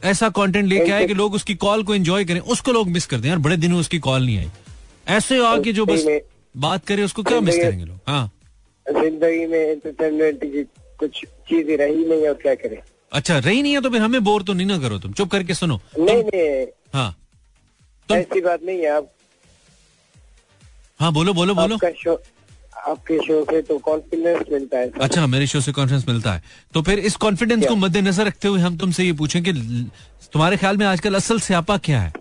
ऐसा 0.00 0.28
कंटेंट 0.28 0.66
लेके 0.68 0.90
आए 0.92 1.06
कि 1.06 1.14
लोग 1.14 1.34
उसकी 1.34 1.54
कॉल 1.56 1.82
को 1.82 1.94
एंजॉय 1.94 2.24
करें 2.24 2.40
उसको 2.40 2.72
लोग 2.72 2.88
मिस 2.88 3.06
करते 3.06 3.22
हैं। 3.22 3.34
यार 3.34 3.38
बड़े 3.38 3.56
दिनों 3.56 3.80
उसकी 3.80 3.98
कॉल 3.98 4.24
नहीं 4.26 4.38
आई। 4.38 4.50
ऐसे 5.08 5.44
आके 5.46 5.72
जो 5.72 5.86
बस 5.86 6.06
बात 6.56 6.86
करे 6.86 7.02
उसको 7.02 7.22
क्या 7.22 7.40
मिस 7.40 7.56
करेंगे 7.56 7.84
लोग? 7.84 7.98
हाँ। 8.08 8.30
ज़िंदगी 8.86 9.46
में 9.46 9.58
एंटरटेनमेंट 9.58 10.66
कुछ 11.00 11.24
चीज़ 11.48 11.70
रही 11.72 12.04
नहीं 12.04 12.26
और 12.28 12.34
क्या 12.34 12.54
करें? 12.54 12.78
अच्छा 13.14 13.38
रही 13.38 13.62
नहीं 13.62 13.72
है 13.72 13.80
तो 13.80 13.90
फिर 13.90 14.02
हमें 14.02 14.24
बोर 14.24 14.42
तो 14.42 14.52
नहीं 14.52 14.66
ना 14.66 14.78
करो 14.78 14.98
तुम। 14.98 15.12
चुप 15.12 15.30
करके 15.30 15.54
सुनो। 15.54 15.80
नहीं 15.98 16.22
नहीं। 16.24 16.66
हाँ। 16.94 17.16
तुम- 18.08 18.20
ऐसी 18.20 18.40
बात 18.40 18.60
नहीं 18.62 18.78
है 18.78 18.90
आप 18.96 19.10
हाँ 21.00 21.12
बोलो 21.12 21.34
बोलो 21.34 21.54
बोलो। 21.54 21.74
आपका 21.74 21.90
शो 21.90 22.22
आपके 22.76 23.18
शो 23.18 23.44
से 23.44 23.62
तो 23.62 23.78
कॉन्फिडेंस 23.78 24.42
मिलता 24.52 24.78
है 24.78 24.90
अच्छा 25.00 25.26
मेरे 25.26 25.46
शो 25.46 25.60
से 25.60 25.72
कॉन्फिडेंस 25.72 26.08
मिलता 26.08 26.32
है। 26.32 26.42
तो 26.74 26.82
फिर 26.82 26.98
इस 26.98 27.16
कॉन्फिडेंस 27.16 27.66
को 27.66 27.76
मद्देनजर 27.76 28.24
रखते 28.24 28.48
हुए 28.48 28.60
हम 28.60 28.76
तुमसे 28.78 29.04
ये 29.04 29.12
पूछें 29.12 29.42
कि 29.42 29.52
तुम्हारे 30.32 30.56
ख्याल 30.56 30.76
में 30.76 30.86
आजकल 30.86 31.14
असल 31.14 31.40
स्यापा 31.40 31.76
क्या 31.76 32.00
है? 32.00 32.12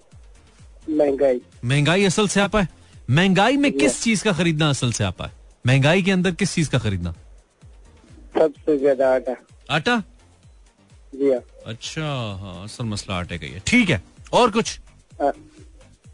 महँगाई। 0.89 1.41
महँगाई 1.65 2.03
असल 2.05 2.27
स्यापा 2.27 2.62
है? 2.62 2.67
महँगाई 3.09 3.57
में 3.57 3.71
किस 3.71 4.01
चीज़ 4.03 4.23
का 4.23 4.33
खरीदना 4.33 4.69
असल 4.69 4.91
स्यापा 4.91 5.25
है? 5.25 5.31
महँगाई 5.67 6.03
के 6.03 6.12
अंदर 6.12 6.31
किस 6.31 6.55
चीज़ 6.55 6.69
का 6.69 6.79
खरीदना? 6.79 7.12
सबसे 8.39 8.77
ज़्यादा 8.77 9.15
आटा। 9.15 9.35
आटा? 9.69 10.03
अच्छा 11.67 12.05
हाँ 12.41 12.63
असल 12.63 12.86
मसला 12.86 13.15
आटे 13.15 13.38
का 13.38 13.46
ही 13.46 13.51
है। 13.53 13.62
ठीक 13.67 13.89
है 13.89 14.01
और 14.34 14.51
कुछ? 14.51 14.79
हाँ। 15.22 15.32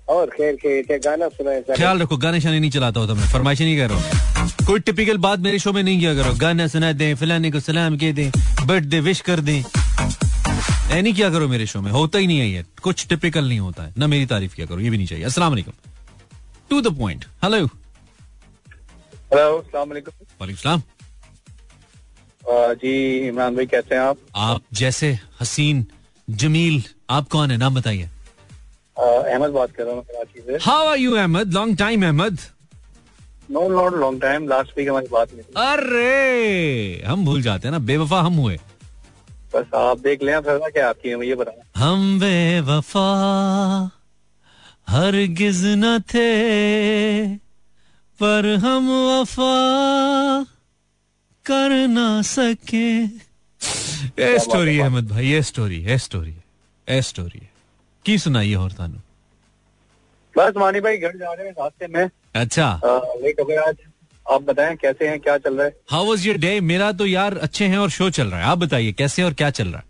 और 0.10 0.30
खैर 0.30 0.56
के 0.64 0.98
गाना 1.00 1.28
सुनाए 1.30 1.62
ख्याल 1.76 2.00
रखो 2.02 2.18
गाने 2.18 2.40
शाने 2.42 2.60
नहीं 2.60 2.72
चलाता 2.72 3.00
होता 3.00 3.14
मैं 3.14 3.28
फरमाइश 3.32 3.62
नहीं 3.62 3.78
कर 3.78 3.90
रहा 3.90 4.00
हूँ। 4.00 4.66
कोई 4.68 4.80
टिपिकल 4.80 5.18
बात 5.18 5.40
मेरे 5.40 5.60
शो 5.60 5.74
में 5.74 5.82
नहीं 5.84 6.00
किया 6.00 6.14
करो। 6.16 6.34
गाना 6.38 6.68
सुना 6.68 6.92
दें 6.94 7.16
फलाने 7.16 7.52
को 7.52 7.60
सलाम 7.60 7.98
कह 7.98 8.12
दें 8.12 8.30
बर्थडे 8.68 9.00
विश 9.00 9.22
कर 9.22 9.40
दें। 9.40 9.60
ऐ 9.60 11.02
नहीं 11.02 11.14
किया 11.14 11.30
करो 11.30 11.48
मेरे 11.48 11.66
शो 11.68 11.82
में 11.82 11.92
होता 11.92 12.20
ही 12.20 12.28
नहीं 12.28 12.40
है 12.40 12.48
ये। 12.50 12.64
कुछ 12.84 13.06
टिपिकल 13.08 13.48
नहीं 13.48 13.60
होता 13.60 13.84
है। 13.84 13.94
ना 13.98 14.08
मेरी 14.08 14.26
तारीफ़ 14.26 14.56
किया 14.56 14.68
करो 14.68 14.80
ये 14.80 14.90
भी 14.90 14.98
नहीं 14.98 15.08
चाहिए। 15.08 15.26
अस्सलाम 15.26 15.52
वालेकुम। 15.52 15.74
To 16.70 16.82
the 16.82 16.98
point 17.00 17.26
hello 17.44 17.66
hello 19.34 19.62
सलाम 19.62 19.90
वालेकुम। 19.90 20.26
वालेकुम 20.42 20.62
सलाम। 20.62 20.82
जी 22.52 23.28
इमरान 23.28 23.56
भाई 23.56 23.66
कैसे 23.66 23.96
हैं 23.96 24.02
आप? 24.02 24.18
आप 24.36 24.62
जैसे 24.74 25.18
हसीन 25.42 25.86
जमील 26.28 26.82
आप 27.10 27.28
कौन 27.30 27.52
है? 27.52 27.58
नाम 27.58 27.76
बताइए। 27.76 28.10
अहमद 28.98 29.52
बात 29.52 29.72
कर 29.72 29.84
रहा 29.84 29.94
हूँ 29.96 30.04
कराची 30.04 30.42
से। 30.42 30.58
How 30.62 30.88
are 30.88 30.98
you 30.98 31.16
Ahmed? 31.16 31.54
Long 31.54 31.78
time 31.78 32.06
Ahmed. 32.06 32.40
No 33.52 33.68
not 33.70 33.94
long 34.00 34.22
time 34.22 34.48
last 34.48 34.78
week 34.78 34.90
हमारी 34.90 35.08
बात 35.12 35.34
नहीं 35.34 35.44
अरे 35.68 37.04
हम 37.08 37.26
भूल 37.26 37.42
जाते 37.42 37.68
हैं 37.68 37.72
ना। 37.72 37.80
बेवफा 37.86 38.20
हम 38.22 38.34
हुए। 38.36 38.58
बस 39.56 39.74
आप 39.76 40.00
देख 40.00 40.24
लें 40.24 40.40
फिर 40.42 40.70
क्या 40.70 40.90
आपकी 40.90 41.10
है 41.10 41.16
मुझे 41.16 41.36
बताएँ। 41.36 41.62
हम 41.78 42.20
बेवफा 42.20 43.10
हरगिज 44.90 45.62
न 45.66 46.00
थे 46.14 47.36
पर 48.20 48.56
हम 48.64 48.90
वफा। 49.08 49.54
कर 51.50 51.88
ना 51.90 52.22
सके। 52.22 52.88
ये 54.22 54.38
स्टोरी 54.40 54.76
है 54.78 54.84
अहमद 54.84 55.08
भाई 55.10 55.28
ये 55.28 55.42
स्टोरी 55.44 55.82
है 55.82 55.98
स्टोरी 55.98 56.32
है 56.32 56.44
ये 56.88 57.02
स्टोरी 57.02 57.40
है। 57.40 57.50
की 58.06 58.18
सुनाइए 58.18 58.56
और 58.56 58.72
तानू? 58.72 59.00
बस 60.36 60.54
मानी 60.58 60.80
भाई 60.80 60.98
घर 60.98 61.18
जा 61.18 61.34
रहे 61.34 61.46
हैं 61.48 61.54
रास्ते 61.54 61.88
में। 61.88 62.10
अच्छा। 62.36 62.80
लेट 62.84 63.40
हो 63.40 63.46
गया 63.46 63.62
आज। 63.68 63.78
आप 64.26 64.42
बताएँ 64.44 64.76
कैसे 64.76 65.08
हैं 65.08 65.20
क्या 65.20 65.38
चल 65.38 65.56
रहा 65.58 65.66
है? 65.66 65.74
हाउ 65.92 66.06
वाज 66.06 66.26
योर 66.28 66.38
डे 66.38 66.60
मेरा 66.62 66.92
तो 66.92 67.06
यार 67.06 67.38
अच्छे 67.40 67.66
हैं 67.66 67.78
और 67.78 67.90
शो 67.90 68.10
चल 68.10 68.28
रहा 68.28 68.40
है। 68.40 68.46
आप 68.46 68.58
बताइए 68.58 68.92
कैसे 68.94 69.24
और 69.24 69.34
क्या 69.34 69.50
चल 69.50 69.68
रहा 69.68 69.78
है? 69.78 69.86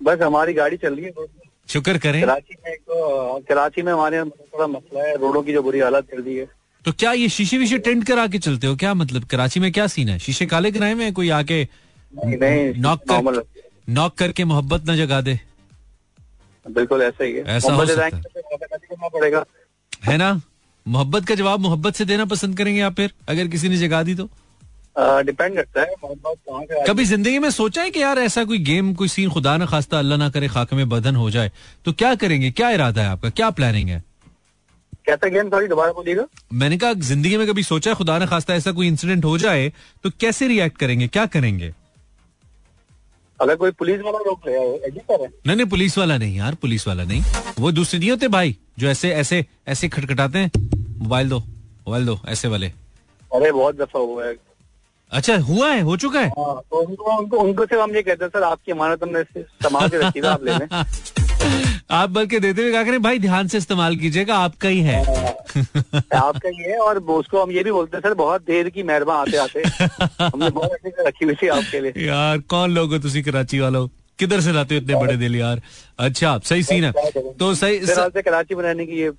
बस 0.00 0.22
हमारी 0.22 0.52
गाड़ी 0.52 0.76
चल 0.76 0.94
रही 0.94 1.04
है 1.04 1.26
शुक्र 1.68 1.98
करें। 1.98 2.20
कराची 2.22 2.56
में 2.66 2.74
तो 2.76 3.38
कराची 3.48 3.82
में 3.82 3.92
हमारे 3.92 4.16
यहाँ 4.16 4.28
थोड़ा 4.28 4.66
मसला 4.66 5.02
है 5.02 5.16
रोडों 5.16 5.42
की 5.42 5.52
जो 5.52 5.62
बुरी 5.62 5.80
हालत 5.80 6.06
कर 6.10 6.20
दी 6.20 6.36
है। 6.36 6.46
तो 6.88 6.92
क्या 6.92 7.10
ये 7.12 7.28
शीशे 7.28 7.58
विशे 7.58 7.78
टेंट 7.78 8.04
करा 8.06 8.26
के 8.26 8.38
चलते 8.38 8.66
हो? 8.66 8.76
क्या 8.76 8.92
मतलब? 8.94 9.24
कराची 9.30 9.60
में 9.60 9.70
क्या 9.72 9.86
सीन 9.86 10.08
है? 10.08 10.18
शीशे 10.18 10.46
काले 10.46 10.70
कराए 10.72 10.94
में 10.94 11.12
कोई 11.14 11.28
आके 11.30 11.68
नॉक 12.14 13.02
कर 13.10 13.42
नॉक 13.88 14.14
करके 14.18 14.44
मोहब्बत 14.44 14.88
न 14.90 14.96
जगा 14.96 15.20
दे? 15.20 15.38
बिल्कुल 16.66 17.02
ऐसा 17.02 17.24
ही 17.24 17.32
है। 17.32 17.44
ऐसा 17.56 17.72
हो 17.72 17.86
सकता 17.86 18.08
तो 18.10 19.44
है 20.02 20.16
ना? 20.16 20.40
मोहब्बत 20.86 21.26
का 21.26 21.34
जवाब 21.34 21.60
मोहब्बत 21.60 21.94
से 21.94 22.04
देना 22.04 22.24
पसंद 22.24 22.56
करेंगे 22.58 22.80
आप 22.80 22.94
फिर 22.96 23.12
अगर 23.28 23.48
किसी 23.48 23.68
ने 23.68 23.76
जगा 23.76 24.02
दी 24.02 24.14
तो। 24.14 24.28
डिपेंड 24.98 25.56
करता 25.56 25.80
है 25.80 26.84
कभी 26.88 27.04
ज़िंदगी 27.04 27.38
में 27.38 27.50
सोचा 27.50 27.82
है 27.82 27.90
कि 27.90 28.02
यार 28.02 28.18
ऐसा 28.18 28.44
कोई 28.44 28.58
गेम 28.64 28.94
कोई 28.94 29.08
सीन 29.08 29.30
खुदा 29.30 29.56
ना 29.56 29.66
खास्ता 29.66 29.98
अल्लाह 29.98 30.18
ना 30.18 30.30
करे 30.30 30.48
खाक 30.48 30.74
में 30.74 30.88
बदन 30.88 31.16
हो 31.16 31.30
जाए 31.30 31.52
तो 31.84 31.92
क्या 31.92 32.14
करेंगे? 32.14 32.50
क्या 32.50 32.70
इरादा 32.70 33.02
है 33.02 33.08
आपका? 33.08 33.30
क्या 33.30 33.50
प्लानिंग 33.50 33.88
है? 33.88 34.02
कैसा 35.08 35.28
गेम 35.28 35.48
सॉरी 35.50 35.66
दोबारा 35.68 35.92
बोलिएगा। 35.92 36.24
मैंने 36.52 36.76
कहा 36.78 36.92
ज़िंदगी 36.92 37.36
में 37.36 37.46
कभी 37.48 37.62
सोचा 37.62 37.90
है 37.90 37.96
खुदा 37.96 38.18
ना 38.18 38.26
खास्ता 38.26 38.54
ऐसा 38.54 38.72
कोई 38.72 38.86
इंसिडेंट 38.88 39.24
हो 39.24 39.36
जाए 39.38 39.68
तो 40.04 40.10
कैसे 40.20 40.48
रिएक्ट 40.48 40.78
करेंगे? 40.78 41.08
क्या 41.08 41.26
करेंगे? 41.26 41.72
अगर 43.40 43.56
कोई 43.56 43.70
पुलिस 43.70 44.00
वाला 44.00 44.18
रोक 44.26 44.46
ले 44.46 44.52
है। 44.52 45.28
नहीं 45.46 45.56
नहीं 45.56 45.66
पुलिस 45.66 45.96
वाला 45.98 46.16
नहीं 46.18 46.36
यार 46.36 46.54
पुलिस 46.62 46.86
वाला 46.88 47.04
नहीं। 47.04 47.22
वो 47.58 47.70
दूसरे 47.72 47.98
नहीं 47.98 48.10
होते 48.10 48.28
भाई 48.28 48.56
जो 48.78 48.88
ऐसे 48.88 49.12
ऐसे 49.14 49.44
ऐसे 49.68 49.88
खटखटाते 49.88 50.38
हैं। 50.38 50.50
मोबाइल 50.98 51.28
दो 51.28 51.38
मोबाइल 51.38 52.06
दो 52.06 52.18
ऐसे 52.28 52.48
वाले। 52.48 52.66
अरे 52.66 53.52
बहुत 53.52 53.76
दफ़ा 53.76 54.00
हुआ 54.00 54.26
है। 54.26 54.34
अच्छा 55.12 55.36
हुआ 55.40 55.70
है 55.70 55.80
हो 55.80 55.96
चुका 55.96 56.20
है? 56.20 56.28
हाँ, 56.28 56.60
तो 56.70 56.80
उनको 56.80 57.16
उनको 57.18 57.36
उनको 57.38 57.66
से 57.66 57.80
हम 57.80 57.94
ये 57.96 58.02
कहते 58.02 58.24
हैं 58.24 58.30
सर 58.30 58.42
आपकी 58.42 58.72
अमानत 58.72 59.02
हमने 59.02 59.22
संभाल 59.22 59.88
के 59.88 59.98
रखी 59.98 60.20
आप 60.28 60.44
ले 60.44 60.58
लें। 60.58 60.68
आप 61.90 62.10
बल्कि 62.10 62.38
देते 62.40 62.62
हुए 62.62 62.72
कहा 62.72 62.82
करें 62.84 63.02
भाई 63.02 63.18
ध्यान 63.18 63.48
से 63.48 63.58
इस्तेमाल 63.58 63.96
कीजिएगा 63.96 64.36
आपका 64.36 64.68
ही 64.68 64.80
है। 64.80 65.02
आपका 65.58 66.48
ये 66.48 66.70
है 66.70 66.78
और 66.78 66.98
उसको 66.98 67.42
हम 67.42 67.50
ये 67.50 67.62
भी 67.64 67.72
बोलते 67.72 67.96
हैं 67.96 68.02
सर 68.02 68.14
बहुत 68.14 68.42
देर 68.46 68.68
की 68.70 68.82
मेहरबान 68.82 69.16
आते 69.18 69.36
आते। 69.38 69.62
हमने 70.24 70.50
बहुत 70.50 70.70
रखी 71.06 71.24
हुई 71.24 71.34
थी 71.34 71.48
आपके 71.48 71.80
लिए। 71.80 72.06
यार 72.06 72.38
कौन 72.48 72.74
लोग 72.74 72.92
हो 72.92 72.98
तुसी 72.98 73.22
कराची 73.22 73.58
वालों? 73.60 73.88
किधर 74.18 74.40
से 74.40 74.52
लाते 74.52 74.74
हो 74.74 74.80
इतने 74.80 74.94
बड़े 74.96 75.16
दिल 75.16 75.36
यार? 75.36 75.60
अच्छा 75.98 76.38
सही 76.44 76.62
सीन 76.62 76.84
है। 76.84 76.92
तो 77.38 77.54
सही 77.54 77.80
से 77.86 78.22
कराची 78.22 78.54
बनाने 78.54 78.86
की 78.86 79.00
ये 79.00 79.10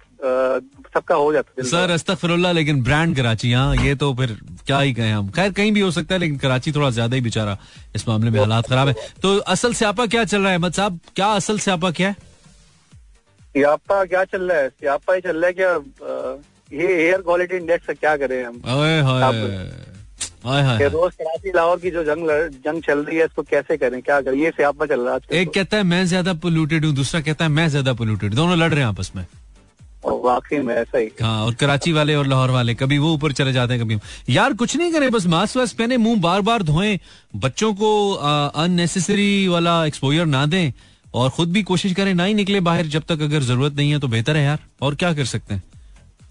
सबका 0.93 1.15
हो 1.15 1.33
जाता 1.33 1.53
है 1.57 1.67
सर 1.69 1.91
अस्तगफिरुल्लाह 1.91 2.51
लेकिन 2.51 2.83
ब्रांड 2.83 3.15
कराची 3.15 3.51
हाँ 3.51 3.75
ये 3.75 3.95
तो 3.95 4.13
फिर 4.13 4.37
क्या 4.65 4.79
ही 4.79 4.93
कहें 4.93 5.11
हम। 5.11 5.29
खैर 5.31 5.51
कहीं 5.51 5.71
भी 5.71 5.79
हो 5.79 5.91
सकता 5.91 6.15
है 6.15 6.19
लेकिन 6.19 6.37
कराची 6.37 6.71
थोड़ा 6.71 6.89
ज़्यादा 6.89 7.15
ही 7.15 7.21
बेचारा 7.21 7.57
इस 7.95 8.07
मामले 8.07 8.31
में 8.31 8.39
हालात 8.39 8.67
खराब 8.69 8.87
है। 8.87 8.95
तो 9.21 9.37
असल 9.37 9.73
स्यापा 9.73 10.05
क्या 10.05 10.23
चल 10.25 10.41
रहा 10.41 10.49
है? 10.49 10.57
अहमद 10.57 10.73
साहब 10.73 10.99
क्या 11.15 11.27
असल 11.33 11.59
स्यापा 11.59 11.91
क्या 11.91 12.09
है? 12.09 12.28
सियापा 13.55 14.03
क्या 14.05 14.23
चल 14.25 14.41
रहा 14.41 14.57
है? 14.57 14.69
सियापा 14.69 15.13
ही 15.13 15.21
चल 15.21 15.37
रहा 15.37 15.47
है 15.47 15.53
क्या? 15.53 15.71
ये 16.71 16.87
एयर 17.05 17.21
क्वालिटी 17.21 17.55
इंडेक्स 17.57 17.87
से 17.87 17.93
क्या 17.93 18.15
करें 18.17 18.43
हम? 18.43 18.61
रोज 20.89 21.13
कराची 21.13 21.51
लाहौर 21.55 21.79
की 21.79 21.91
जो 21.91 22.03
जंग 22.03 22.29
जंग 22.65 22.81
चल 22.83 22.99
रही 22.99 23.17
है 23.17 23.25
इसको 23.25 23.43
कैसे 23.43 23.77
करें? 23.77 24.01
क्या 24.01 24.19
करें? 24.21 24.37
ये 24.37 24.49
सियापा 24.51 24.85
चल 24.85 24.99
रहा 25.01 25.13
है 25.13 25.41
एक 25.41 25.47
तो। 25.47 25.53
कहता 25.53 25.77
है 25.77 25.83
मैं 25.85 26.05
ज़्यादा 26.05 26.33
पोल्यूटेड 26.45 26.85
हूँ। 26.85 26.93
दूसरा 26.95 27.21
कहता 27.21 27.45
है 27.45 27.51
मैं 27.51 27.67
ज़्यादा 27.69 27.93
पोल्यूटेड 27.93 28.33
दोनों 28.33 28.57
लड़ 28.57 28.69
रहे 28.71 28.79
हैं 28.79 28.87
आपस 28.87 29.11
में। 29.15 29.25
और 30.03 30.21
वाकई 30.25 30.57
में 30.59 30.73
ऐसा 30.75 30.97
ही। 30.97 31.09
हाँ 31.21 31.45
और 31.45 31.53
कराची 31.55 31.91
वाले 31.93 32.15
और 32.15 32.27
लाहौर 32.27 32.51
वाले 32.51 32.75
कभी 32.75 32.97
वो 32.97 33.13
ऊपर 33.13 33.31
चले 33.31 33.53
जाते 33.53 33.73
हैं 33.73 33.83
कभी 33.83 33.97
यार 34.29 34.53
कुछ 34.53 34.75
नहीं 34.77 34.91
करें 34.91 35.09
बस 35.11 35.25
मास्क 35.27 35.57
वास्क 35.57 35.77
पहने 35.77 35.97
मुँह 35.97 36.19
बार 36.21 36.41
बार 36.41 36.63
धोएँ 36.63 36.99
बच्चों 37.35 37.73
को 37.73 38.11
अननेसेसरी 38.13 39.47
वाला 39.47 39.85
एक्सपोजर 39.85 40.25
ना 40.27 40.45
दें। 40.45 40.71
और 41.13 41.29
खुद 41.29 41.51
भी 41.51 41.63
कोशिश 41.63 41.93
करें 41.93 42.13
ना 42.13 42.23
ही 42.23 42.33
निकले 42.33 42.59
बाहर 42.59 42.85
जब 42.85 43.03
तक 43.03 43.21
अगर 43.21 43.41
ज़रूरत 43.41 43.73
नहीं 43.73 43.91
है 43.91 43.99
तो 43.99 44.07
बेहतर 44.07 44.37
है 44.37 44.43
यार। 44.43 44.59
और 44.81 44.95
क्या 44.95 45.13
कर 45.13 45.25
सकते 45.25 45.53
हैं? 45.53 45.63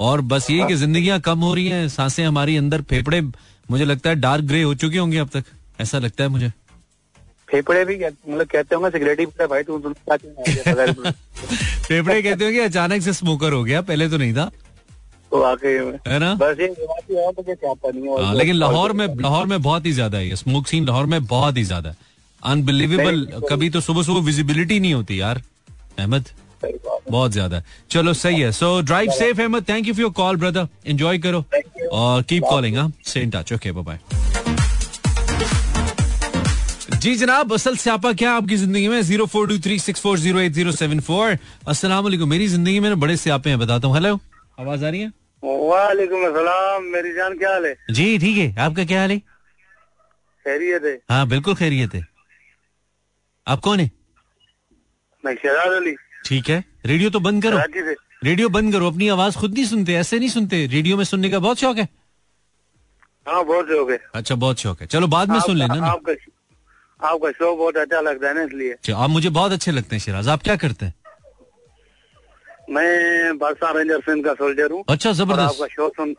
और 0.01 0.21
बस 0.21 0.51
ये 0.51 0.65
कि 0.67 0.75
जिंदगियाँ 0.77 1.21
कम 1.21 1.39
हो 1.39 1.55
रही 1.55 1.69
हैं 1.69 1.89
साँसें 1.89 2.25
हमारी 2.25 2.57
अंदर 2.57 2.83
फेफड़े 2.83 3.21
मुझे 3.71 3.85
लगता 3.85 4.11
है 4.11 4.17
डार्क 4.17 4.45
ग्रे 4.45 4.63
हो 4.63 4.75
चुके 4.75 4.99
होंगे 4.99 5.19
अब 5.19 5.29
तक। 5.29 5.45
ऐसा 5.81 5.99
लगता 5.99 6.25
है 6.25 6.31
मुझे। 6.31 6.49
फेफड़े 7.51 7.85
भी 7.85 7.95
मतलब 7.97 8.47
कहते 8.47 8.75
होंगे 8.75 8.91
सिगरेट 8.91 9.21
ही 9.21 9.27
भाई 9.27 9.63
तू 9.63 9.79
तू 9.79 9.89
बगैर- 9.89 11.13
फेफड़े 11.89 12.23
कहते 12.23 12.45
हो 12.45 12.51
कि 12.51 12.59
अचानक 12.59 13.03
से 13.03 13.13
स्मोकर 13.13 13.53
हो 13.53 13.65
गया 13.65 13.81
पहले 13.81 14.09
तो 14.09 14.17
नहीं 14.17 14.35
था। 14.35 14.51
तो 15.33 15.43
है 16.09 16.19
ना? 16.19 16.35
बस 16.35 16.57
ये 16.61 16.67
तो 16.69 16.87
नहीं 17.13 18.09
है 18.09 18.23
जो- 18.23 18.35
लेकिन 18.37 18.55
लाहौर 18.55 18.93
में 18.93 19.07
लाहौर 19.07 19.47
में 19.47 19.63
बहुत 19.63 19.87
ही 19.87 19.93
ज़्यादा 19.93 20.19
है 20.19 20.37
स्मोक 20.37 20.67
सीन 20.67 20.87
लाहौर 20.87 21.07
में 21.07 21.25
बहुत 21.27 21.57
ही 21.57 21.63
ज़्यादा 21.65 21.91
है। 21.91 21.97
अनबिलीवेबल 22.43 23.27
कभी 23.51 23.71
तो 23.71 23.81
सुबह 23.81 24.03
सुबह 24.03 24.21
विजिबिलिटी 24.27 24.79
नहीं 24.81 24.95
होती 24.95 25.21
यार। 25.21 25.43
अहमद। 25.99 26.29
बहुत 27.11 27.33
ज़्यादा। 27.33 27.63
चलो 27.91 28.13
सही 28.15 28.41
है। 28.41 28.51
So 28.53 28.81
drive 28.83 29.11
safe 29.13 29.41
Ahmed. 29.41 29.69
Thank 29.69 29.89
you 29.89 29.95
for 29.95 30.03
your 30.03 30.13
call 30.13 30.37
brother 30.37 30.69
enjoy 30.87 31.19
करो। 31.19 31.45
और 31.93 32.23
कीप 32.23 32.43
कॉलिंग 32.45 32.77
हाँ? 32.77 32.93
Stay 33.07 33.21
in 33.21 33.31
touch 33.31 33.53
okay 33.53 33.73
bye 33.73 33.99
जी 36.95 37.15
जनाब 37.17 37.53
असल 37.53 37.77
स्यापा 37.77 38.13
क्या 38.13 38.33
आपकी 38.33 38.57
ज़िंदगी 38.57 38.89
में? 38.89 39.01
Zero 39.03 39.27
four 39.27 39.49
two 39.49 39.59
three 39.65 39.79
six 39.79 40.01
four 40.01 40.19
zero 40.19 40.41
eight 40.41 40.53
zero 40.53 40.73
seven 40.73 41.01
four. 41.01 41.37
असला 41.69 42.01
मेरी 42.03 42.47
ज़िंदगी 42.49 42.81
में 42.81 42.99
बड़े 43.01 43.17
स्यापे 43.17 43.51
हैं 43.51 43.59
बताता 43.59 43.89
हूँ। 43.89 43.95
हेलो 43.97 44.19
आवाज़ 44.61 44.85
आ 44.85 44.89
रही 44.89 45.01
है? 45.01 45.13
वालेकुम 45.43 46.27
अस्सलाम। 46.27 46.85
मेरी 46.93 47.13
जान 47.15 47.39
क्या 47.39 47.51
हाल 47.51 47.67
है? 47.67 47.75
जी 47.91 48.19
ठीक 48.19 48.39
है। 48.39 48.55
आपका 48.65 48.85
क्या 48.85 49.01
हाल 49.01 49.11
है? 49.11 49.19
खैरियत 50.47 50.85
है। 50.85 50.99
हाँ 51.11 51.27
बिल्कुल 51.29 51.55
खैरियत 51.55 51.95
है। 51.95 52.07
आप 53.49 53.61
कौन 53.61 53.81
है? 53.81 53.91
अली 55.25 55.95
ठीक 56.27 56.49
है। 56.49 56.65
रेडियो 56.87 57.11
तो 57.11 57.21
बंद 57.21 57.43
करो। 57.43 57.59
रेडियो 58.25 58.49
बंद 58.49 58.73
करो। 58.73 58.91
अपनी 58.91 59.09
आवाज़ 59.09 59.37
खुद 59.39 59.55
नहीं 59.55 59.65
सुनते 59.65 59.95
ऐसे 59.95 60.19
नहीं 60.19 60.29
सुनते। 60.29 60.67
रेडियो 60.67 60.97
में 60.97 61.05
सुनने 61.05 61.31
का 61.31 61.39
बहुत 61.39 61.59
शौक 61.59 61.79
है। 61.79 61.89
हाँ 63.29 63.45
बहुत 63.45 63.71
हो। 63.71 63.85
गए 63.85 63.99
अच्छा 64.15 64.35
बहुत 64.35 64.59
शौक 64.59 64.81
है। 64.81 64.87
चलो 64.87 65.07
बाद 65.07 65.31
में 65.31 65.41
सुन 65.41 65.57
लेना 65.57 65.75
आपका 65.87 66.13
आपका 67.01 67.31
शो 67.31 67.55
बहुत 67.57 67.77
अच्छा 67.77 68.01
लगता 68.01 68.29
है 68.29 68.35
ना 68.35 68.43
इसलिए। 68.43 68.73
अच्छा, 68.73 68.97
आप 68.97 69.11
मुझे 69.11 69.31
बहुत 69.31 69.53
अच्छे 69.53 69.71
लगते 69.71 69.97
हैं 69.97 70.01
शिराज। 70.03 70.29
आप 70.29 70.43
क्या 70.43 70.57
करते 70.57 70.87
हैं? 70.87 70.95
मैं 72.71 73.37
पाकिस्तान 73.39 73.77
रेंजर 73.77 74.01
फ़िल्म 74.01 74.23
का 74.23 74.33
सोल्जर 74.35 74.73
हूँ। 74.73 74.85
अच्छा 74.89 75.13
ज़बरदस्त। 75.13 75.55
आपका 75.55 75.67
शो 75.67 75.89
सुन 75.89 76.15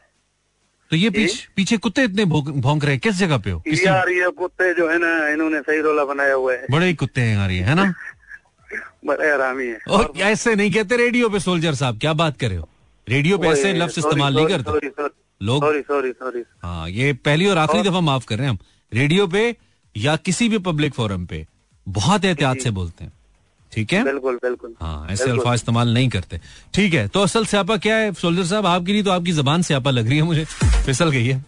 तो 0.91 0.95
ये 0.95 1.09
पीछे 1.09 1.47
पीछे 1.55 1.77
कुत्ते 1.77 2.03
इतने 2.03 2.25
भौंक 2.25 2.83
रहे 2.83 2.93
हैं 2.93 2.99
किस 2.99 3.15
जगह 3.15 3.37
पे 3.37 3.51
हो? 3.51 3.59
किस 3.59 3.85
यार 3.85 4.09
ये 4.09 4.29
कुत्ते 4.29 4.73
जो 4.73 4.89
है 4.89 4.97
ना 4.97 5.27
इन्होंने 5.29 5.59
सही 5.59 5.81
रोला 5.81 6.05
बनाया 6.05 6.33
हुआ 6.33 6.53
है। 6.53 6.65
बड़े 6.71 6.87
ही 6.87 6.93
कुत्ते 6.93 7.21
हैं 7.21 7.35
यार 7.37 7.51
ये 7.51 7.61
है 7.63 7.75
ना? 7.75 7.93
बड़े 9.05 9.31
आरामी 9.31 9.67
है। 9.67 9.79
और 9.89 10.13
ऐसे 10.17 10.55
नहीं 10.55 10.71
कहते 10.71 10.97
रेडियो 10.97 11.29
पे 11.29 11.39
सोल्जर 11.39 11.73
साहब 11.73 11.99
क्या 11.99 12.13
बात 12.13 12.37
कर 12.37 12.47
रहे 12.49 12.57
हो? 12.57 12.69
रेडियो 13.09 13.37
पे 13.37 13.47
ऐसे 13.47 13.73
लफ्ज 13.73 13.99
इस्तेमाल 13.99 14.35
नहीं 14.35 14.47
करते। 14.47 14.87
लोग 15.41 15.63
सॉरी 15.63 15.81
सॉरी 15.81 16.11
सॉरी 16.11 16.43
हाँ 16.63 16.89
ये 16.89 17.13
पहली 17.13 17.47
और 17.47 17.57
आखिरी 17.57 17.83
दफ़ा 17.89 17.99
माफ़ 17.99 18.25
कर 18.25 18.37
रहे 18.37 18.45
हैं 18.45 18.51
हम। 18.51 18.59
रेडियो 18.93 19.27
पे 19.27 19.55
या 19.97 20.15
किसी 20.15 20.49
भी 20.49 20.57
पब्लिक 20.57 20.93
फोरम 20.93 21.25
पे 21.25 21.45
बहुत 21.87 22.25
एहतियात 22.25 22.59
से 22.59 22.71
बोलते 22.71 23.03
हैं। 23.03 23.11
ठीक 23.71 23.93
है? 23.93 24.03
बिल्कुल 24.03 24.35
बिल्कुल। 24.43 24.73
हाँ 24.81 25.07
ऐसे 25.11 25.29
अल्फाज 25.31 25.55
इस्तेमाल 25.55 25.93
नहीं 25.93 26.09
करते। 26.09 26.39
ठीक 26.73 26.93
है 26.93 27.07
तो 27.07 27.21
असल 27.21 27.45
स्यापा 27.45 27.77
क्या 27.77 27.95
है? 27.95 28.13
सोल्जर 28.15 28.43
साहब 28.45 28.65
आपकी 28.65 28.93
नहीं 28.93 29.03
तो 29.03 29.11
आपकी 29.11 29.31
जबान 29.33 29.61
स्यापा 29.61 29.91
लग 29.91 30.09
रही 30.09 30.17
है 30.17 30.23
मुझे। 30.23 30.45
फिसल 30.85 31.09
गई 31.11 31.25
है। 31.25 31.43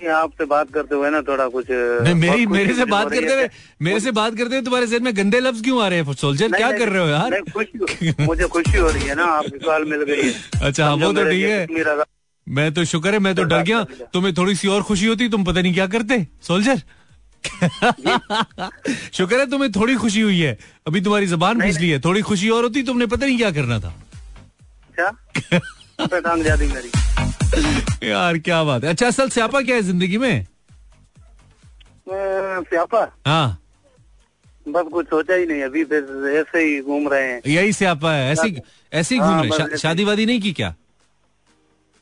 आपसे 0.00 0.44
बात 0.44 0.70
करते 0.72 0.94
हुए 0.94 1.08
ना 1.10 1.20
थोड़ा 1.22 1.46
कुछ 1.48 1.66
नहीं, 1.70 2.14
मेरी 2.14 2.44
बहुत 2.44 2.56
मेरे 2.56 2.68
कुछ 2.68 2.76
से 2.76 2.84
बात 2.84 3.10
करते 3.10 3.32
हुए 3.34 3.48
मेरे 3.82 4.00
से 4.00 4.10
बात 4.10 4.34
करते 4.34 4.54
हुए 4.54 4.64
तुम्हारे 4.64 4.86
जहन 4.86 5.02
में 5.04 5.16
गंदे 5.16 5.40
लफ्ज 5.40 5.62
क्यों 5.62 5.82
आ 5.84 5.88
रहे 5.88 5.98
हैं? 5.98 6.12
सोल्जर 6.14 6.52
क्या 6.52 6.70
कर 6.72 6.88
रहे 6.88 7.02
हो 7.02 7.08
यार? 7.08 7.40
खुशी 7.52 8.12
मुझे 8.20 8.46
खुशी 8.46 8.78
हो 8.78 8.90
रही 8.90 9.08
है 9.08 9.14
ना 9.14 9.24
आपकी 9.32 9.58
कॉल 9.58 9.84
मिल 9.84 10.02
गई 10.02 10.22
है। 10.22 10.34
अच्छा 10.62 10.84
हाँ, 10.84 10.94
वो 10.94 11.12
तो 11.12 11.24
ठीक 11.30 11.44
है। 11.44 12.04
मैं 12.46 12.72
तो 12.74 12.84
शुक्र 12.84 13.12
है 13.12 13.18
मैं 13.18 13.34
तो 13.34 13.42
डर 13.44 13.62
गया। 13.62 13.82
तुम्हें 14.12 14.32
थोड़ी 14.34 14.54
सी 14.54 14.68
और 14.68 14.82
खुशी 14.82 15.06
होती 15.06 15.28
तुम 15.28 15.44
पता 15.44 15.60
नहीं 15.60 15.74
क्या 15.74 15.86
करते? 15.86 16.26
सोल्जर? 16.42 16.82
शुक्र 19.12 19.38
है 19.40 19.50
तुम्हें 19.50 19.72
थोड़ी 19.72 19.94
खुशी 19.94 20.20
हुई 20.20 20.40
है। 20.40 20.58
अभी 20.86 21.00
तुम्हारी 21.00 21.26
जबान 21.26 21.60
फिसली 21.60 21.90
है। 21.90 22.00
थोड़ी 22.00 22.22
खुशी 22.22 22.48
और 22.48 22.62
होती 22.62 22.82
तुमने 22.82 23.06
पता 23.06 23.26
नहीं 23.26 23.38
क्या 23.38 23.50
करना 23.50 23.80
था। 23.80 23.94
अच्छा 24.98 26.36
मेरी। 26.36 26.90
यार 28.08 28.38
क्या 28.38 28.64
बात 28.64 28.84
है। 28.84 28.90
अच्छा 28.90 29.06
असल 29.06 29.28
स्यापा 29.28 29.60
क्या 29.60 29.76
है 29.76 29.82
ज़िंदगी 29.82 30.18
में? 30.18 30.46
स्यापा? 32.08 33.16
हाँ। 33.26 33.62
बस 34.68 34.84
कुछ 34.92 35.06
सोचा 35.06 35.34
ही 35.34 35.46
नहीं 35.46 35.62
अभी 35.62 35.84
फिर 35.84 36.32
ऐसे 36.36 36.58
ही 36.58 36.80
घूम 36.80 37.08
रहे 37.08 37.32
हैं। 37.32 37.40
यही 37.46 37.72
स्यापा 37.72 38.12
है। 38.12 38.32
ऐसी 38.32 38.56
ऐसे 38.92 39.14
ही। 39.14 39.20
घूम 39.20 39.28
हाँ, 39.28 39.44
रहे 39.44 39.76
शादी 39.76 40.04
वादी 40.04 40.26
नहीं 40.26 40.40
की 40.40 40.52
क्या? 40.52 40.70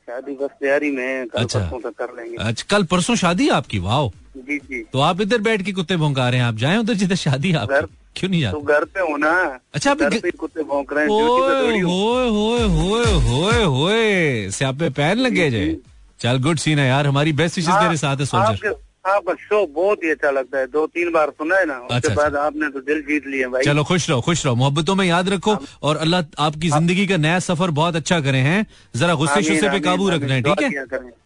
शादी 0.08 0.32
बस 0.32 0.50
तैयारी 0.60 0.90
में 0.90 1.04
है, 1.04 1.26
कल 1.26 1.42
अच्छा। 1.42 1.58
परसों 1.58 1.80
तक 1.80 1.96
कर 1.98 2.16
लेंगे। 2.16 2.36
अच्छा 2.36 2.64
कल 2.70 2.84
परसों 2.84 3.14
शादी 3.14 3.44
है 3.44 3.50
आपकी? 3.50 3.78
वाह 3.78 3.96
जी 4.38 4.58
जी। 4.58 4.82
तो 4.92 5.00
आप 5.00 5.20
इधर 5.20 5.38
बैठ 5.40 5.62
के 5.62 5.72
कुत्ते 5.72 5.96
भोंका 5.96 6.28
रहे 6.28 6.40
हैं? 6.40 6.46
आप 6.46 6.56
जाए 6.56 6.76
उधर 6.78 6.94
जिधर 6.94 7.14
शादी 7.16 7.52
आप 7.54 7.68
क्यों 8.16 8.30
नहीं 8.30 8.42
तो 8.42 8.50
जाते 8.50 8.72
घर 8.74 8.84
पे 8.84 9.00
हो 9.00 9.16
ना। 9.16 9.32
अच्छा, 9.74 9.90
आप 9.90 9.98
घर 9.98 10.18
पे 10.20 10.30
कुत्ते 10.32 10.62
भोंक 10.62 10.92
रहे 10.92 11.04
हैं 11.04 11.10
होए 11.10 12.62
होए 12.64 13.64
होए 13.64 14.88
पैन 14.90 15.18
लगे 15.18 15.50
जाए 15.50 15.76
चल 16.20 16.38
गुड 16.42 16.58
सीन 16.58 16.78
है 16.78 16.86
यार। 16.88 17.06
हमारी 17.06 17.32
बेस्ट 17.34 17.56
विशेष 17.56 17.74
तेरे 17.74 17.96
साथ 17.96 18.16
है 18.16 18.26
सोल्जर 18.26 18.74
शो 19.08 19.64
बहुत 19.66 20.04
ही 20.04 20.10
अच्छा 20.10 20.30
लगता 20.30 20.58
है। 20.58 20.66
दो 20.66 20.86
तीन 20.88 21.10
बार 21.12 21.30
सुना 21.30 21.56
है 21.56 21.66
ना 21.66 21.78
उसके 21.80 21.94
अच्छा, 21.96 22.14
बाद 22.14 22.36
आपने 22.36 22.68
तो 22.70 22.80
दिल 22.82 23.00
जीत 23.02 23.26
लिए 23.26 23.46
भाई। 23.48 23.64
चलो 23.64 23.84
खुश 23.84 24.08
रहो 24.10 24.20
खुश 24.20 24.44
रहो। 24.46 24.54
मोहब्बतों 24.54 24.94
में 24.94 25.04
याद 25.06 25.28
रखो 25.28 25.56
और 25.82 25.96
अल्लाह 25.96 26.22
आपकी 26.44 26.68
ज़िंदगी 26.68 27.06
का 27.06 27.16
नया 27.16 27.38
सफ़र 27.40 27.70
बहुत 27.72 27.96
अच्छा 27.96 28.20
करे 28.20 28.38
हैं। 28.40 28.66
जरा 28.96 29.14
गुस्से 29.14 29.42
शुस्से 29.42 29.68
पे 29.70 29.80
काबू 29.80 30.08
रखना 30.10 30.34
है 30.34 30.42
ठीक 30.42 30.62
है? 30.62 30.68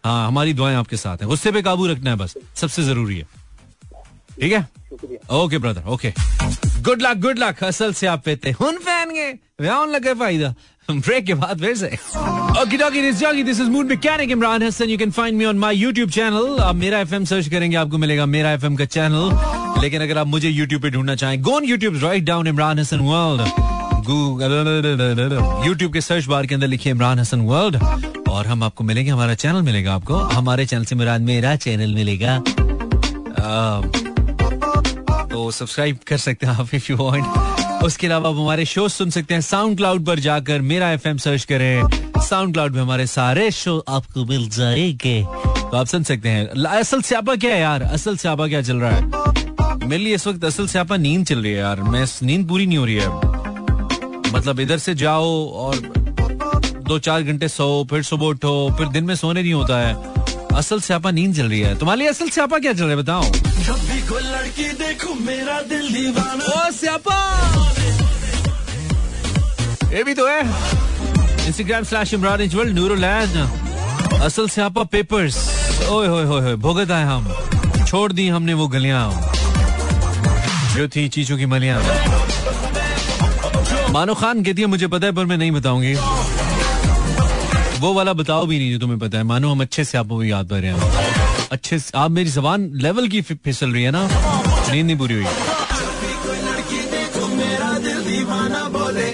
हाँ 0.05 0.27
हमारी 0.27 0.53
दुआएँ 0.53 0.75
आपके 0.75 0.97
साथ 0.97 1.21
है। 1.21 1.27
गुस्से 1.27 1.51
पे 1.51 1.61
काबू 1.61 1.87
रखना 1.87 2.09
है 2.09 2.17
बस 2.17 2.37
सबसे 2.55 2.83
ज़रूरी 2.83 3.17
है। 3.17 3.27
ठीक 4.39 4.51
है? 4.53 4.61
शुक्रिया। 4.89 5.35
Okay 5.37 5.57
brother 5.57 5.89
okay. 5.89 6.13
Good 6.83 7.01
luck 7.01 7.17
good 7.17 7.39
luck 7.39 7.63
असल 7.63 7.93
से 7.93 8.07
आप 8.07 8.23
पेते 8.25 8.51
हुन 8.51 8.77
फ़ैन 8.79 9.13
गए 9.13 9.33
लगे 9.87 10.13
फ़ायदा। 10.13 10.53
ब्रेक 10.91 11.25
के 11.25 11.33
बाद 11.33 11.59
फिर 11.59 11.75
से। 11.77 11.87
Okay 12.61 12.77
doggy 12.77 13.01
this 13.01 13.19
joggy 13.19 13.43
this 13.43 13.59
is 13.61 13.69
mood 13.69 13.89
mechanic 13.89 14.31
Imran 14.31 14.63
Hasan 14.63 14.89
you 14.89 14.97
can 14.97 15.11
find 15.11 15.37
me 15.37 15.45
on 15.45 15.57
my 15.59 15.75
YouTube 15.77 16.09
channel 16.11 16.57
आप 16.61 16.75
मेरा 16.75 16.99
एफएम 16.99 17.25
सर्च 17.25 17.47
करेंगे, 17.49 17.77
आपको 17.77 17.97
मिलेगा 17.97 18.25
मेरा 18.25 18.51
एफएम 18.53 18.75
का 18.75 18.85
चैनल 18.85 19.81
लेकिन 19.81 20.01
अगर 20.01 20.17
आप 20.17 20.27
मुझे 20.27 20.51
YouTube 20.51 20.81
पे 20.81 20.89
ढूंढना 20.91 21.15
चाहें 21.15 21.41
go 21.41 21.51
on 21.55 21.67
YouTube 21.67 22.01
write 22.03 22.23
down 22.23 22.47
Imran 22.47 22.79
Hasan 22.79 22.99
world 22.99 23.41
YouTube 25.67 25.93
के 25.93 26.01
सर्च 26.01 26.25
बार 26.27 26.45
के 26.45 26.55
अंदर 26.55 26.67
लिखिए 26.67 26.93
इमरान 26.93 27.19
हसन 27.19 27.41
वर्ल्ड 27.41 27.75
और 28.29 28.47
हम 28.47 28.63
आपको 28.63 28.83
मिलेंगे, 28.83 29.11
हमारा 29.11 29.33
चैनल 29.33 29.61
मिलेगा 29.61 29.93
आपको. 29.93 30.15
हमारे 30.15 30.65
चैनल 30.65 30.85
से 30.85 30.95
इमरान 30.95 31.21
मेरा 31.21 31.55
चैनल 31.55 31.93
मिलेगा. 31.95 32.37
तो 35.31 35.49
सब्सक्राइब 35.51 35.97
कर 36.07 36.17
सकते 36.17 36.47
हैं 36.47 36.53
आप 36.53 36.73
इफ़ 36.75 36.91
यू 36.91 36.97
वांट 36.97 37.60
उसके 37.83 38.07
अलावा 38.07 38.29
आप 38.29 38.35
हमारे 38.35 38.65
शो 38.65 38.89
सुन 38.89 39.09
सकते 39.09 39.33
हैं 39.33 39.41
साउंड 39.41 39.77
क्लाउड 39.77 40.05
पर 40.05 40.19
जाकर 40.19 40.61
मेरा 40.61 40.91
एफएम 40.91 41.17
सर्च 41.17 41.43
करें। 41.43 41.83
साउंड 42.17 42.53
क्लाउड 42.53 42.73
में 42.73 42.81
हमारे 42.81 43.07
सारे 43.07 43.51
शो 43.51 43.85
आपको 43.89 44.25
मिल 44.25 44.49
जाएँगे। 44.49 45.23
तो 45.47 45.77
आप 45.77 45.85
सुन 45.85 46.03
सकते 46.03 46.29
हैं। 46.29 46.65
असल 46.65 47.01
स्यापा 47.01 47.35
क्या 47.35 47.53
है 47.53 47.61
यार? 47.61 47.81
असल 47.81 48.17
स्यापा 48.17 48.47
क्या 48.47 48.61
चल 48.61 48.77
रहा 48.77 48.91
है? 48.91 49.05
मेरे 49.87 50.03
लिए 50.03 50.15
इस 50.15 50.27
वक्त 50.27 50.45
असल 50.45 50.67
स्यापा 50.67 50.97
नींद 50.97 51.25
चल 51.25 51.39
रही 51.39 51.51
है 51.51 51.57
यार। 51.57 51.81
मैं 51.81 52.05
नींद 52.23 52.47
पूरी 52.47 52.65
नहीं 52.65 52.77
हो 52.77 52.85
रही 52.85 52.95
है। 52.95 53.09
मतलब 54.33 54.59
इधर 54.59 54.77
से 54.77 54.95
जाओ 54.95 55.51
और 55.51 55.75
दो 56.87 56.99
चार 56.99 57.21
घंटे 57.21 57.47
सो, 57.47 57.87
फिर 57.89 58.03
सुबह 58.03 58.25
उठो, 58.25 58.75
फिर 58.77 58.87
दिन 58.87 59.03
में 59.03 59.15
सोने 59.15 59.41
नहीं 59.41 59.53
होता 59.53 59.87
है। 59.87 60.10
असल 60.57 60.79
स्यापा 60.79 61.11
नींद 61.11 61.35
चल 61.35 61.49
रही 61.49 61.59
है। 61.59 61.77
तुम्हारे 61.79 62.07
असल 62.07 62.29
स्यापा 62.29 62.57
क्या 62.59 62.73
चल 62.73 62.79
रहा 62.79 62.89
है, 62.89 62.95
बताओ। 62.95 63.23
जब 63.23 63.79
भी 63.89 64.01
कोई 64.07 64.23
लड़की 64.23 64.67
देखूँ 64.79 65.15
मेरा 65.21 65.61
दिल 65.61 65.93
दीवाना 65.93 66.45
ओ, 66.45 66.71
स्यापा! 66.71 67.17
ये 69.93 70.03
भी 70.03 70.13
तो 70.13 70.27
है। 70.27 70.41
इंस्टाग्राम 71.47 71.83
स्लैश 71.83 72.13
इमरान 72.13 72.41
इजवल 72.41 72.69
नूरुलैन 72.69 73.37
असल 74.21 74.47
स्यापा 74.49 74.83
पेपर्स 74.83 75.37
ओए, 75.89 76.07
होए 76.07 76.25
होए 76.25 76.41
होए, 76.41 76.55
भुगत 76.55 76.91
आए 76.91 77.03
हम। 77.03 77.33
छोड़ 77.87 78.11
दी 78.13 78.27
हमने 78.29 78.53
वो 78.53 78.67
गलियाँ। 78.67 79.09
जो 80.75 80.87
थी 80.87 81.07
चीचों 81.09 81.37
की 81.37 81.45
मलियाँ। 81.45 81.79
मानो 83.89 84.13
खान 84.13 84.43
कहती 84.43 84.61
है, 84.61 84.67
मुझे 84.67 84.87
पता 84.87 85.05
है, 85.07 85.11
पर 85.11 85.25
मैं 85.25 85.37
नहीं 85.37 85.51
बताऊँगी। 85.51 85.93
वो 87.81 87.93
वाला 87.93 88.13
बताओ 88.13 88.45
भी 88.45 88.57
नहीं 88.59 88.71
जो 88.71 88.79
तुम्हें 88.79 88.99
पता 88.99 89.17
है। 89.17 89.23
मानो 89.23 89.51
हम 89.51 89.61
अच्छे 89.61 89.83
से 89.83 89.97
आपको 89.97 90.23
याद 90.23 90.49
कर 90.49 90.59
रहे 90.61 90.71
हैं। 90.71 91.47
अच्छे 91.51 91.79
से 91.79 91.91
आप 91.97 92.11
मेरी 92.11 92.29
जबान 92.29 92.69
लेवल 92.75 93.07
की 93.07 93.21
फिसल 93.21 93.71
रही 93.73 93.83
है 93.83 93.91
ना? 93.91 94.03
नींद 94.71 94.85
नहीं 94.85 94.97
पूरी 94.97 95.13
हुई। 95.13 95.25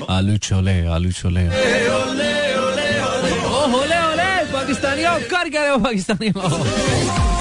आलू 0.09 0.37
छोले 0.37 0.85
आलू 0.87 1.11
छोले। 1.11 1.47
पाकिस्तानियों, 4.53 5.19
कर 5.31 5.49
कह 5.49 5.61
रहे 5.61 5.69
हो, 5.69 5.77
पाकिस्तानियों? 5.77 7.36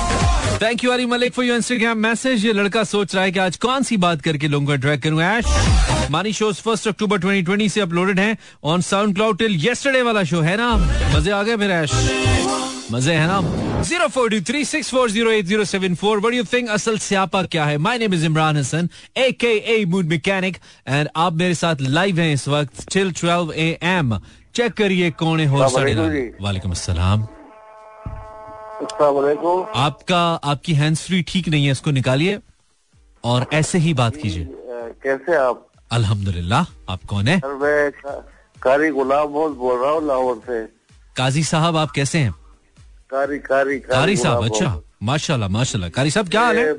Thank 0.62 0.85
you 0.85 0.90
Ali 0.90 1.07
Malik 1.07 1.33
for 1.33 1.45
your 1.45 1.57
Instagram 1.57 1.99
message 1.99 2.45
ये 2.47 2.53
लड़का 2.53 2.83
सोच 2.85 3.14
रहा 3.14 3.25
है 3.25 3.33
कि 3.33 3.38
आज 3.38 3.57
कौन 3.64 3.83
सी 3.83 3.97
बात 4.05 4.21
करके 4.23 4.49
लोगों 4.49 4.66
को 4.66 4.75
ड्रैग 4.83 5.01
करूँ 5.03 5.21
ऐश 5.23 5.47
मानी 6.11 6.33
शोज़ 6.33 6.61
फ़र्स्ट 6.62 6.88
अक्टूबर 6.88 7.19
2020 7.21 7.73
से 7.73 7.81
अपलोडेड 7.81 8.21
हैं 8.21 8.37
on 8.64 8.81
sound 8.81 9.14
cloud 9.14 9.38
till 9.38 9.57
yesterday 9.64 10.03
वाला 10.03 10.23
शो 10.31 10.40
है 10.40 10.57
ना 10.57 10.71
मज़े 11.16 11.31
आ 11.31 11.42
गए 11.42 11.57
फिर 11.57 11.71
ऐश 11.71 11.92
मज़े 12.92 13.14
है 13.14 13.27
ना 13.27 13.83
zero 13.83 14.09
four 14.09 14.31
two 14.31 14.40
three 14.49 14.64
six 14.64 14.90
four 14.90 15.11
zero 15.11 15.31
eight 15.33 15.45
zero 15.47 15.64
seven 15.64 15.95
four 16.03 16.21
what 16.27 16.35
you 16.35 16.45
think 16.53 16.69
असल 16.71 16.99
स्यापा 17.09 17.42
क्या 17.55 17.64
है 17.64 17.77
my 17.88 17.99
name 17.99 18.14
is 18.14 18.27
Imran 18.27 18.57
Hasan 18.57 18.88
A 19.19 19.31
K 19.40 19.55
A 19.77 19.85
mood 19.88 20.07
mechanic 20.11 20.59
and 20.88 21.09
आप 21.16 21.33
मेरे 21.45 21.55
साथ 21.55 21.87
लाइव 21.99 22.21
हैं 22.21 22.33
इस 22.33 22.49
वक्त 22.49 22.88
till 22.92 23.12
twelve 23.21 23.53
A 23.55 23.71
M 23.95 24.19
check 24.55 24.73
करिए 24.75 25.11
कौन 25.23 25.40
है 25.40 25.47
नौ। 25.95 26.45
वालेकुम 26.45 26.71
अस्सलाम 26.71 27.27
आपका 28.77 30.19
आपकी 30.53 30.75
हैंड्स 30.75 31.07
फ्री 31.07 31.23
ठीक 31.29 31.49
नहीं 31.49 31.67
है 31.67 31.73
इसको 31.73 31.91
निकालिए 31.91 32.39
और 33.25 33.47
ऐसे 33.53 33.79
ही 33.79 33.93
बात 33.95 34.17
कीजिए। 34.17 34.49
कैसे 35.03 35.37
आप? 35.37 35.67
अल्हम्दुलिल्लाह 35.93 36.67
आप 36.93 37.05
कौन 37.09 37.29
है? 37.29 37.37
मैं 37.62 37.91
कारी 38.62 38.91
गुलाब 38.91 39.29
बहुत 39.29 39.57
बोल 39.57 39.79
रहा 39.83 39.91
हूँ 39.91 40.07
लाहौर 40.07 40.41
से। 40.47 40.65
काजी 41.17 41.43
साहब 41.45 41.77
आप 41.77 41.91
कैसे 41.91 42.19
हैं? 42.19 42.33
कारी 43.11 43.39
कारी 43.39 43.79
कारी 43.81 44.17
साहब 44.17 44.45
अच्छा। 44.45 44.81
माशाल्लाह 45.03 45.49
माशाल्लाह। 45.49 45.91
कारी 45.91 46.11
साहब 46.11 46.29
क्या 46.29 46.43
हाल 46.45 46.57
है? 46.59 46.73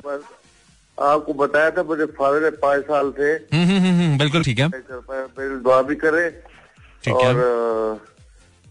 आपको 0.98 1.32
बताया 1.40 1.70
था 1.70 1.82
मुझे 1.88 2.06
फादर 2.18 2.44
है 2.44 2.50
पाँच 2.62 2.82
साल 2.84 3.10
थे 3.18 3.30
हम्म 3.54 3.66
हम्म 3.66 3.92
हम्म, 4.00 4.18
बिल्कुल 4.18 4.42
ठीक 4.44 4.58
है। 4.60 4.68
दुआ 4.68 5.82
भी 5.82 5.94
करे 6.04 6.26
और 7.12 7.34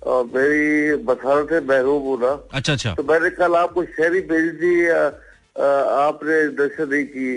मेरी 0.05 0.95
बसारत 1.03 1.51
है 1.51 1.59
महबूबूना 1.67 2.31
अच्छा 2.53 2.73
अच्छा। 2.73 2.93
तो 2.95 3.03
मैंने 3.03 3.29
कल 3.35 3.55
आपको 3.55 3.83
शहरी 3.85 4.21
भेज 4.29 4.49
दी 4.55 4.73
या 4.87 5.05
आपने 5.99 6.35
दर्शन 6.57 6.89
नहीं 6.89 7.05
की 7.05 7.29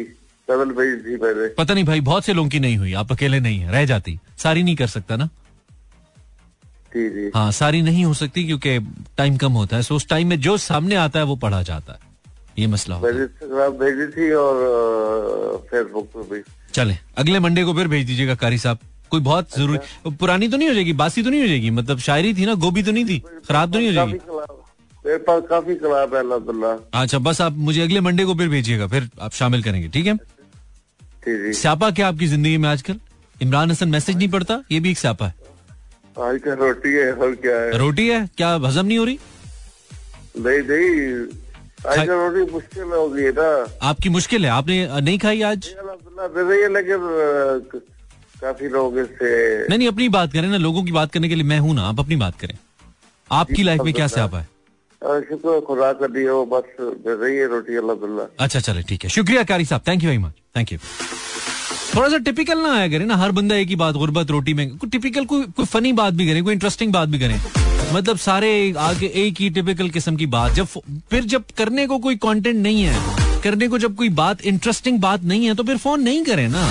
कदल 0.48 0.70
भेज 0.74 0.94
दी 1.04 1.16
मैंने। 1.22 1.46
पता 1.54 1.74
नहीं 1.74 1.84
भाई 1.84 2.00
बहुत 2.00 2.24
से 2.24 2.32
लोगों 2.32 2.48
की 2.48 2.60
नहीं 2.60 2.76
हुई 2.76 2.92
आप 2.94 3.12
अकेले 3.12 3.40
नहीं 3.40 3.58
है 3.58 3.72
रह 3.72 3.84
जाती। 3.86 4.18
सारी 4.38 4.62
नहीं 4.62 4.76
कर 4.76 4.86
सकता 4.88 5.16
ना? 5.16 5.28
जी 6.94 7.08
जी। 7.10 7.30
हाँ 7.34 7.50
सारी 7.52 7.82
नहीं 7.82 8.04
हो 8.04 8.14
सकती 8.14 8.44
क्योंकि 8.46 8.78
टाइम 9.18 9.36
कम 9.36 9.52
होता 9.52 9.76
है 9.76 9.82
सो 9.82 9.96
उस 9.96 10.08
टाइम 10.08 10.28
में 10.28 10.40
जो 10.40 10.56
सामने 10.58 10.94
आता 10.96 11.18
है 11.18 11.24
वो 11.24 11.36
पढ़ा 11.36 11.62
जाता 11.62 11.92
है। 11.92 11.98
ये 12.58 12.66
मसला 12.66 12.96
है। 12.96 13.00
भेजी 13.02 14.06
थी 14.12 14.30
और 14.34 15.66
फेसबुक 15.70 16.06
पे 16.16 16.22
भी। 16.30 16.42
चले 16.74 16.96
अगले 17.18 17.38
मंडे 17.40 17.64
को 17.64 17.74
फिर 17.74 17.88
भेज 17.88 18.06
दीजिएगा 18.06 18.34
कारी 18.36 18.58
साहब। 18.58 18.78
कोई 19.10 19.20
बहुत 19.20 19.56
ज़रूरी 19.56 19.78
पुरानी 20.16 20.48
तो 20.48 20.56
नहीं 20.56 20.68
हो 20.68 20.74
जाएगी 20.74 20.92
बासी 20.94 21.22
तो 21.22 21.30
नहीं 21.30 21.40
हो 21.40 21.46
जाएगी? 21.48 21.70
मतलब 21.70 21.98
शायरी 22.00 22.34
थी 22.34 22.46
ना 22.46 22.54
गोभी 22.64 22.82
तो 22.82 22.92
नहीं 22.92 23.04
थी? 23.04 23.18
खराब 23.48 23.72
तो 23.72 23.78
नहीं 23.78 23.88
हो 23.88 23.94
जाएगी? 23.94 24.18
मेरे 25.04 25.18
पास 25.26 25.42
काफ़ी 25.50 25.74
कलाम 25.76 26.14
है 26.14 26.20
अल्लाह 26.20 27.00
अच्छा 27.02 27.18
बस 27.18 27.40
आप 27.40 27.52
मुझे 27.68 27.80
अगले 27.82 28.00
मंडे 28.00 28.24
को 28.24 28.34
फिर 28.34 28.48
भेजिएगा 28.48 28.86
फिर 28.86 29.08
आप 29.20 29.32
शामिल 29.34 29.62
करेंगे 29.62 29.88
ठीक 29.88 30.06
है? 30.06 30.16
स्यापा 31.54 31.90
क्या 31.90 32.08
आपकी 32.08 32.26
ज़िंदगी 32.26 32.56
में 32.58 32.68
आजकल? 32.68 33.00
इमरान 33.36 33.70
हसन 33.70 33.88
मैसेज 33.88 34.16
नहीं 34.16 34.28
पड़ता 34.30 34.62
ये 34.72 34.80
भी 34.80 34.90
एक 34.90 34.98
स्यापा 34.98 35.26
है। 35.26 35.34
रोटी 36.16 36.92
है 36.92 37.12
और 37.12 37.34
क्या 37.42 37.56
है? 37.56 37.78
रोटी 37.78 38.08
है? 38.08 38.26
क्या 38.36 38.48
हजम 38.66 38.86
नहीं 38.86 38.98
हो 38.98 39.04
रही? 39.04 39.18
नहीं 40.38 40.60
नहीं। 40.70 41.38
आज 41.90 42.06
का 42.08 42.14
रोटी 42.14 42.52
मुश्किल 42.52 42.82
हो 42.92 43.08
गई 43.10 43.22
है 43.22 43.30
ना। 43.32 43.48
आपकी 43.88 44.08
मुश्किल 44.08 44.44
है? 44.44 44.50
आपने 44.50 45.00
नहीं 45.00 45.18
खाई 45.18 45.42
आज? 45.42 45.68
लेकिन 46.76 47.00
काफ़ी 48.40 48.68
लोग 48.68 48.98
इससे 48.98 49.30
नहीं 49.68 49.78
नहीं 49.78 49.88
अपनी 49.88 50.08
बात 50.08 50.32
करें 50.32 50.48
ना 50.48 50.56
लोगों 50.58 50.82
की 50.84 50.92
बात 50.92 51.12
करने 51.12 51.28
के 51.28 51.34
लिए 51.34 51.44
मैं 51.44 51.58
हूँ 51.58 51.74
ना 51.74 51.82
आप 51.88 52.00
अपनी 52.00 52.16
बात 52.16 52.38
करें। 52.40 52.56
आपकी 53.30 53.62
लाइफ 53.62 53.80
में 53.84 53.92
क्या 53.94 54.06
स्यापा 54.08 54.38
है? 54.38 54.48
शुक्र 55.02 55.60
खुदा 55.66 55.92
कर 56.00 56.10
दियो 56.12 56.44
बस 56.46 56.64
रही 56.80 57.36
है 57.36 57.46
रोटी 57.48 57.76
अल्हम्दुलिल्लाह। 57.76 58.44
अच्छा 58.44 58.60
चले 58.60 58.82
ठीक 58.88 59.04
है। 59.04 59.10
शुक्रिया 59.10 59.42
कारी 59.50 59.64
साहब 59.64 59.82
thank 59.88 60.02
you 60.02 60.08
very 60.08 60.22
much 60.22 60.32
thank 60.56 60.72
you 60.72 60.78
थोड़ा 61.94 62.08
सा 62.08 62.18
टिपिकल 62.26 62.58
ना 62.58 62.72
आया 62.74 62.88
करे 62.88 63.04
ना 63.04 63.16
हर 63.16 63.32
बंदा 63.32 63.56
एक 63.56 63.68
ही 63.68 63.76
बात 63.76 63.94
गुर्बत 63.94 64.30
रोटी 64.30 64.54
में 64.54 64.68
कोई 64.76 64.90
टिपिकल 64.90 65.24
कोई 65.24 65.44
कोई 65.56 65.66
फनी 65.66 65.92
बात 65.94 66.14
भी 66.14 66.26
करे 66.26 66.42
कोई 66.42 66.54
इंटरेस्टिंग 66.54 66.92
बात 66.92 67.08
भी 67.08 67.18
करे। 67.18 67.38
मतलब 67.92 68.16
सारे 68.18 68.50
आगे 68.78 69.06
एक 69.24 69.40
ही 69.40 69.50
टिपिकल 69.50 69.90
किस्म 69.90 70.16
की 70.16 70.26
बात 70.34 70.52
जब 70.54 70.66
फिर 71.10 71.24
जब 71.34 71.44
करने 71.58 71.86
को 71.86 71.98
कोई 71.98 72.16
कंटेंट 72.24 72.56
नहीं 72.56 72.82
है 72.82 73.40
करने 73.42 73.68
को 73.68 73.78
जब 73.78 73.96
कोई 73.96 74.08
बात 74.16 74.42
इंटरेस्टिंग 74.46 75.00
बात 75.00 75.22
नहीं 75.24 75.46
है 75.46 75.54
तो 75.54 75.64
फिर 75.64 75.76
फ़ोन 75.78 76.02
नहीं 76.02 76.24
करें 76.24 76.48
ना। 76.48 76.64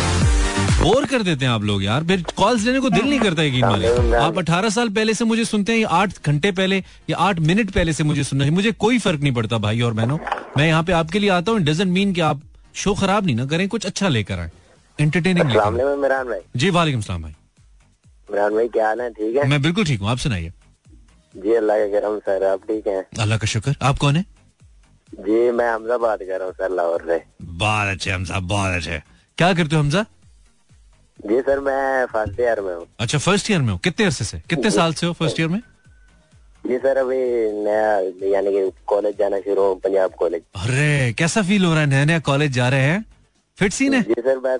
बोर 0.82 1.06
कर 1.06 1.24
देते 1.24 1.46
हैं 1.46 1.52
आप 1.52 1.63
लोग 1.63 1.84
यार। 1.84 2.04
फिर 2.08 2.24
कॉल्स 2.38 2.63
लेने 2.65 2.80
को 2.80 2.89
दिल 2.89 3.06
नहीं 3.06 3.20
करता 3.20 3.44
यकीन 3.44 3.65
वाले 3.65 3.88
आप 4.18 4.38
18 4.39 4.70
साल 4.72 4.89
पहले 4.89 5.13
से 5.13 5.26
मुझे 5.26 5.46
सुनते 5.46 5.72
हैं 5.74 5.80
या 5.80 5.88
आठ 5.96 6.28
घंटे 6.28 6.52
पहले 6.60 6.78
या 7.10 7.18
आठ 7.20 7.39
मिनट 7.50 7.72
पहले 7.72 7.94
से 7.94 8.04
मुझे 8.04 8.24
सुनना 8.24 8.46
है। 8.46 8.52
मुझे 8.52 8.72
कोई 8.84 9.00
फ़र्क 9.00 9.22
नहीं 9.22 9.34
पड़ता 9.34 9.58
भाई 9.58 9.82
और 9.82 9.94
बहनों। 9.94 10.18
मैं 10.58 10.68
यहाँ 10.68 10.84
पे 10.84 10.94
आपके 10.94 11.20
लिए 11.20 11.30
आता 11.30 11.52
हूँ। 11.52 11.60
डजेंट 11.62 11.92
मीन 11.92 12.13
कि 12.13 12.22
आप 12.22 12.42
शो 12.76 12.94
खराब 12.94 13.26
नहीं 13.26 13.36
ना 13.36 13.46
करें 13.46 13.68
कुछ 13.68 13.86
अच्छा 13.86 14.08
लेकर 14.08 14.39
आए। 14.39 14.52
एंटरटेनिंग 15.00 15.46
भाई। 15.46 16.39
जी 16.56 16.70
वालेकुम 16.70 17.02
सलाम 17.02 17.22
भाई। 17.22 17.32
इमरान 18.30 18.56
भाई 18.56 18.68
क्या 18.68 18.88
हाल 18.88 19.02
है? 19.02 19.10
ठीक 19.10 19.36
है? 19.36 19.48
मैं 19.48 19.62
बिल्कुल 19.62 19.86
ठीक 19.86 20.00
हूँ। 20.02 20.10
आप 20.10 20.18
सुनाइए। 20.18 20.52
जी 21.36 21.54
अल्लाह 21.56 21.78
का 21.78 22.00
करम 22.00 22.18
सर 22.20 22.46
आप 22.52 22.62
ठीक 22.68 22.88
हैं? 22.88 23.04
अल्लाह 23.20 23.38
का 23.38 23.48
शुक्र। 23.48 23.76
आप 23.82 23.98
कौन 23.98 24.15
है? 24.15 24.24
जी 25.12 25.52
मैं 25.52 25.70
हमजा 25.72 25.98
बात 25.98 26.20
कर 26.20 26.38
रहा 26.38 26.46
हूँ 26.46 26.54
सर 26.54 26.76
लाहौर 26.76 27.04
से। 27.08 27.22
बहुत 27.44 27.88
अच्छे 27.88 28.12
हम 28.12 28.26
साहब 28.26 28.48
बहुत 28.48 28.76
अच्छे। 28.76 29.02
क्या 29.38 29.54
करते 29.54 29.76
हो 29.76 29.82
हमजा? 29.82 30.06
जी 31.28 31.40
सर 31.42 31.60
मैं 31.60 32.06
फ़र्स्ट 32.14 32.40
ईयर 32.40 32.60
में 32.62 32.74
हूँ। 32.76 32.86
अच्छा 33.00 33.18
फ़र्स्ट 33.18 33.50
ईयर 33.52 33.62
में 33.62 33.72
हो? 33.72 33.78
कितने 33.84 34.06
अरसे 34.06 34.26
से? 34.26 34.42
कितने 34.50 34.72
साल 34.72 34.94
से 34.94 35.06
हो 35.08 35.14
फ़र्स्ट 35.14 35.40
ईयर 35.40 35.50
में? 35.50 35.60
जी 36.68 36.78
सर 36.78 36.98
अभी 36.98 37.18
नया 37.66 37.92
यानी 38.32 38.52
कि 38.52 38.72
कॉलेज 38.88 39.18
जाना 39.20 39.40
शुरू 39.40 39.64
हूँ 39.64 39.76
पंजाब 39.84 40.12
कॉलेज 40.20 40.42
अरे 40.56 41.14
कैसा 41.18 41.42
फील 41.42 41.66
हो 41.66 41.72
रहा 41.74 41.82
है? 41.82 41.88
नया 41.88 42.06
नया 42.06 42.20
कॉलेज 42.30 42.52
जा 42.52 42.68
रहे 42.70 42.82
हैं? 42.82 43.04
फिट 43.58 43.74
सीन 43.74 43.94
है? 43.94 44.02
जी 44.04 44.22
सर 44.22 44.38
मैं 44.46 44.58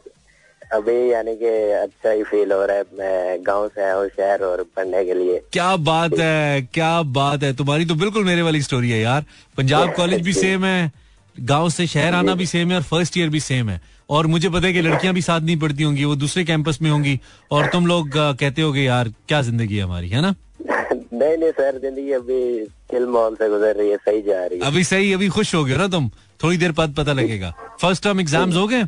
अभी 0.78 1.12
यानी 1.12 1.36
कि 1.36 1.48
अच्छा 1.74 2.10
ही 2.12 2.24
फील 2.24 2.52
हो 2.52 2.66
रहा 2.66 2.78
है। 2.78 2.84
मैं 3.00 3.38
गाँव 3.46 3.68
से 3.68 3.84
आया 3.84 3.94
हूँ 3.96 4.08
शहर 4.08 4.44
और 4.46 4.64
पढ़ने 4.76 5.04
के 5.06 5.14
लिए। 5.14 5.40
क्या 5.54 5.76
बात 5.76 6.14
है 6.20 6.62
क्या 6.74 7.02
बात 7.20 7.44
है। 7.44 7.54
तुम्हारी 7.56 7.86
तो 7.86 7.96
बिल्कुल 7.96 8.26
मेरे 8.26 8.42
वाली 8.42 8.62
स्टोरी 8.62 8.90
है 8.92 9.00
यार। 9.00 9.26
पंजाब 9.58 9.94
कॉलेज 9.98 10.22
भी 10.22 10.34
सेम 10.34 10.66
है 10.66 10.92
गाँव 11.36 11.70
से 11.70 11.88
शहर 11.88 12.14
आना 12.14 12.36
भी 12.36 12.46
सेम 12.46 12.70
है 12.72 12.76
और 12.76 12.84
फ़र्स्ट 12.84 13.18
ईयर 13.18 13.30
भी 13.30 13.40
सेम 13.40 13.70
है। 13.70 13.82
और 14.10 14.28
मुझे 14.28 14.50
पता 14.50 14.68
है 14.68 14.74
कि 14.74 14.82
लड़कियाँ 14.82 15.14
भी 15.14 15.22
साथ 15.22 15.42
नहीं 15.42 15.58
पढ़ती 15.60 15.84
होंगी 15.84 16.06
वो 16.06 16.16
दूसरे 16.16 16.44
कैंपस 16.46 16.82
में 16.82 16.90
होंगी। 16.92 17.20
और 17.52 17.68
तुम 17.72 17.88
लोग 17.88 18.10
कहते 18.16 18.62
होगे 18.62 18.84
यार 18.84 19.10
क्या 19.28 19.42
ज़िंदगी 19.42 19.78
है 19.78 19.84
हमारी 19.84 20.10
है 20.10 20.22
ना? 20.22 20.36
नहीं 21.14 21.38
नहीं 21.38 21.52
सर 21.52 21.80
ज़िंदगी 21.82 22.12
अभी 22.14 22.66
चिल 22.92 23.06
माहौल 23.08 23.36
से 23.36 23.50
गुजर 23.50 23.76
रही 23.76 23.90
है 23.90 23.98
सही 23.98 24.22
जा 24.22 24.46
रही 24.46 24.60
है। 24.60 24.66
अभी 24.68 24.84
सही 24.84 25.12
अभी 25.14 25.28
खुश 25.30 25.54
हो 25.56 25.64
गए 25.66 25.78
ना 25.78 25.88
तुम? 25.88 26.10
थोड़ी 26.44 26.58
देर 26.58 26.72
बाद 26.72 26.94
पता 26.96 27.14
लगेगा। 27.14 27.54
फ़र्स्ट 27.82 28.04
टर्म 28.04 28.20
एग्ज़ाम्स 28.20 28.56
हो 28.56 28.68
गए? 28.68 28.84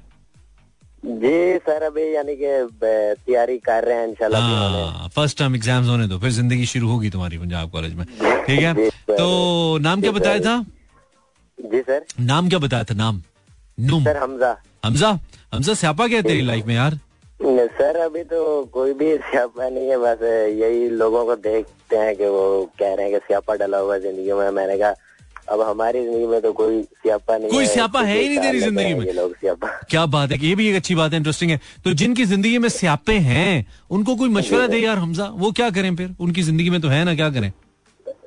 जी 1.03 1.57
सर 1.59 1.83
अभी 1.83 2.03
यानी 2.15 2.35
कि 2.35 2.49
तैयारी 2.81 3.57
कर 3.59 3.83
रहे 3.83 3.97
हैं 3.97 4.07
इंशाल्लाह 4.07 4.41
हाँ 4.41 5.09
फ़र्स्ट 5.15 5.37
टर्म 5.37 5.55
एग्ज़ाम्स 5.55 5.87
होने 5.89 6.07
दो 6.07 6.17
फिर 6.19 6.31
ज़िंदगी 6.31 6.65
शुरू 6.65 6.87
होगी 6.87 7.09
तुम्हारी 7.09 7.37
पंजाब 7.37 7.69
कॉलेज 7.71 7.93
में। 7.95 8.05
ठीक 8.05 8.59
है? 8.59 8.89
तो 8.89 9.77
नाम 9.81 10.01
क्या 10.01 10.11
बताया 10.11 10.39
था? 10.39 10.57
जी 11.57 11.81
सर। 11.81 12.05
नाम 12.19 12.49
क्या 12.49 12.59
बताया 12.59 12.83
था? 12.83 12.93
नाम। 12.95 13.21
नुम। 13.77 14.03
सर 14.03 14.17
हमजा। 14.17 14.51
हमजा 14.83 15.09
हमजा 15.53 15.73
स्यापा 15.73 16.07
क्या 16.07 16.17
है 16.17 16.23
तेरी 16.23 16.41
लाइफ 16.41 16.65
में 16.65 16.75
यार? 16.75 16.99
सर 17.41 17.95
अभी 17.97 18.23
तो 18.23 18.63
कोई 18.73 18.93
भी 18.93 19.15
स्यापा 19.29 19.67
नहीं 19.69 19.89
है 19.89 19.97
बस 19.99 20.21
यही 20.61 20.89
लोगों 20.97 21.25
को 21.25 21.35
देखते 21.37 21.97
हैं 21.97 22.15
कि 22.15 22.25
वो 22.25 22.43
कह 22.79 22.93
रहे 22.93 23.05
हैं 23.05 23.13
कि 23.13 23.25
स्यापा 23.27 23.55
डला 23.55 23.77
हुआ 23.77 23.97
ज़िंदगी 23.97 24.31
में। 24.31 24.49
मैंने 24.51 24.77
कहा 24.77 24.93
अब 25.51 25.61
हमारी 25.61 26.03
ज़िंदगी 26.03 26.25
में 26.27 26.41
तो 26.41 26.51
कोई 26.53 26.81
स्यापा 26.81 27.37
नहीं 27.37 27.49
कोई 27.49 27.65
स्यापा 27.67 28.01
है 28.01 28.17
ही 28.19 28.27
नहीं 28.29 28.39
तेरी 28.39 28.59
ज़िंदगी 28.59 28.93
में। 28.93 29.13
लोग 29.13 29.33
स्यापा। 29.37 29.67
क्या 29.89 30.05
बात 30.07 30.31
है 30.31 30.37
कि 30.37 30.47
ये 30.47 30.55
भी 30.55 30.67
एक 30.69 30.75
अच्छी 30.75 30.95
बात 30.95 31.11
है 31.11 31.17
इंटरेस्टिंग 31.17 31.51
है। 31.51 31.59
तो 31.83 31.93
जिनकी 31.93 32.25
ज़िंदगी 32.25 32.57
में 32.57 32.69
स्यापे 32.69 33.13
हैं 33.21 33.65
उनको 33.91 34.15
कोई 34.15 34.29
मशवरा 34.29 34.67
दे 34.67 34.79
यार 34.79 34.97
हमजा 34.97 35.25
वो 35.25 35.51
क्या 35.51 35.69
करें 35.69 35.95
फिर? 35.95 36.15
उनकी 36.19 36.41
ज़िंदगी 36.41 36.69
में 36.69 36.81
तो 36.81 36.87
है 36.87 37.03
ना 37.05 37.15
क्या 37.15 37.29
करें? 37.29 37.51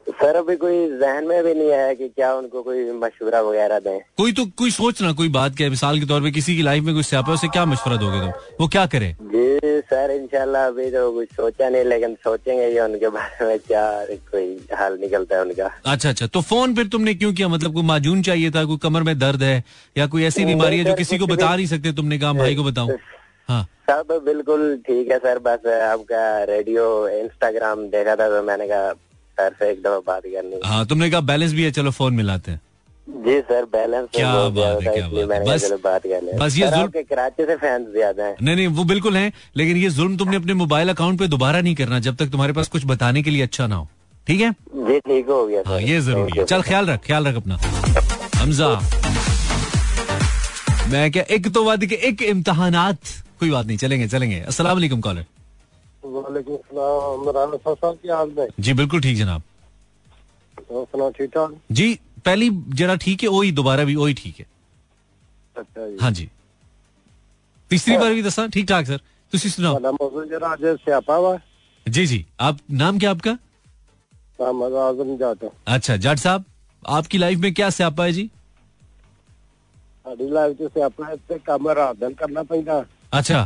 सर 0.08 0.36
अभी 0.36 0.54
कोई 0.56 0.86
जहन 0.98 1.24
में 1.26 1.42
भी 1.44 1.52
नहीं 1.54 1.70
आया 1.72 1.92
कि 1.94 2.08
क्या 2.08 2.32
उनको 2.34 2.62
कोई 2.62 2.84
मशवरा 2.92 3.40
वगैरह 3.42 3.78
दें? 3.78 3.98
कोई 4.18 4.32
तो 4.32 4.44
कोई 4.58 4.70
सोचना 4.70 5.12
कोई 5.12 5.28
बात 5.36 5.56
क्या 5.56 5.68
मिसाल 5.70 6.00
के 6.00 6.06
तौर 6.06 6.22
पे 6.22 6.30
किसी 6.30 6.56
की 6.56 6.62
लाइफ 6.62 6.84
में 6.84 6.94
कोई 6.94 7.02
स्यापा 7.02 7.32
उसे 7.32 7.48
क्या 7.48 7.64
मशवरा 7.64 7.96
दोगे 7.96 8.20
तुम? 8.20 8.30
वो 8.60 8.68
क्या 8.68 8.84
करे? 8.86 9.14
जी 9.22 9.80
सर 9.90 10.10
इंशाल्लाह 10.10 10.66
अभी 10.66 10.90
तो 10.90 11.10
कुछ 11.12 11.28
सोचा 11.36 11.68
नहीं 11.68 11.84
लेकिन 11.84 12.14
सोचेंगे 12.24 12.66
ये 12.66 12.80
उनके 12.80 13.08
बारे 13.08 13.46
में 13.46 13.58
क्या 13.58 13.84
कोई 14.30 14.46
हाल 14.74 14.98
निकलता 15.00 15.36
है 15.36 15.42
उनका। 15.42 15.70
अच्छा 15.86 16.08
अच्छा। 16.10 16.26
तो 16.26 16.40
फ़ोन 16.42 16.74
फिर 16.74 16.88
तुमने 16.88 17.14
क्यों 17.14 17.32
किया? 17.32 17.48
मतलब 17.48 17.74
कोई 17.74 17.82
माजून 17.82 18.22
चाहिए 18.22 18.50
था 18.50 18.64
कोई 18.64 18.78
कमर 18.82 19.02
में 19.02 19.18
दर्द 19.18 19.42
है 19.42 19.62
या 19.96 20.06
कोई 20.06 20.24
ऐसी 20.24 20.44
बीमारी 20.44 20.78
है 20.78 20.84
जो 20.84 20.94
किसी 20.94 21.18
को 21.18 21.26
बता 21.26 21.54
नहीं 21.54 21.66
सकते? 21.66 21.92
तुमने 21.92 22.18
कहा 22.18 22.32
भाई 22.34 22.54
को 22.56 22.64
बताओ 22.64 22.88
हाँ। 23.48 23.62
सब 23.90 24.20
बिल्कुल 24.26 24.76
ठीक 24.86 25.10
है 25.10 25.18
सर। 25.18 25.38
बस 25.46 25.66
आपका 25.66 26.22
रेडियो 26.44 26.84
इंस्टाग्राम 27.08 27.86
देखा 27.88 28.14
था 28.16 28.28
तो 28.28 28.42
मैंने 28.42 28.68
कहा 28.68 28.92
सर 29.40 29.54
से 29.58 29.70
एक 29.70 29.82
दफ़ा 29.82 29.98
बात 30.06 30.22
करनी 30.26 30.60
है। 30.66 30.84
तुमने 30.86 31.10
कहा 31.10 31.20
बैलेंस 31.30 31.52
भी 31.52 31.62
है 31.62 31.70
चलो 31.70 31.90
फ़ोन 31.90 32.14
मिलाते 32.14 32.50
हैं। 32.50 32.60
जी 33.08 33.40
सर 33.40 33.64
बैलेंस 33.64 34.08
क्या 34.14 34.32
बात 34.48 34.82
है, 34.82 34.92
क्या 34.94 35.08
बात 35.08 35.30
है। 35.32 35.44
बस- 35.44 35.72
बात 35.84 36.02
कर 36.02 36.22
लें। 36.22 36.36
बस 36.38 36.56
ये 36.56 36.68
जुल्म- 36.68 37.02
कराची 37.08 37.44
से 37.46 37.56
फैंस 37.56 37.86
ज़्यादा 37.92 38.24
हैं। 38.24 38.36
नहीं 38.42 38.56
नहीं 38.56 38.66
वो 38.66 38.84
बिल्कुल 38.84 39.16
है 39.16 39.32
लेकिन 39.56 39.76
ये 39.76 39.90
जुल्म 39.90 40.16
तुमने 40.16 40.36
अपने 40.36 40.54
मोबाइल 40.54 40.88
अकाउंट 40.88 41.18
पे 41.18 41.26
दोबारा 41.26 41.60
नहीं 41.60 41.74
करना 41.74 41.98
जब 42.00 42.16
तक 42.16 42.30
तुम्हारे 42.30 42.52
पास 42.52 42.68
कुछ 42.68 42.86
बताने 42.86 43.22
के 43.22 43.30
लिए 43.30 43.42
अच्छा 43.42 43.66
ना 43.66 43.76
हो। 43.76 43.88
ठीक 44.26 44.40
है? 44.40 44.50
जी 44.74 44.98
ठीक 45.00 45.26
हो 45.28 45.46
गया 45.46 45.62
हाँ 45.66 45.80
ये 45.80 46.00
ज़रूरी 46.00 46.38
है। 46.38 46.44
चल 46.44 46.62
ख्याल 46.62 46.86
रख 46.86 47.04
ख्याल 47.06 47.26
रख 47.26 47.34
अपना। 47.34 47.58
हमजा। 48.36 48.68
मैं 50.90 51.10
क्या 51.12 51.22
एक 51.30 51.52
तो 51.54 51.64
बाद 51.64 51.84
के 51.84 51.94
एक 52.08 52.22
इम्तहानात 52.22 52.98
कोई 53.40 53.50
बात 53.50 53.66
नहीं 53.66 53.76
चलेंगे 53.78 54.08
चलेंगे। 54.08 54.40
असला 54.40 54.74
कॉलर 54.74 55.24
वालेकुम 56.05 56.57
सलाम 56.57 57.21
इमरान 57.21 57.51
अफर 57.53 57.75
साहब 57.75 57.97
की 57.97 58.09
हाल 58.09 58.31
में 58.37 58.47
जी 58.59 58.73
बिल्कुल 58.75 59.01
ठीक 59.01 59.17
जनाब 59.17 59.41
और 60.71 60.85
सुनाओ 60.85 61.11
ठीक 61.11 61.29
ठाक 61.31 61.55
जी 61.73 61.87
पहली 62.25 62.49
जरा 62.75 62.95
ठीक 63.01 63.23
है 63.23 63.29
वही 63.31 63.51
दोबारा 63.53 63.83
भी 63.83 63.95
वही 63.97 64.13
ठीक 64.15 64.39
है 64.39 64.45
अच्छा 65.55 65.87
जी 65.87 65.97
हाँ 66.01 66.11
जी 66.13 66.29
तीसरी 67.71 67.97
बार 67.97 68.13
भी 68.13 68.23
दसा 68.23 68.47
ठीक 68.49 68.67
ठाक 68.69 68.85
सर 68.87 68.99
तुसी 69.33 69.49
सुनाओ 69.49 69.73
ਤੁਹਾਡਾ 69.73 69.91
ਮੌਜੂਦ 69.93 70.27
ਜਿਹੜਾ 70.29 70.53
ਅੱਜ 70.53 70.65
ਸਿਆਪਾ 70.85 71.19
ਵਾ 71.19 71.37
जी 71.85 72.03
जी 72.07 72.17
आप 72.45 72.57
नाम 72.79 72.97
क्या 72.99 73.11
आपका 73.11 73.31
मोहम्मद 74.39 74.73
आजम 74.79 75.11
जाट 75.17 75.45
अच्छा 75.69 75.95
जाट 75.99 76.19
साहब 76.19 76.43
आपकी 76.83 77.17
लाइफ 77.19 77.39
में 77.39 77.53
क्या 77.53 77.69
स्यापा 77.77 78.05
है 78.05 78.11
जी 78.13 78.25
ਸਾਡੀ 80.05 80.27
ਲਾਈਫ 80.29 80.57
'ਚ 80.57 80.69
ਸਿਆਪਾ 80.73 81.05
ਹੈ 81.05 81.15
ਤੇ 81.29 81.37
ਕੰਮ 81.45 81.67
ਰਾਤ 81.77 81.95
ਦਿਨ 81.97 82.13
ਕਰਨਾ 82.19 82.43
ਪੈਂਦਾ 82.43 82.83
अच्छा 83.13 83.39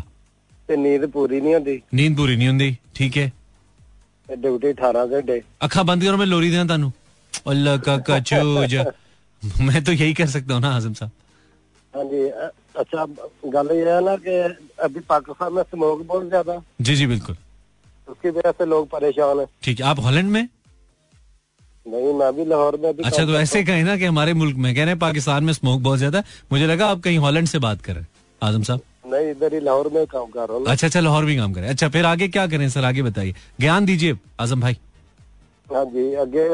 ਤੇ 0.69 0.75
ਨੀਂਦ 0.77 1.05
ਪੂਰੀ 1.11 1.39
ਨਹੀਂ 1.41 1.53
ਹੁੰਦੀ 1.53 1.75
नींद 1.93 2.13
पूरी 2.17 2.35
नहीं 2.35 2.47
होंगी 2.49 2.69
ठीक 2.97 3.17
है 3.17 3.25
ਤੇ 4.29 4.35
ਡਿਊਟੀ 4.37 4.69
18 4.73 5.01
ਘੰਟੇ 5.11 5.37
अखा 5.65 5.81
बंद 5.83 6.03
करो 6.03 6.17
मैं 6.17 6.27
लोरी 6.27 6.49
देना 6.51 6.65
तानू 6.67 6.89
अल्लाह 7.47 7.77
का 7.87 7.95
कचूज 8.07 8.75
मैं 9.63 9.81
तो 9.83 9.91
यही 9.93 10.13
कर 10.13 10.29
सकता 10.33 10.53
हूँ 10.53 10.61
ना 10.61 10.71
आजम 10.75 10.93
साहब 10.93 11.11
ਹਾਂਜੀ 11.93 12.21
ਅ- 12.39 12.53
अच्छा 12.77 13.01
ਗੱਲ 13.53 13.67
ये 13.73 13.83
है 13.87 13.97
ना 14.03 14.15
कि 14.21 14.35
अभी 14.83 15.01
पाकिस्तान 15.09 15.51
में 15.53 15.63
स्मोक 15.65 16.05
बहुत 16.05 16.29
ज्यादा 16.29 16.55
जी 16.81 16.95
जी 16.95 17.07
बिल्कुल 17.07 17.35
उसकी 18.07 18.29
वजह 18.31 18.51
से 18.53 18.65
लोग 18.67 18.87
परेशान 18.89 19.39
है 19.39 19.45
ठीक 19.63 19.79
है 19.79 19.85
आप 19.87 19.99
हॉलैंड 20.01 20.29
में 20.29 20.41
नहीं 21.85 22.13
मैं 22.15 22.31
भी 22.33 22.45
लाहौर 22.45 22.77
में 22.77 22.89
अभी 22.89 23.03
अच्छा 23.03 23.17
काम 23.17 23.25
तो 23.25 23.31
करता 23.31 23.41
ऐसे 23.41 23.63
कहें 23.65 23.83
ना 23.83 23.95
कि 23.97 24.05
हमारे 24.05 24.33
मुल्क 24.35 24.57
में 24.57 24.71
कह 24.71 24.81
रहे 24.81 24.91
हैं 24.91 24.99
पाकिस्तान 24.99 25.43
में 25.43 25.53
स्मोक 25.53 25.81
बहुत 25.83 25.99
ज्यादा 25.99 26.19
है 26.19 26.25
मुझे 26.51 26.67
लगा 26.67 26.87
आप 26.87 26.99
कहीं 27.03 27.17
हॉलैंड 27.19 27.47
से 27.49 27.59
बात 27.61 27.81
कर 27.81 27.93
रहे 27.93 28.03
हैं 28.03 28.09
आजम 28.41 28.63
साहब 28.63 28.81
हूं। 28.96 28.96
नहीं 29.07 29.31
इधर 29.31 29.53
ही 29.53 29.59
लाहौर 29.61 29.87
में 29.89 30.05
काम 30.07 30.29
कर 30.29 30.45
रहा 30.45 30.57
हूँ 30.57 30.65
अच्छा 30.67 30.87
अच्छा 30.87 30.99
लाहौर 31.01 31.25
भी 31.25 31.35
काम 31.37 31.53
करें 31.53 31.67
अच्छा 31.69 31.89
फिर 31.89 32.05
आगे 32.07 32.27
क्या 32.29 32.45
करें 32.49 32.69
सर 32.71 32.85
आगे 32.85 33.01
बताइए 33.03 33.33
ज्ञान 33.59 33.85
दीजिए 33.85 34.17
आजम 34.41 34.61
भाई 34.61 34.77
हाँ 35.67 35.85
जी 35.87 36.05
अगे 36.21 36.47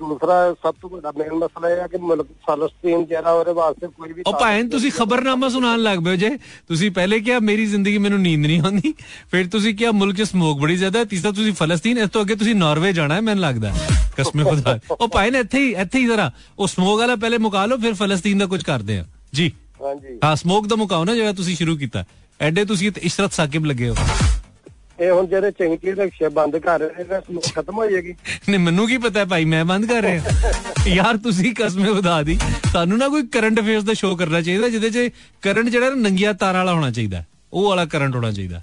दूसरा 0.00 0.36
सब 0.58 0.74
तो 0.82 0.88
बड़ा 0.90 1.10
मेन 1.14 1.32
मसला 1.38 1.68
है 1.70 1.86
कि 1.88 1.98
मुल्क 2.02 2.28
फलस्तीन 2.44 3.04
ਜਿਹੜਾ 3.06 3.32
ਉਹਦੇ 3.32 3.52
ਵਾਸਤੇ 3.52 3.86
ਕੋਈ 3.88 4.12
ਵੀ 4.12 4.22
ਉਹ 4.26 4.32
ਭਾਵੇਂ 4.34 4.62
ਤੁਸੀਂ 4.66 4.90
ਖਬਰਨਾਮਾ 4.92 5.48
ਸੁਣਾਉਣ 5.48 5.80
ਲੱਗ 5.80 5.98
ਪਏ 6.04 6.10
ਹੋ 6.10 6.16
ਜੇ 6.16 6.30
ਤੁਸੀਂ 6.68 6.90
ਪਹਿਲੇ 6.90 7.18
ਕਿਹਾ 7.20 7.38
ਮੇਰੀ 7.42 7.66
ਜ਼ਿੰਦਗੀ 7.66 7.98
ਮੈਨੂੰ 7.98 8.20
ਨੀਂਦ 8.20 8.40
ਨਹੀਂ 8.42 8.60
ਆਉਂਦੀ 8.60 8.92
ਫਿਰ 9.30 9.46
ਤੁਸੀਂ 9.48 9.74
ਕਿਹਾ 9.74 9.90
ਮੁਲਕ 9.94 10.16
'ਚ 10.16 10.22
ਸਮੋਕ 10.30 10.60
ਬੜੀ 10.60 10.76
ਜ਼ਿਆਦਾ 10.76 10.98
ਹੈ 10.98 11.04
ਤੀਸਰਾ 11.06 11.30
ਤੁਸੀਂ 11.32 11.52
ਫਲਸਤੀਨ 11.54 11.98
ਇਸ 11.98 12.10
ਤੋਂ 12.10 12.22
ਅੱਗੇ 12.22 12.34
ਤੁਸੀਂ 12.36 12.54
ਨਾਰਵੇ 12.56 12.92
ਜਾਣਾ 12.92 13.14
ਹੈ 13.14 13.20
ਮੈਨੂੰ 13.22 13.42
ਲੱਗਦਾ 13.42 13.72
ਹੈ। 13.72 13.88
ਕਸਮੇ 14.16 14.44
ਖੁਦਾ 14.44 14.78
ਉਹ 14.90 15.06
ਭਾਵੇਂ 15.08 15.32
ਨਾ 15.32 15.38
ਇੱਥੇ 15.38 15.58
ਹੀ 15.58 15.72
ਇੱਥੇ 15.76 15.98
ਹੀ 15.98 16.06
ਜ਼ਰਾ 16.06 16.30
ਉਹ 16.58 16.66
ਸਮੋਕ 16.68 16.98
ਵਾਲਾ 17.00 17.16
ਪਹਿਲੇ 17.18 17.38
ਮੁਕਾ 17.40 17.66
ਲਓ 17.66 17.76
ਫਿਰ 17.78 17.94
ਫਲਸਤੀਨ 17.96 18.38
ਦਾ 18.38 18.46
ਕੁਝ 18.46 18.62
ਕਰਦੇ 18.64 18.98
ਆ 18.98 19.04
ਜੀ 19.34 19.50
ਹਾਂਜੀ 19.80 20.18
ਹਾਂ 20.24 20.34
ਸਮੋਕ 20.36 20.66
ਦਾ 20.66 20.76
ਮੁਕਾਓ 20.76 21.04
ਨਾ 21.04 21.14
ਜਿਹੜਾ 21.14 21.32
ਤੁਸੀਂ 21.34 21.56
ਸ਼ੁਰੂ 21.56 21.76
ਕੀਤਾ 21.76 22.04
ਐਡੇ 22.40 22.64
ਤੁਸੀਂ 22.64 22.88
ਇੱਥੇ 22.88 23.00
ਇਸ਼ਰਤ 23.04 23.32
ਸਾਕਿਬ 23.32 23.64
ਲੱਗੇ 23.64 23.88
ਹੋ 23.88 23.94
ਇਹ 24.98 25.10
ਹੁਣ 25.10 25.26
ਜਿਹੜੇ 25.26 25.50
ਚੰਗੀ 25.50 25.92
ਰਿਕਸ਼ੇ 25.92 26.28
ਬੰਦ 26.30 26.56
ਕਰ 26.58 26.80
ਰਹੇ 26.80 27.04
ਨੇ 27.04 27.20
ਸਮੋਕ 27.20 27.44
ਖਤਮ 27.54 27.76
ਹੋ 27.76 27.86
ਜਾਏਗੀ 27.86 28.12
ਨਹੀਂ 28.48 28.58
ਮੈਨੂੰ 28.58 28.86
ਕੀ 28.88 28.96
ਪਤਾ 28.98 29.20
ਹੈ 29.20 29.24
ਭਾਈ 29.24 29.44
ਮੈਂ 29.46 29.64
ਬੰਦ 29.64 29.86
ਕਰ 29.86 30.02
ਰਿਹਾ 30.02 30.52
ਯਾਰ 30.86 31.16
ਤੁਸੀਂ 31.18 31.54
ਕਸਮੇ 31.54 31.88
ਖੁਦਾ 31.88 32.22
ਦੀ 32.22 32.36
ਤੁਹਾਨੂੰ 32.64 32.98
ਨਾ 32.98 33.08
ਕੋਈ 33.08 33.22
ਕਰੰਟ 33.32 33.60
ਅਫੇਅਰਸ 33.60 33.84
ਦਾ 33.84 33.94
ਸ਼ੋਅ 33.94 34.16
ਕਰਨਾ 34.16 34.40
ਚਾਹੀਦਾ 34.40 34.68
ਜਿਹਦੇ 34.68 34.90
'ਚ 34.90 35.10
ਕਰੰਟ 35.42 35.68
ਜਿਹੜਾ 35.68 35.88
ਨਾ 35.88 35.94
ਨੰਗੀਆਂ 35.98 36.34
ਤਾਰਾਂ 36.34 36.58
ਵਾਲਾ 36.58 36.72
ਹੋਣਾ 36.72 36.90
ਚਾਹੀਦਾ 36.90 37.22
ਉਹ 37.52 37.68
ਵਾਲਾ 37.68 37.84
ਕਰੰਟ 37.86 38.14
ਹੋਣਾ 38.14 38.30
ਚਾਹੀਦਾ 38.30 38.60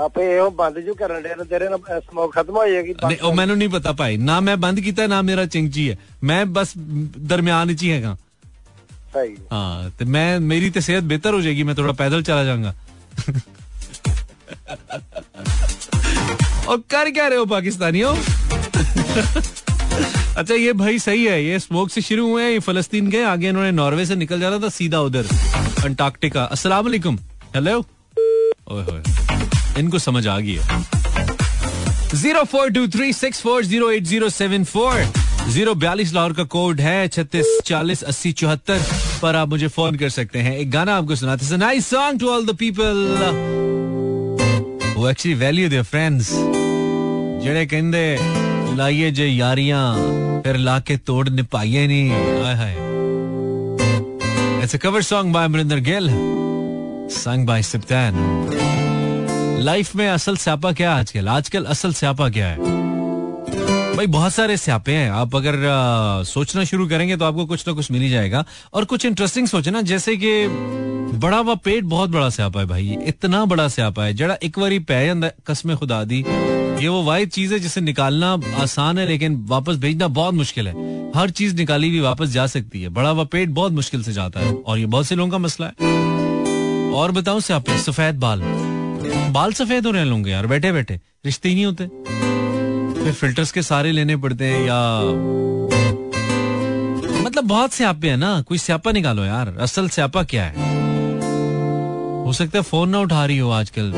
ਆਪੇ 0.00 0.26
ਇਹੋ 0.26 0.50
ਬੰਦ 0.50 0.78
ਜੂ 0.78 0.94
ਕਰਨ 0.94 1.22
ਦੇ 1.22 1.44
ਤੇਰੇ 1.44 1.68
ਨਾਲ 1.68 2.00
ਸਮੋਕ 2.00 2.34
ਖਤਮ 2.34 2.56
ਹੋ 2.56 2.66
ਜਾਏਗੀ 2.66 2.94
ਨਹੀਂ 3.04 3.18
ਉਹ 3.18 3.34
ਮੈਨੂੰ 3.34 3.56
ਨਹੀਂ 3.56 3.68
ਪਤਾ 3.68 3.92
ਭਾਈ 3.92 4.16
ਨਾ 4.18 4.38
ਮੈਂ 4.40 4.56
ਬੰਦ 4.56 4.80
ਕੀਤਾ 4.80 5.06
ਨਾ 5.06 5.20
ਮੇਰਾ 5.22 5.44
ਚਿੰਚੀ 5.46 5.90
ਹੈ 5.90 5.96
ਮੈਂ 6.22 6.44
ਬਸ 6.50 6.72
ਦਰਮਿਆਨ 6.76 7.68
ਵਿੱਚ 7.68 7.82
ਹੀ 7.82 7.90
ਹੈਗਾ 7.90 8.16
ही 9.21 9.35
हाँ 9.51 9.91
तो 9.99 10.05
मैं, 10.05 10.39
मेरी 10.41 10.69
तो 10.69 10.81
सेहत 10.81 11.03
बेहतर 11.03 11.33
हो 11.33 11.41
जाएगी, 11.41 11.63
मैं 11.63 11.75
थोड़ा 11.77 11.93
पैदल 11.93 12.23
चला 12.23 12.43
जाऊँगा। 12.43 12.73
और 16.67 16.77
कर 16.91 17.09
क्या 17.11 17.27
रहे 17.27 17.37
हो, 17.37 17.45
पाकिस्तानियों? 17.45 18.15
अच्छा 20.37 20.53
ये 20.53 20.73
भाई 20.73 20.99
सही 20.99 21.25
है, 21.25 21.43
ये 21.43 21.59
स्मोक 21.59 21.89
से 21.89 22.01
शुरू 22.01 22.27
हुए 22.29 22.49
ये 22.49 22.59
फलस्तीन 22.59 23.09
गए 23.09 23.23
आगे 23.25 23.49
इन्होंने 23.49 23.71
नॉर्वे 23.71 24.05
से 24.05 24.15
निकल 24.15 24.39
जाना 24.39 24.59
था, 24.59 24.69
सीधा 24.69 24.99
उधर, 25.01 25.27
अंटार्कटिका। 25.85 26.43
अस्सलाम 26.45 26.83
वालेकुम। 26.85 27.17
हेलो? 27.55 27.85
इनको 29.79 29.99
समझ 29.99 30.27
आ 30.27 30.39
गई 30.39 30.55
है। 30.55 30.83
Zero 32.15 32.43
four 32.43 32.69
two 32.69 32.87
three 32.87 33.13
six 33.13 33.41
four 33.41 33.63
zero 33.65 33.91
eight 33.91 34.03
zero 34.03 34.29
seven 34.29 34.63
four. 34.65 35.03
Zero 35.49 35.73
बयालीस 35.75 36.13
लाहौर 36.13 36.33
का 36.33 36.43
कोड 36.45 36.81
है, 36.81 37.07
छत्तीस, 37.07 37.59
चालीस, 37.65 38.03
अस्सी, 38.03 38.31
चौहत्तर। 38.33 38.81
पर 39.22 39.36
आप 39.36 39.48
मुझे 39.48 39.68
फोन 39.76 39.96
कर 39.96 40.08
सकते 40.10 40.38
हैं 40.46 40.56
एक 40.56 40.70
गाना 40.70 40.96
आपको 40.96 41.16
सुनाते 41.16 41.46
हैं 41.46 41.58
nice 41.58 41.86
song 41.90 42.20
to 42.20 42.30
all 42.30 42.46
the 42.46 42.56
people 42.64 42.96
वो 44.96 45.08
एक्चुअली 45.10 45.34
वैल्यू 45.44 45.68
देयर 45.68 45.84
फ्रेंड्स 45.92 46.32
ਜਿਹੜੇ 47.42 47.66
ਕਹਿੰਦੇ 47.66 48.18
ਲਾਈਏ 48.76 49.10
ਜੇ 49.10 49.26
ਯਾਰੀਆਂ 49.28 49.78
ਫਿਰ 50.42 50.56
ਲਾ 50.58 50.78
ਕੇ 50.80 50.96
ਤੋੜ 51.06 51.28
ਨਿਭਾਈਏ 51.28 51.86
ਨਹੀਂ 51.86 52.10
ਹਾਏ 52.10 52.54
ਹਾਏ 52.56 52.74
it's 54.62 54.74
a 54.74 54.78
cover 54.78 55.02
Song 55.02 55.32
by 55.36 55.42
Amrinder 55.48 55.78
Gill 55.88 56.06
sung 57.16 57.42
by 57.48 57.58
Siptan 57.70 58.20
life 59.64 59.94
में 59.96 60.06
असल 60.08 60.36
स्यापा 60.36 60.72
क्या 60.72 60.92
है 60.92 61.00
आजकल 61.00 61.28
आजकल 61.28 61.64
असल 61.74 61.92
स्यापा 61.94 62.28
क्या 62.36 62.48
है 62.48 62.70
भाई 63.97 64.07
बहुत 64.07 64.33
सारे 64.33 64.57
स्यापे 64.57 64.91
हैं। 64.91 65.09
आप 65.11 65.35
अगर 65.35 65.55
आ, 65.65 66.23
सोचना 66.23 66.63
शुरू 66.63 66.87
करेंगे 66.87 67.17
तो 67.17 67.25
आपको 67.25 67.45
कुछ 67.45 67.67
ना 67.67 67.73
कुछ 67.73 67.91
मिल 67.91 68.01
ही 68.01 68.09
जाएगा। 68.09 68.45
और 68.73 68.85
कुछ 68.85 69.05
इंटरेस्टिंग 69.05 69.47
सोचे 69.47 69.71
ना 69.71 69.81
जैसे 69.81 70.15
कि 70.17 70.47
बड़ा 71.17 71.37
हुआ 71.37 71.55
पेट 71.55 71.83
बहुत 71.83 72.09
बड़ा 72.09 72.29
स्यापा 72.29 72.59
है 72.59 72.65
भाई। 72.65 72.97
इतना 73.03 73.45
बड़ा 73.45 73.67
स्यापा 73.67 74.03
है 74.03 74.13
जड़ा 74.13 74.37
एक 74.43 74.59
बारी 74.59 74.79
पै 74.79 75.31
कसम 75.47 75.75
खुदा 75.75 76.03
दी। 76.03 76.19
ये 76.81 76.87
वो 76.87 77.03
वाहिद 77.03 77.29
चीज़ 77.29 77.53
है 77.53 77.59
जिसे 77.59 77.81
निकालना 77.81 78.31
आसान 78.59 78.97
है 78.97 79.07
लेकिन 79.07 79.45
वापस 79.49 79.75
भेजना 79.75 80.07
बहुत 80.07 80.33
मुश्किल 80.33 80.67
है। 80.67 80.73
हर 81.15 81.29
चीज़ 81.29 81.55
निकाली 81.55 81.89
हुई 81.89 81.99
वापस 81.99 82.27
जा 82.27 82.47
सकती 82.47 82.81
है। 82.81 82.89
बड़ा 82.89 83.09
हुआ 83.09 83.23
पेट 83.23 83.49
बहुत 83.49 83.71
मुश्किल 83.71 84.03
से 84.03 84.13
जाता 84.13 84.39
है। 84.39 84.53
और 84.53 84.77
ये 84.77 84.85
बहुत 84.85 85.05
से 85.05 85.15
लोगों 85.15 85.31
का 85.31 85.37
मसला 85.37 85.67
है। 85.67 86.93
और 86.93 87.11
बताऊँ 87.11 87.41
स्यापे 87.41 87.77
सफ़ेद 87.77 88.15
बाल। 88.15 88.41
बाल 89.31 89.53
सफ़ेद 89.53 89.85
हो 89.85 89.91
रहे 89.91 90.01
हैं 90.01 90.09
लोग 90.09 90.29
यार 90.29 90.47
बैठे 90.47 90.71
बैठे 90.71 90.99
रिश्ते 91.25 91.49
ही 91.49 91.55
नहीं 91.55 91.65
होते। 91.65 92.36
फिर 93.07 93.15
फिल्टर्स 93.15 93.51
के 93.51 93.61
सारे 93.61 93.91
लेने 93.91 94.17
पड़ते 94.17 94.45
हैं 94.45 94.61
या 94.61 94.99
मतलब 97.23 97.43
बहुत 97.43 97.73
स्यापे 97.73 98.09
है 98.09 98.17
ना, 98.17 98.41
कोई 98.41 98.57
स्यापा 98.57 98.91
निकालो 98.91 99.23
यार। 99.23 99.57
असल 99.59 99.89
स्यापा 99.89 100.23
क्या 100.23 100.43
है? 100.43 100.53
हो 102.25 102.33
सकता 102.33 102.57
है 102.57 102.63
फ़ोन 102.63 102.89
ना 102.89 102.99
उठा 102.99 103.25
रही 103.25 103.37
हो 103.37 103.49
आजकल। 103.49 103.91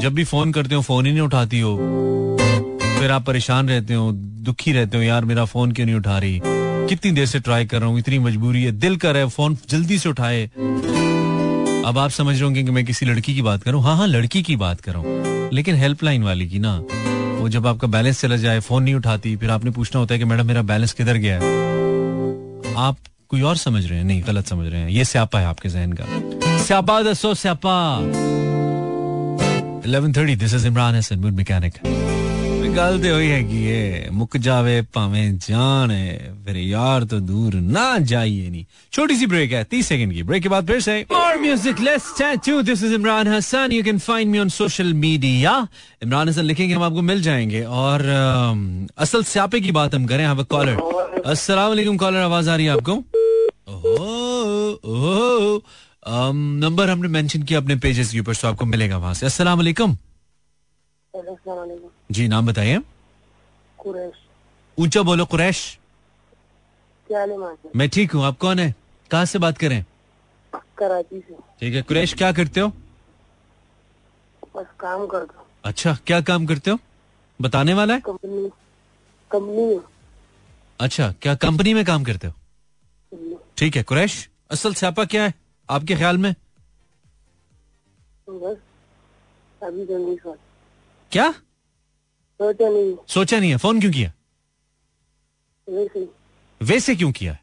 जब 0.00 0.12
भी 0.14 0.24
फ़ोन 0.24 0.52
करते 0.52 0.74
हो 0.74 0.82
फ़ोन 0.82 1.06
ही 1.06 1.12
नहीं 1.12 1.22
उठाती 1.22 1.60
हो। 1.60 1.76
फिर 2.98 3.10
आप 3.10 3.26
परेशान 3.26 3.68
रहते 3.68 3.94
हो, 3.94 4.12
दुखी 4.12 4.72
रहते 4.72 4.96
हो, 4.96 5.02
यार, 5.02 5.24
मेरा 5.24 5.44
फ़ोन 5.44 5.72
क्यों 5.72 5.86
नहीं 5.86 5.96
उठा 5.96 6.18
रही? 6.18 6.40
कितनी 6.88 7.10
देर 7.10 7.26
से 7.26 7.40
ट्राई 7.40 7.66
कर 7.66 7.80
रहा 7.80 7.88
हूँ, 7.88 7.98
इतनी 7.98 8.18
मजबूरी 8.18 8.62
है, 8.62 8.72
दिल 8.72 8.96
कर 8.96 9.12
रहा 9.12 9.22
है 9.22 9.28
फ़ोन 9.28 9.58
जल्दी 9.70 9.98
से 9.98 10.08
उठाए। 10.08 10.50
अब 11.86 11.94
आप 11.98 12.10
समझ 12.10 12.34
रहे 12.34 12.44
होंगे 12.44 12.62
कि 12.62 12.70
मैं 12.70 12.84
किसी 12.84 13.06
लड़की 13.06 13.34
की 13.34 13.42
बात 13.42 13.62
करूँ। 13.62 13.82
हाँ 13.82 13.96
हाँ 13.96 14.06
लड़की 14.06 14.42
की 14.42 14.56
बात 14.56 14.80
कर। 14.80 15.50
लेकिन 15.52 15.74
हेल्पलाइन 15.74 16.22
वाली 16.22 16.48
की 16.48 16.58
ना। 16.58 16.84
वो 17.40 17.48
जब 17.48 17.66
आपका 17.66 17.88
बैलेंस 17.88 18.20
चला 18.20 18.36
जाए 18.36 18.60
फ़ोन 18.60 18.82
नहीं 18.82 18.94
उठाती, 18.94 19.36
फिर 19.36 19.50
आपने 19.50 19.70
पूछना 19.70 20.00
होता 20.00 20.14
है 20.14 20.18
कि 20.18 20.24
मैडम, 20.24 20.46
मेरा 20.46 20.62
बैलेंस 20.62 20.92
किधर 20.92 21.14
गया 21.14 21.34
है? 21.34 21.42
आप 22.76 22.96
कोई 23.28 23.40
और 23.40 23.56
समझ 23.56 23.86
रहे 23.86 23.98
हैं? 23.98 24.04
नहीं, 24.04 24.22
गलत 24.26 24.46
समझ 24.46 24.72
रहे 24.72 24.80
हैं। 24.80 24.88
ये 24.88 25.04
स्यापा 25.04 25.40
है 25.40 25.46
आपके 25.46 25.68
जहन 25.68 25.92
का। 25.92 26.04
स्यापा, 26.58 27.02
दसो 27.02 27.34
स्यापा। 27.34 27.98
11:30 29.86 30.36
this 30.36 30.54
is 30.54 30.66
Imran 30.66 30.94
Hasan 30.94 31.18
mechanic 31.18 31.74
ਗੱਲ 32.77 32.97
ਤੇ 33.01 33.11
ਹੋਈ 33.11 33.31
ਹੈਗੀ 33.31 33.63
ਏ 33.65 34.09
ਮੁੱਕ 34.13 34.37
ਜਾਵੇ 34.37 34.81
ਭਾਵੇਂ 34.93 35.31
ਜਾਣ 35.41 35.91
ਫਿਰ 36.45 36.57
यार 36.61 37.03
तो 37.05 37.17
दूर 37.27 37.53
ना 37.67 37.83
जाइए 38.09 38.49
नहीं 38.49 38.59
छोटी 38.93 39.15
सी 39.19 39.27
ब्रेक 39.29 39.53
है 39.53 39.61
तीस 39.65 39.87
सेकंड 39.91 40.11
की 40.13 40.23
ब्रेक 40.25 40.43
के 40.43 40.49
बाद 40.49 40.67
फिर 40.67 40.81
से 40.81 40.97
और 41.19 41.39
music 41.39 41.79
let's 41.81 42.09
chat 42.19 42.43
to 42.47 42.57
this 42.67 42.83
is 42.83 42.93
Imran 42.93 43.29
Hasan 43.29 43.71
you 43.71 43.83
can 43.83 44.01
find 44.01 44.31
me 44.31 44.39
on 44.39 44.51
social 44.57 44.91
media 44.99 45.53
Imran 46.03 46.29
Hasan 46.29 46.45
लिखेंगे 46.45 46.69
हम 46.73 46.83
आपको 46.89 47.05
मिल 47.07 47.23
जाएंगे 47.23 47.63
और 47.79 48.05
अम, 48.11 48.61
असल 48.99 49.23
स्यापे 49.31 49.61
की 49.61 49.71
बात 49.79 49.95
हम 49.95 50.05
करें 50.11 50.23
यहाँ 50.23 50.35
पर 50.35 50.47
कॉलर 50.53 50.77
अस्सलाम 51.25 51.69
वालेकुम 51.69 51.97
कॉलर 52.05 52.27
आवाज 52.29 52.49
आ 52.49 52.55
रही 52.55 52.65
है 52.65 52.73
आपको 52.73 52.97
ओहो 53.69 54.05
ओहो 54.93 55.57
अम, 55.57 56.37
नंबर 56.59 56.89
हमने 56.89 57.13
मेंशन 57.17 57.43
किया 57.43 57.59
अपने 57.59 57.81
पेजेस 57.87 58.11
के 58.11 58.19
ऊपर 58.19 58.41
तो 58.41 58.47
आपको 58.47 58.69
मिलेगा 58.75 58.97
वहां 58.99 59.13
से 59.15 59.25
अस्सलाम 59.25 59.57
वालेकुम 59.57 59.97
जी 62.10 62.28
नाम 62.28 62.46
बताइए 62.46 62.78
कुरैश। 63.78 64.14
ऊँचा 64.78 65.02
बोलो 65.02 65.24
कुरैश। 65.24 65.78
है 67.10 67.36
माँ 67.38 67.88
ठीक 67.88 68.12
हूँ 68.12 68.24
आप 68.24 68.38
कौन 68.38 68.58
है? 68.58 68.74
कहाँ 69.10 69.24
से 69.24 69.38
बात 69.38 69.58
करें? 69.58 69.84
कराची 70.78 71.20
से। 71.20 71.34
ठीक 71.60 71.74
है 71.74 71.82
कुरैश 71.82 72.14
क्या 72.14 72.32
करते 72.32 72.60
हो? 72.60 72.68
बस 74.56 74.66
काम 74.80 75.06
करता 75.06 75.38
हूँ। 75.38 75.46
अच्छा 75.64 75.94
क्या 76.06 76.20
काम 76.20 76.46
करते 76.46 76.70
हो? 76.70 76.78
बताने 77.40 77.74
वाला 77.74 77.94
है? 77.94 78.00
कंपनी 78.00 78.48
कंपनी 79.30 79.66
में। 79.66 79.80
अच्छा 80.80 81.12
क्या 81.22 81.34
कंपनी 81.34 81.74
में 81.74 81.84
काम 81.84 82.04
करते 82.04 82.26
हो? 82.26 82.32
ठीक 83.58 83.76
है 83.76 83.82
कुरैश 83.82 84.28
असल 84.50 84.74
स्यापा 84.74 85.04
क्या 85.04 85.24
है 85.24 85.34
आपके 85.68 85.96
ख्याल 85.96 86.18
में? 86.18 86.34
बस 88.30 88.56
अभी 89.62 89.84
क्या? 91.12 91.30
सोचा 92.40 92.68
नहीं। 92.68 92.94
सोचा 93.08 93.38
नहीं 93.38 93.50
है। 93.50 93.56
फ़ोन 93.56 93.80
क्यों 93.80 93.92
किया? 93.92 94.12
वैसे। 95.68 96.08
वैसे 96.60 96.94
क्यों 96.96 97.10
किया? 97.12 97.36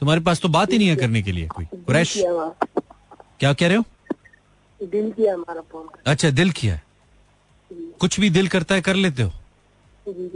तुम्हारे 0.00 0.20
पास 0.20 0.40
तो 0.40 0.48
बात 0.48 0.72
ही 0.72 0.78
नहीं 0.78 0.88
है 0.88 0.96
करने 0.96 1.22
के 1.22 1.32
लिए 1.32 1.46
कोई। 1.48 1.64
कुरैश 1.76 2.14
क्या 2.16 3.52
कह 3.52 3.68
रहे 3.68 3.76
हो? 3.76 3.84
दिल 4.80 5.10
किया 5.12 5.34
हमारा 5.34 5.60
फ़ोन। 5.72 5.88
अच्छा 6.06 6.30
दिल 6.30 6.50
किया। 6.50 6.80
कुछ 8.00 8.20
भी 8.20 8.30
दिल 8.30 8.48
करता 8.48 8.74
है 8.74 8.80
कर 8.80 8.94
लेते 8.94 9.22
हो। 9.22 9.32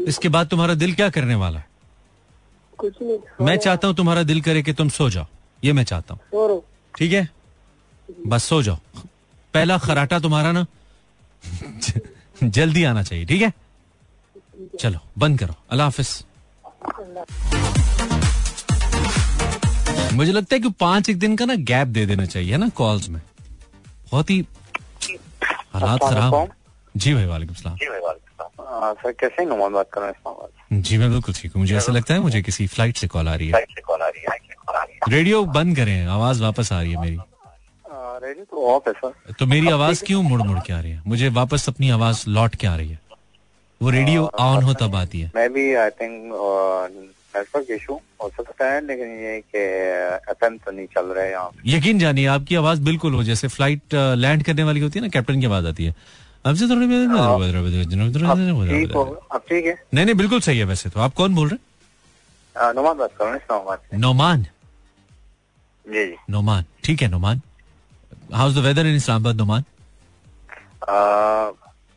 इसके 0.08 0.28
बाद 0.28 0.48
तुम्हारा 0.48 0.74
दिल 0.74 0.94
क्या 0.94 1.08
करने 1.10 1.34
वाला 1.34 1.58
है? 1.58 1.66
कुछ 2.78 3.02
नहीं 3.02 3.46
मैं 3.46 3.56
चाहता 3.58 3.88
हूँ 3.88 3.96
तुम्हारा 3.96 4.22
दिल 4.22 4.40
करे 4.42 4.62
कि 4.62 4.72
तुम 4.72 4.88
सो 4.88 5.08
जाओ। 5.10 5.26
ये 5.64 5.72
मैं 5.72 5.84
चाहता 5.84 6.14
हूँ। 6.14 6.60
ठीक 6.94 7.12
है? 7.12 7.28
बस 8.26 8.44
सो 8.44 8.62
जाओ। 8.62 8.78
पहला 9.54 9.78
खराटा 9.78 10.18
तुम्हारा 10.20 10.52
ना 10.52 10.66
जल्दी 12.42 12.84
आना 12.84 13.02
चाहिए 13.02 13.24
ठीक 13.26 13.42
है? 13.42 13.52
चलो 14.80 14.98
बंद 15.18 15.38
करो। 15.38 15.54
अल्लाह 15.70 15.86
हाफिज। 15.86 16.24
मुझे 20.14 20.32
लगता 20.32 20.54
है 20.54 20.60
कि 20.60 20.68
पाँच 20.80 21.08
एक 21.10 21.18
दिन 21.18 21.36
का 21.36 21.44
ना 21.44 21.54
गैप 21.70 21.88
दे 21.88 22.06
देना 22.06 22.26
चाहिए 22.26 22.56
ना 22.56 22.68
कॉल्स 22.76 23.08
में। 23.08 23.20
बहुत 24.12 24.30
ही 24.30 24.44
हालात 25.74 26.00
खराब। 26.02 26.48
जी 26.96 27.14
भाई 27.14 27.24
वालेकुम 27.26 27.54
सलाम। 27.54 27.76
हाँ, 28.60 28.92
सर 28.94 29.12
कैसे 29.20 29.44
नुमान 29.44 29.72
बात 29.72 29.88
कर 29.92 30.00
रहे 30.00 30.10
हैं 30.10 30.82
जी 30.82 30.98
मैं 30.98 31.10
बिल्कुल 31.10 31.34
ठीक 31.34 31.52
हूँ। 31.52 31.60
मुझे 31.62 31.76
ऐसा 31.76 31.92
लगता 31.92 32.14
है 32.14 32.20
मुझे 32.20 32.42
किसी 32.42 32.66
फ़्लाइट 32.66 32.96
से 32.96 33.06
कॉल 33.08 33.28
आ 33.28 33.34
रही 33.34 33.48
है। 33.48 33.66
रेडियो 35.08 35.44
बंद 35.56 35.76
करें 35.76 36.06
आवाज़ 36.06 36.42
वापस 36.42 36.72
आ 36.72 36.80
रही 36.80 36.92
है 36.92 37.00
मेरी। 37.00 37.18
तो 38.20 38.66
ऑफ़ 38.66 38.88
है 38.88 38.92
सर 38.92 39.32
तो 39.38 39.46
मेरी 39.46 39.68
आवाज़ 39.70 40.04
क्यों 40.04 40.22
मुड़ 40.22 40.42
मुड़ 40.42 40.58
के 40.66 40.72
आ 40.72 40.80
रही 40.80 40.92
है? 40.92 41.02
मुझे 41.06 41.28
वापस 41.28 41.68
अपनी 41.68 41.90
आवाज़ 41.90 42.24
लौट 42.28 42.54
के 42.54 42.66
आ 42.66 42.74
रही 42.76 42.88
है। 42.88 42.98
वो 43.80 43.90
रेडियो 43.90 44.24
ऑन 44.40 44.62
हो 44.62 44.74
तब 44.74 44.94
आती 44.96 45.20
है। 45.20 45.30
मैं 45.34 45.52
भी 45.52 45.74
आई 45.74 45.90
थिंक 45.90 46.32
नेटवर्क 47.36 47.70
इशू 47.70 48.00
हो 48.22 48.28
सकता 48.36 48.72
है 48.72 48.86
लेकिन 48.86 49.08
ये 49.08 49.40
कि 49.40 49.58
एफ़ 50.30 50.44
तो 50.44 50.70
नहीं 50.70 50.86
चल 50.86 51.06
रहा 51.06 51.24
है 51.24 51.30
यहाँ 51.30 51.50
यकीन 51.66 51.98
जानिए 51.98 52.26
आपकी 52.26 52.54
आवाज़ 52.54 52.80
बिल्कुल 52.82 53.14
हो 53.14 53.22
जैसे 53.22 53.48
फ़्लाइट 53.48 53.94
लैंड 53.94 54.42
करने 54.42 54.64
वाली 54.64 54.80
होती 54.80 54.98
है 54.98 55.02
ना 55.04 55.08
कैप्टन 55.08 55.40
की 55.40 55.46
आवाज़ 55.46 55.66
आती 55.66 55.84
है। 55.84 55.94
अब 56.46 56.54
से 56.54 56.68
थोड़ी 56.68 56.86
ठीक 58.68 58.92
हो? 58.92 59.04
नहीं 59.50 59.62
है? 59.62 59.84
नहीं 59.94 60.14
बिल्कुल 60.14 60.40
सही 60.40 60.58
है 60.58 60.64
वैसे 60.64 60.90
तो। 60.90 61.00
आप 61.00 61.14
कौन 61.14 61.34
बोल 61.34 61.48
रहे 61.48 61.58
आ, 62.62 62.72
नुमान 62.72 62.96
बात 62.96 63.10
कर 63.18 63.24
रहे 63.24 63.34
हैं 63.34 63.76
हैं 63.92 63.98
नोमान। 63.98 64.42
जी 65.86 66.06
जी। 66.06 66.16
नोमान। 66.30 66.64
ठीक 66.84 67.02
है 67.02 67.08
Noman. 67.08 67.40
How's 68.34 68.54
the 68.54 68.58
weather 68.58 68.86
in 68.86 68.96
Islamabad 68.96 69.36
Numan 69.36 69.64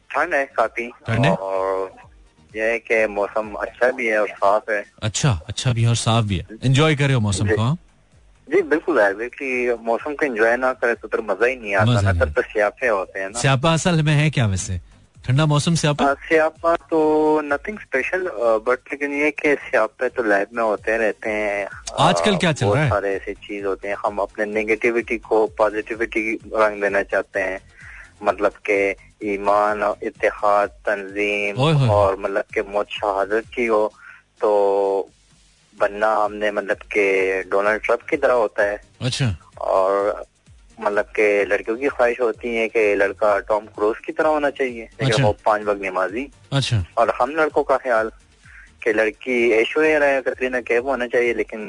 ठंड 0.09 0.34
है 0.34 0.45
काफ़ी 0.45 0.88
ठंड 1.07 1.25
है? 1.25 1.34
और 1.36 1.91
यह 2.55 2.65
है 2.65 2.79
कि 2.79 3.05
मौसम 3.07 3.53
अच्छा 3.53 3.91
भी 3.91 4.07
है 4.07 4.21
और 4.21 4.27
साफ़ 4.27 4.71
है। 4.71 4.84
अच्छा 5.03 5.32
अच्छा 5.47 5.73
भी 5.73 5.82
है 5.82 5.89
और 5.89 5.95
साफ़ 5.95 6.25
भी 6.25 6.38
है। 6.38 6.45
एंजॉय 6.63 6.95
करे 6.95 7.13
हो 7.13 7.19
मौसम 7.19 7.47
को 7.47 7.61
हाँ? 7.61 7.77
जी 8.47 8.61
बिल्कुल 8.61 8.99
है। 8.99 9.13
मौसम 9.84 10.13
को 10.13 10.25
एंजॉय 10.25 10.57
ना 10.57 10.73
करे 10.73 10.95
तो 10.95 11.07
फिर 11.07 11.21
मज़ा 11.21 11.47
ही 11.47 11.55
नहीं 11.55 11.75
आता। 11.75 12.25
तो 12.25 12.41
सियापे 12.41 12.88
होते 12.88 13.19
हैं 13.19 13.29
ना। 13.29 13.39
स्यापा 13.39 13.73
असल 13.73 14.01
में 14.03 14.13
है 14.13 14.29
क्या 14.29 14.45
वैसे? 14.45 14.79
ठंडा 15.26 15.45
मौसम 15.45 15.76
स्यापा 15.76 16.05
हाँ, 16.05 16.15
स्यापा 16.28 16.76
तो 16.89 16.99
नथिंग 17.45 17.80
स्पेशल 17.80 18.24
बट 18.67 18.80
लेकिन 18.91 19.13
ये 19.13 19.30
कि 19.32 19.53
स्यापे 19.69 20.09
तो 20.09 20.24
लैब 20.24 20.47
में 20.53 20.63
होते 20.63 20.97
रहते 20.97 21.30
हैं। 21.30 21.67
आजकल 21.99 22.36
क्या 22.36 22.51
चल 22.51 22.67
रहा 22.67 22.84
है? 22.84 22.89
सारे 22.89 23.13
ऐसे 23.15 23.34
चीज़ 23.34 23.65
होते 23.65 23.88
हैं। 23.88 23.95
हम 24.05 24.17
अपने 24.17 24.45
नेगेटिविटी 24.45 25.17
को 25.17 25.45
पॉजिटिविटी 25.57 26.34
रंग 26.55 26.82
देना 26.82 27.03
चाहते 27.03 27.39
हैं। 27.39 27.59
मतलब 28.24 28.53
के 28.69 28.80
ईमान 29.34 29.84
और 29.84 29.97
इतिहाद 30.03 30.69
तंजीम 30.88 31.61
और 31.91 32.17
मतलब 32.19 32.43
के 32.53 32.61
मौत 32.74 32.88
शहादत 32.91 33.45
की 33.55 33.65
हो 33.65 33.86
तो 34.41 35.09
बनना 35.76 36.13
हमने 36.15 36.51
मतलब 36.51 36.78
के 36.93 37.07
डोनाल्ड 37.43 37.82
ट्रंप 37.82 38.01
की 38.09 38.17
तरह 38.17 38.34
होता 38.34 38.63
है। 38.63 38.82
अच्छा। 39.01 39.36
और 39.61 40.26
मतलब 40.82 41.05
के 41.15 41.27
लड़कियों 41.45 41.77
की 41.77 41.88
ख्वाहिश 41.89 42.19
होती 42.21 42.55
है 42.55 42.67
कि 42.69 42.84
लड़का 42.95 43.38
टॉम 43.49 43.65
क्रूज 43.75 43.97
की 44.05 44.11
तरह 44.11 44.29
होना 44.29 44.49
चाहिए 44.59 44.88
अच्छा। 45.01 45.23
वो 45.23 45.32
पाँच 45.45 45.63
वक्त 45.65 45.82
नमाजी 45.84 46.27
अच्छा 46.53 46.84
और 46.97 47.13
हम 47.21 47.36
लड़कों 47.36 47.63
का 47.63 47.77
ख्याल 47.77 48.11
कि 48.84 48.93
लड़की 48.93 49.38
ऐश्वर्या 49.51 49.97
राय 49.99 50.21
कतरीना 50.21 50.61
कैफ 50.69 50.84
होना 50.84 51.07
चाहिए 51.07 51.34
लेकिन 51.34 51.61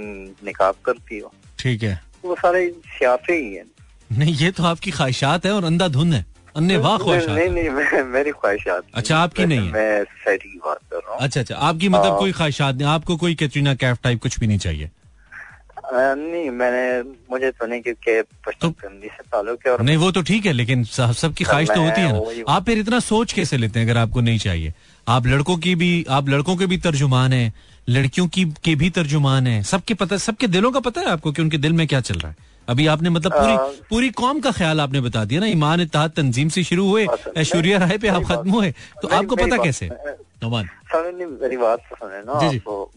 निकाब 0.44 0.74
करती 0.84 1.18
हो 1.18 1.32
ठीक 1.58 1.82
है 1.82 2.00
वो 2.24 2.34
सारे 2.36 2.68
सियाफे 2.98 3.36
ही 3.36 3.54
है 3.54 3.64
नहीं 4.10 4.34
ये 4.36 4.50
तो 4.50 4.64
आपकी 4.64 4.90
ख्वाहिशात 4.90 5.46
है 5.46 5.52
और 5.52 5.64
अंधाधुन 5.64 6.12
है 6.12 6.24
अन्य 6.56 6.76
वाह 6.78 6.96
ख्वाहिशात 6.98 7.36
नहीं। 7.36 7.48
नहीं 7.50 7.68
मैं, 7.70 8.02
मेरी 8.04 8.30
ख्वाहिशात 8.30 8.84
अच्छा, 8.94 9.16
आपकी 9.18 9.44
नहीं 9.46 9.58
है? 9.58 9.72
मैं 9.72 10.38
की 10.38 10.58
बात 10.58 10.78
कर 10.90 10.96
रहा 10.96 11.12
हूँ 11.12 11.20
अच्छा 11.20 11.40
अच्छा 11.40 11.54
आपकी 11.68 11.88
मतलब 11.88 12.10
हाँ। 12.10 12.18
कोई 12.18 12.32
ख्वाहिशात 12.32 12.74
नहीं 12.74 12.88
आपको 12.88 13.16
कोई 13.16 13.34
कैटरीना 13.34 13.74
कैफ 13.74 13.98
टाइप 14.02 14.20
कुछ 14.22 14.38
भी 14.40 14.46
नहीं 14.46 14.58
चाहिए 14.58 14.90
नहीं 15.92 16.50
मैंने 16.50 17.10
मुझे 17.30 17.50
तो 17.50 17.66
नहीं 17.66 17.80
क्योंकि 17.82 18.20
और 19.68 19.82
नहीं 19.82 19.96
वो 19.96 20.10
तो 20.12 20.22
ठीक 20.22 20.46
है 20.46 20.52
लेकिन 20.52 20.84
सबकी 20.84 21.44
ख्वाहिश 21.44 21.68
तो 21.68 21.80
होती 21.80 22.00
है 22.00 22.12
ना। 22.12 22.20
आप 22.48 22.64
फिर 22.66 22.78
इतना 22.78 22.98
सोच 23.00 23.32
कैसे 23.32 23.56
लेते 23.56 23.78
हैं 23.78 23.86
अगर 23.86 23.98
आपको 23.98 24.20
नहीं 24.20 24.38
चाहिए? 24.38 24.72
आप 25.06 25.26
लड़कों 25.26 25.56
की 25.58 25.74
भी 25.74 25.90
आप 26.10 26.28
लड़कों 26.28 26.56
के 26.56 26.66
भी 26.66 26.78
तर्जुमान 26.78 27.32
हैं 27.32 27.52
लड़कियों 27.88 28.26
की 28.28 28.44
के 28.64 28.74
भी 28.74 28.90
तर्जुमान 28.92 29.46
हैं। 29.46 29.62
सबके 29.64 29.94
पता 29.94 30.16
सबके 30.18 30.46
दिलों 30.48 30.70
का 30.72 30.80
पता 30.80 31.00
है 31.00 31.10
आपको 31.10 31.32
कि 31.32 31.42
उनके 31.42 31.58
दिल 31.58 31.72
में 31.72 31.86
क्या 31.86 32.00
चल 32.00 32.18
रहा 32.18 32.30
है। 32.30 32.36
अभी 32.68 32.86
आपने 32.86 33.10
मतलब 33.10 33.32
पूरी 33.32 33.56
पूरी 33.90 34.10
कौम 34.18 34.40
का 34.40 34.50
ख्याल 34.52 34.80
आपने 34.80 35.00
बता 35.00 35.24
दिया 35.24 35.40
ना 35.40 35.46
ईमान 35.48 35.80
इत्तेहाद 35.80 36.10
तंजीम 36.16 36.48
से 36.48 36.62
शुरू 36.64 36.88
हुए 36.88 37.06
ऐश्वर्या 37.36 37.78
राय 37.78 37.98
पे 37.98 38.08
आप 38.08 38.24
खत्म 38.24 38.50
हुए 38.50 38.70
तो 39.02 39.08
आपको 39.10 39.36
पता 39.36 39.56
कैसे? 39.64 39.88
नोमान। 40.42 40.68
मेरी 41.42 41.56
बात 41.56 41.78
तो 41.90 41.96
सुने 41.96 42.20
ना 42.22 42.34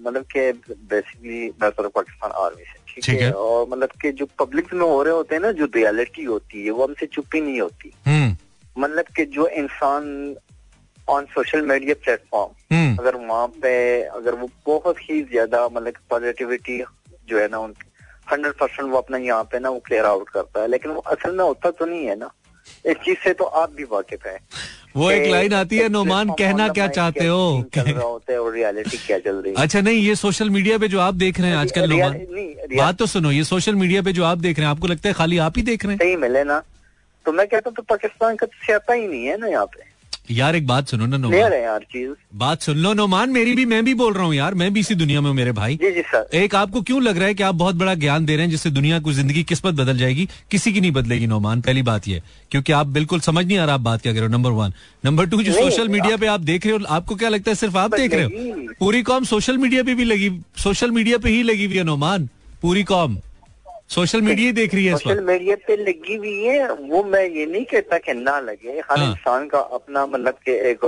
मतलब 0.02 0.24
कि 0.36 0.52
बेसिकली 0.72 1.48
मैं 1.62 1.72
तो 1.72 1.90
पाकिस्तान 1.90 2.32
आर्मी 2.44 2.64
से। 2.64 2.84
ठीक 2.96 3.06
ठीक 3.06 3.22
है। 3.22 3.32
और 3.32 3.68
मतलब 3.70 3.90
कि 4.02 4.12
जो 4.12 4.26
पब्लिक 4.40 4.74
में 4.74 4.82
हो 4.82 5.02
रहे 5.04 5.14
होते 5.14 5.36
हैं 5.36 5.42
ना 5.42 5.52
जो 5.52 5.66
रियलिटी 5.76 6.24
होती 6.24 6.64
है 6.66 6.72
वो 6.72 6.84
हमसे 6.84 7.06
छुपी 7.06 7.42
नहीं 7.42 7.60
होती। 7.62 7.92
हम्म। 8.08 8.36
मतलब 8.76 9.06
कि 9.16 9.26
जो 9.26 9.48
इंसान 9.48 10.36
ऑन 11.08 11.26
सोशल 11.26 11.62
मीडिया 11.62 11.96
प्लेटफॉर्म 12.04 12.98
अगर 13.00 13.16
वहाँ 13.18 13.48
पे 13.62 13.74
अगर 14.04 14.36
वो 14.36 14.50
बहुत 14.68 14.98
ही 15.02 15.22
ज़्यादा 15.24 15.68
मतलब 15.68 15.94
पॉजिटिविटी 16.10 16.78
जो 17.30 17.40
है 17.40 17.48
ना 17.48 17.58
उनकी 17.58 17.90
हंड्रेड 18.32 18.54
परसेंट 18.54 18.90
वो 18.90 18.98
अपना 18.98 19.18
यहाँ 19.18 19.44
पे 19.44 19.60
ना 19.60 19.70
वो 19.70 19.80
क्लियर 19.80 20.06
आउट 20.06 20.30
करता 20.30 20.62
है। 20.62 20.68
लेकिन 20.68 20.92
वो 20.92 21.02
असल 21.08 21.36
में 21.38 21.44
होता 21.44 21.72
तो 21.72 21.86
नहीं 21.86 22.06
है 22.06 22.16
ना। 22.16 22.32
इस 22.86 22.96
चीज़ 23.06 23.18
से 23.24 23.34
तो 23.34 23.44
आप 23.44 23.72
भी 23.72 23.84
वाकिफ 23.92 24.26
है। 24.28 24.38
वो 24.96 25.10
एक 25.12 25.30
लाइन 25.32 25.54
आती 25.54 25.78
है 25.78 25.88
नोमान 25.90 26.30
कहना 26.40 26.68
क्या 26.70 26.88
चाहते 26.90 27.26
हो? 27.26 27.66
चल 27.76 27.82
रहा 27.82 28.04
होता 28.04 28.34
है 28.34 28.40
और 28.40 28.54
रियलिटी 28.54 28.98
क्या 28.98 29.18
चल 29.20 29.36
रही 29.36 29.54
है? 29.54 29.62
अच्छा 29.62 29.82
नहीं 29.82 30.00
ये 30.00 30.16
सोशल 30.16 30.50
मीडिया 30.50 30.78
पे 30.78 30.88
जो 30.88 31.00
आप 31.00 31.14
देख 31.16 31.40
रहे 31.40 31.50
हैं 31.50 31.58
आजकल 31.58 31.90
नोमान 31.90 32.14
बात 32.78 32.98
तो 32.98 33.06
सुनो 33.06 33.32
ये 33.32 33.44
सोशल 33.44 33.76
मीडिया 33.76 34.02
पे 34.02 34.14
जो 34.14 34.24
आप 34.24 34.38
देख 34.38 34.60
रहे 34.60 34.68
हैं 34.68 34.72
आपको 34.72 34.88
लगता 34.88 35.10
है 35.10 35.14
खाली 35.14 35.38
आप 35.38 35.58
ही 35.58 35.64
देख 35.64 35.86
रहे 35.86 35.94
हैं? 35.94 36.00
सही 36.00 36.16
मिले 36.16 36.44
ना। 36.44 36.62
तो 37.26 37.32
मैं 37.32 37.48
कहता 37.48 37.70
हूँ 37.70 37.76
तो 37.76 37.82
पाकिस्तान 37.90 38.36
का 38.36 38.46
तो 38.46 38.66
स्यापा 38.66 38.94
ही 38.94 39.08
नहीं 39.08 39.26
है 39.26 39.38
ना 39.38 39.48
यहाँ 39.48 39.66
पे। 39.66 39.95
यार 40.32 40.56
एक 40.56 40.68
बात 40.68 40.88
सुनो 40.88 41.06
ना 41.06 41.18
नोमान। 41.18 41.54
यार 41.54 41.80
चीज़ 41.84 42.10
बात 42.36 42.62
सुन 42.62 42.78
लो 42.78 42.94
नोमान 42.94 43.30
मेरी 43.30 43.54
भी 43.56 43.66
मैं 43.66 43.84
भी 43.86 43.94
बोल 43.94 44.14
रहा 44.14 44.24
हूँ 44.26 44.36
यार 44.36 44.54
मैं 44.54 44.72
भी 44.74 44.80
इसी 44.80 44.96
दुनिया 44.96 45.22
में 45.22 45.28
हूँ 45.30 45.36
मेरे 45.36 45.52
भाई। 45.52 45.76
जी 45.76 45.92
जी 45.92 46.02
सर 46.04 46.30
एक 46.34 46.56
आपको 46.56 46.82
क्यों 46.82 47.02
लग 47.04 47.18
रहा 47.18 47.28
है 47.28 47.34
कि 47.34 47.44
आप 47.44 47.56
बहुत 47.56 47.76
बड़ा 47.76 47.94
ज्ञान 47.96 48.26
दे 48.26 48.36
रहे 48.36 48.46
हैं 48.46 48.52
जिससे 48.52 48.70
दुनिया 48.70 49.00
को 49.00 49.14
ज़िंदगी 49.14 49.44
किस्मत 49.44 49.74
बदल 49.74 49.98
जाएगी 49.98 50.28
किसी 50.52 50.74
की 50.74 50.82
नहीं 50.82 50.92
बदलेगी 50.92 51.28
नोमान? 51.28 51.62
पहली 51.62 51.82
बात 51.82 52.08
ये 52.08 52.22
क्योंकि 52.52 52.74
आप 52.74 52.88
बिल्कुल 52.88 53.20
समझ 53.20 53.46
नहीं 53.46 53.58
आ 53.58 53.66
रहा 53.66 53.76
आप 53.76 53.82
बात 53.82 54.02
क्या 54.02 54.14
कर 54.14 54.20
रहे 54.20 54.28
हो 54.28 54.34
नंबर 54.34 54.52
वन 54.52 54.74
नंबर 55.04 55.26
टू 55.26 55.42
जो 55.44 55.54
सोशल 55.54 55.90
मीडिया 55.90 56.18
पे 56.18 56.28
आप 56.28 56.40
देख 56.42 56.66
रहे 56.66 56.76
हो 56.76 56.86
आपको 56.90 57.16
क्या 57.16 57.30
लगता 57.30 57.52
है 57.52 57.56
सिर्फ़ 57.56 57.78
आप 57.78 57.96
देख 57.96 58.14
रहे 58.14 58.24
हो? 58.24 58.30
पूरी 58.80 59.02
कौम 59.04 59.24
सोशल 59.26 59.58
मीडिया 59.58 59.84
पे 59.84 59.96
भी 59.96 60.04
लगी 60.04 60.30
सोशल 60.58 60.92
मीडिया 60.92 61.18
पे 61.18 61.30
ही 61.30 61.44
लगी 61.44 61.66
हुई 61.66 61.78
है 61.78 61.84
नोमान। 61.84 62.30
पूरी 62.62 62.84
कौम। 62.84 63.18
सोशल 63.90 64.22
मीडिया 64.22 64.46
ही 64.48 64.52
देख 64.54 64.74
रही 64.74 64.86
है 64.86 64.98
सोशल 64.98 65.20
मीडिया 65.26 65.56
पे 65.68 65.76
लगी 65.84 66.16
हुई 66.16 66.34
है 66.44 66.72
वो 66.74 67.04
मैं 67.10 67.24
ये 67.36 67.46
नहीं 67.46 67.66
कहता 67.72 67.98
कि 68.06 68.14
ना 68.14 68.40
लगे। 68.48 68.80
हर 68.90 68.98
हाँ। 69.00 69.10
इंसान 69.12 69.48
का 69.50 69.60
अपना 69.78 70.06
मतलब 70.06 70.38
के 70.46 70.52
एक 70.70 70.86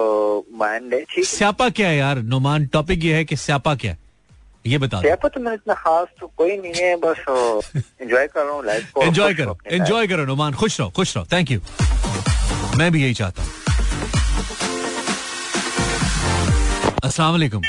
माइंड 0.60 0.94
है 0.94 1.02
ठीक 1.14 1.26
स्यापा 1.26 1.70
क्या 1.80 1.88
है 1.90 1.98
यार? 1.98 2.22
नोमान 2.34 2.66
टॉपिक 2.74 3.04
ये 3.04 3.14
है 3.16 3.26
कि 3.26 3.36
स्यापा 3.36 3.76
क्या 3.84 3.92
है? 3.92 3.98
ये 4.66 4.78
बता 4.78 5.00
स्यापा 5.02 5.28
तो 5.36 5.40
मेरा 5.40 5.54
इतना 5.56 5.74
खास 5.74 6.08
तो 6.20 6.28
कोई 6.38 6.58
नहीं 6.58 6.74
है 6.76 6.96
बस 7.06 7.24
एंजॉय 8.02 8.28
कर 8.34 8.44
रहा 8.44 8.54
हूँ 8.54 8.66
लाइफ 8.66 8.92
को 8.94 9.04
एंजॉय 9.04 9.34
करो 9.34 9.58
एंजॉय 9.72 10.08
करो 10.08 10.26
नुमान 10.26 10.54
खुश 10.64 10.80
रहो 10.80 10.90
खुश 10.96 11.16
रहो 11.18 11.26
थैंक 11.34 11.52
यू 11.52 11.60
मैं 12.78 12.92
भी 12.92 13.04
यही 13.04 13.14
चाहता 13.14 13.44
हूँ। 13.44 13.52
अस्सलाम 17.04 17.32
वालेकुम। 17.32 17.62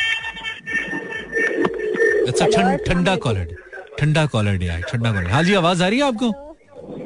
अच्छा 2.29 2.77
ठंडा 2.87 3.15
कॉलर 3.27 3.57
ठंडा 3.99 4.25
कॉलर 4.33 4.63
यार 4.63 4.81
ठंडा 4.91 5.13
कॉलर 5.13 5.31
हाँ 5.31 5.43
जी 5.45 5.55
आवाज़ 5.55 5.83
आ 5.83 5.89
रही 5.89 5.99
है 5.99 6.05
आपको? 6.07 6.33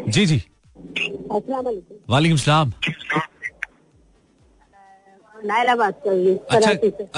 जी 0.08 0.26
जी। 0.26 0.36
अस्सलाम 0.36 1.64
वालेकुम 2.10 2.36
सलाम। 2.38 2.72
नायरा 5.46 5.74
बात 5.76 6.00
कर 6.04 6.10
रही 6.10 6.34
अच्छा 6.50 6.70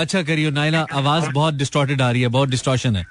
अच्छा 0.02 0.22
करियो 0.22 0.50
नायला 0.50 0.84
आवाज़ 0.94 1.28
बहुत 1.30 1.54
डिस्टॉर्टेड 1.54 2.02
आ 2.02 2.10
रही 2.10 2.22
है 2.22 2.28
बहुत 2.36 2.48
डिस्टॉर्शन 2.48 2.96
है। 2.96 3.04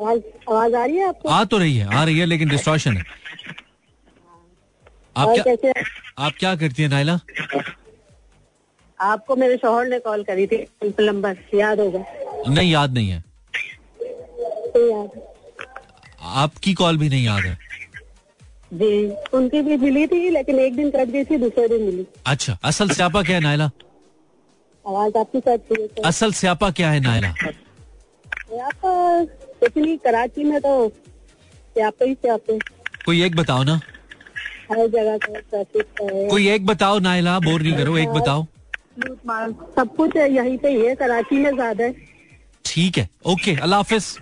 आवाज़ 0.00 0.74
आ 0.74 0.84
रही 0.84 0.96
है 0.96 1.08
आपको? 1.08 1.28
आ 1.28 1.44
तो 1.44 1.58
रही 1.58 1.76
है 1.76 1.94
आ 1.96 2.04
रही 2.04 2.18
है 2.18 2.26
लेकिन 2.26 2.48
डिस्टॉर्शन 2.48 2.96
है। 2.96 3.04
आप 5.16 5.28
क्या 5.38 5.72
आप 6.18 6.32
क्या 6.38 6.54
करती 6.56 6.82
है 6.82 6.88
नायला? 6.88 7.18
आपको 9.00 9.36
मेरे 9.36 9.56
शोहर 9.56 9.86
ने 9.88 9.98
कॉल 10.00 10.22
करी 10.24 10.46
थी 10.46 10.56
प्लम्बर 10.84 11.36
याद 11.54 11.80
होगा। 11.80 12.04
नहीं 12.48 12.70
याद 12.72 12.92
नहीं 12.94 13.10
है। 13.10 13.20
तो 14.00 14.90
याद 14.90 15.20
आपकी 16.22 16.74
कॉल 16.74 16.96
भी 16.98 17.08
नहीं 17.08 17.24
याद 17.24 17.44
है? 17.44 17.58
जी 18.72 19.08
उनकी 19.34 19.62
भी 19.62 19.76
मिली 19.76 20.06
थी 20.06 20.28
लेकिन 20.30 20.58
एक 20.60 20.76
दिन 20.76 20.90
कट 20.90 21.08
गई 21.08 21.24
थी 21.24 21.36
दूसरे 21.38 21.68
दिन 21.68 21.82
मिली। 21.82 22.06
अच्छा 22.26 22.56
असल 22.64 22.88
स्यापा 22.90 23.22
क्या 23.22 23.36
है 23.36 23.42
नाइला 23.42 23.64
आवाज़ 24.84 25.18
आपकी 25.18 25.40
गई 25.40 25.86
तो 25.88 26.02
असल 26.02 26.32
स्यापा 26.32 26.70
क्या 26.70 26.90
है 26.90 27.00
आपका 28.60 29.24
कुछ 29.60 29.76
नहीं 29.76 29.96
कराची 29.98 30.44
में 30.44 30.60
तो 30.60 30.88
स्यापे 30.88 32.04
ही 32.04 32.14
स्यापे। 32.14 32.58
कोई 33.04 33.22
एक 33.22 33.36
बताओ 33.36 33.62
ना। 33.62 33.80
हर 34.70 34.86
जगह 34.88 35.18
का 35.18 35.62
कोई 36.30 36.48
एक 36.48 36.66
बताओ 36.66 36.98
नायला 36.98 37.38
बोर 37.40 37.62
नहीं 37.62 37.76
करो 37.76 37.96
एक 37.98 38.08
बताओ। 38.08 38.46
सब 39.76 39.94
कुछ 39.96 40.16
यहीं 40.16 40.58
पे 40.58 40.68
ही 40.68 40.86
है 40.86 40.94
कराची 40.94 41.36
में 41.36 41.50
ज़्यादा 41.54 41.84
है। 41.84 41.94
ठीक 42.64 42.98
है 42.98 43.08
ओके 43.26 43.54
अल्लाह 43.56 43.78
हाफिज। 43.78 44.18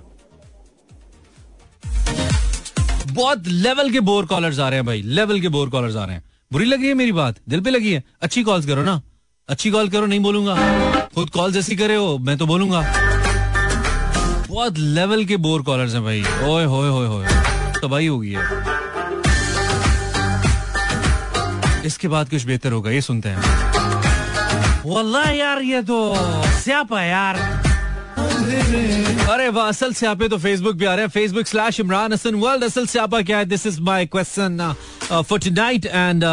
बहुत 3.10 3.46
लेवल 3.46 3.90
के 3.90 4.00
बोर 4.00 4.26
कॉलर्स 4.26 4.58
आ 4.58 4.68
रहे 4.68 4.78
हैं 4.78 4.86
भाई 4.86 5.02
लेवल 5.02 5.40
के 5.40 5.48
बोर 5.48 5.70
कॉलर्स 5.70 5.96
आ 5.96 6.04
रहे 6.04 6.16
हैं। 6.16 6.24
बुरी 6.52 6.64
लग 6.64 6.80
है 6.80 6.94
मेरी 6.94 7.12
बात? 7.12 7.36
दिल 7.48 7.60
पे 7.60 7.70
लगी 7.70 7.92
है? 7.92 8.04
अच्छी 8.22 8.42
कॉल्स 8.42 8.66
करो 8.66 8.82
ना। 8.82 9.00
अच्छी 9.48 9.70
कॉल 9.70 9.88
करो, 9.88 10.06
नहीं 10.06 10.20
बोलूँगा। 10.20 10.54
खुद 11.14 11.30
कॉल 11.30 11.52
जैसी 11.52 11.76
करे 11.76 11.94
हो, 11.94 12.18
मैं 12.18 12.38
तो 12.38 12.46
बोलूँगा। 12.46 12.80
बहुत 14.48 14.78
लेवल 14.78 15.24
के 15.24 15.36
बोर 15.36 15.62
कॉलर्स 15.62 15.94
हैं 15.94 16.04
भाई। 16.04 16.22
ओए, 16.22 16.64
होए 16.64 16.88
होए 16.88 17.06
होए। 17.06 17.26
तबाही 17.82 18.06
हो 18.06 18.18
गई 18.18 18.30
है। 18.30 18.44
इसके 21.84 22.08
बाद 22.08 22.30
कुछ 22.30 22.44
बेहतर 22.44 22.72
होगा, 22.72 22.90
ये 22.90 23.00
सुनते 23.00 23.28
हैं। 23.28 23.38
वल्लाह 24.86 25.30
यार, 25.30 25.62
ये 25.62 25.82
तो 25.82 26.14
स्यापा 26.60 27.02
यार। 27.02 27.69
अरे 29.30 29.48
वाह, 29.48 29.68
असल 29.68 29.92
स्यापे 29.94 30.28
तो 30.28 30.38
फेसबुक 30.38 30.76
भी 30.76 30.84
आ 30.84 30.94
रहे 30.94 31.04
हैं। 31.04 31.10
Facebook 31.10 31.46
slash 31.46 31.80
Imran 31.80 32.12
Hasan 32.12 32.34
world 32.34 32.64
असल 32.64 32.86
स्यापा 32.86 33.20
क्या 33.22 33.38
है? 33.38 33.44
This 33.44 33.66
is 33.66 33.80
my 33.80 34.06
question 34.06 34.74
for 35.10 35.38
tonight 35.38 35.86
and 35.86 36.24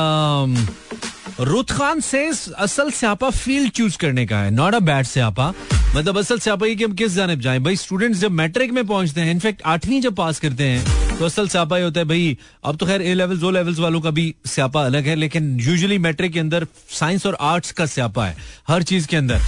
Rut 1.40 1.72
Khan 1.72 2.00
says 2.02 2.40
असल 2.58 2.90
स्यापा 2.92 3.30
फ़ील्ड 3.30 3.72
चूज़ 3.72 3.98
करने 3.98 4.26
का 4.26 4.40
है। 4.40 4.52
नॉट 4.52 4.76
अ 4.76 4.80
बैड 4.80 5.06
स्यापा। 5.06 5.54
मतलब 5.96 6.18
असल 6.18 6.40
स्यापा 6.40 6.66
ये 6.68 6.76
कि 6.76 6.84
हम 6.84 6.94
किस 6.94 7.14
जानब 7.16 7.40
जाएँ? 7.42 7.60
भाई 7.60 7.76
स्टूडेंट्स 7.76 8.20
जब 8.20 8.32
मैट्रिक 8.32 8.72
में 8.72 8.86
पहुँचते 8.88 9.22
हैं 9.22 9.32
इनफैक्ट 9.32 9.62
आठवीं 9.66 10.02
जब 10.02 10.16
पास 10.16 10.40
करते 10.40 10.64
हैं 10.64 11.07
तो 11.20 11.26
असल 11.26 11.48
स्यापा 11.48 11.78
ये 11.78 11.84
होता 11.84 12.00
है 12.00 12.06
भाई। 12.06 12.38
अब 12.66 12.76
तो 12.78 12.86
खैर 12.86 13.02
ए 13.02 13.14
लेवल्स 13.14 13.44
ओ 13.44 13.50
लेवल्स 13.52 13.80
वालों 13.80 14.02
का 14.02 14.10
भी 14.12 14.34
स्यापा 14.46 14.82
अलग 14.86 15.06
है, 15.08 15.16
लेकिन 15.16 15.60
यूजुअली 15.60 15.98
मैट्रिक 15.98 16.32
के 16.34 16.40
अंदर 16.40 16.66
साइंस 16.90 17.26
और 17.26 17.38
आर्ट्स 17.42 17.72
का 17.72 17.86
स्यापा 17.86 18.26
है, 18.26 18.36
हर 18.68 18.84
चीज़ 18.84 19.08
के 19.08 19.18
अंदर। 19.18 19.42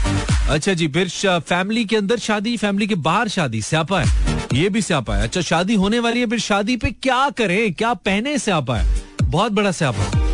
अच्छा 0.50 0.74
जी, 0.74 0.88
फिर 0.88 1.10
फैमिली 1.40 1.86
के 1.86 1.96
अंदर 1.96 2.20
शादी 2.20 2.56
फैमिली 2.58 2.88
के 2.88 2.96
बाहर 2.98 3.28
शादी, 3.28 3.62
स्यापा 3.62 4.02
है। 4.02 4.38
ये 4.54 4.70
भी 4.70 4.82
स्यापा 4.82 5.16
है। 5.16 5.24
अच्छा 5.24 5.42
शादी 5.42 5.76
होने 5.76 6.00
वाली 6.00 6.20
है, 6.20 6.26
फिर 6.26 6.40
शादी 6.40 6.78
पे 6.78 6.92
क्या 6.92 7.30
करें, 7.30 7.74
क्या 7.74 7.94
पहने 7.94 8.38
स्यापा 8.40 8.78
है? 8.78 9.02
बहुत 9.24 9.52
बड़ा 9.52 9.72
स्यापा। 9.72 10.04
है 10.04 10.28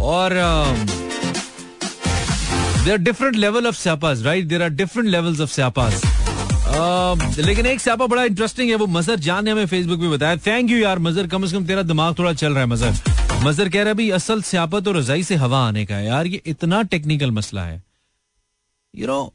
और 0.00 0.34
there 2.84 2.96
different 2.98 3.36
level 3.36 3.66
of 3.66 3.76
स्यापाज 3.76 4.26
right 4.26 4.46
there 4.46 4.62
are 4.62 4.68
different 4.70 5.08
levels 5.08 5.40
of 5.40 5.50
स्यापास 6.76 7.38
लेकिन 7.38 7.66
एक 7.66 7.80
स्यापा 7.80 8.06
बड़ा 8.06 8.22
इंटरेस्टिंग 8.24 8.70
है, 8.70 8.76
वो 8.76 8.86
मजर 8.86 9.18
जान 9.18 9.44
ने 9.44 9.50
हमें 9.50 9.66
फेसबुक 9.66 10.00
पे 10.00 10.08
बताया 10.08 10.36
थैंक 10.46 10.70
यू 10.70 10.78
यार, 10.78 10.98
मजर, 10.98 11.26
कम 11.26 11.46
से 11.46 11.56
कम 11.56 11.66
तेरा 11.66 11.82
दिमाग 11.82 12.18
थोड़ा 12.18 12.32
चल 12.32 12.52
रहा 12.52 12.60
है 12.60 12.66
मजर. 12.66 12.94
मजर 13.44 13.68
कह 13.68 13.82
रहा 13.82 13.94
है 14.00 14.10
असल 14.10 14.42
स्यापा 14.42 14.80
तो 14.80 14.92
रजाई 14.92 15.22
से 15.22 15.34
हवा 15.36 15.60
आने 15.68 15.84
का 15.86 15.96
है 15.96 16.06
यार, 16.06 16.26
ये 16.26 16.42
इतना 16.46 16.82
टेक्निकल 16.84 17.30
मसला 17.30 17.64
है. 17.64 17.82
You 18.94 19.06
know 19.06 19.32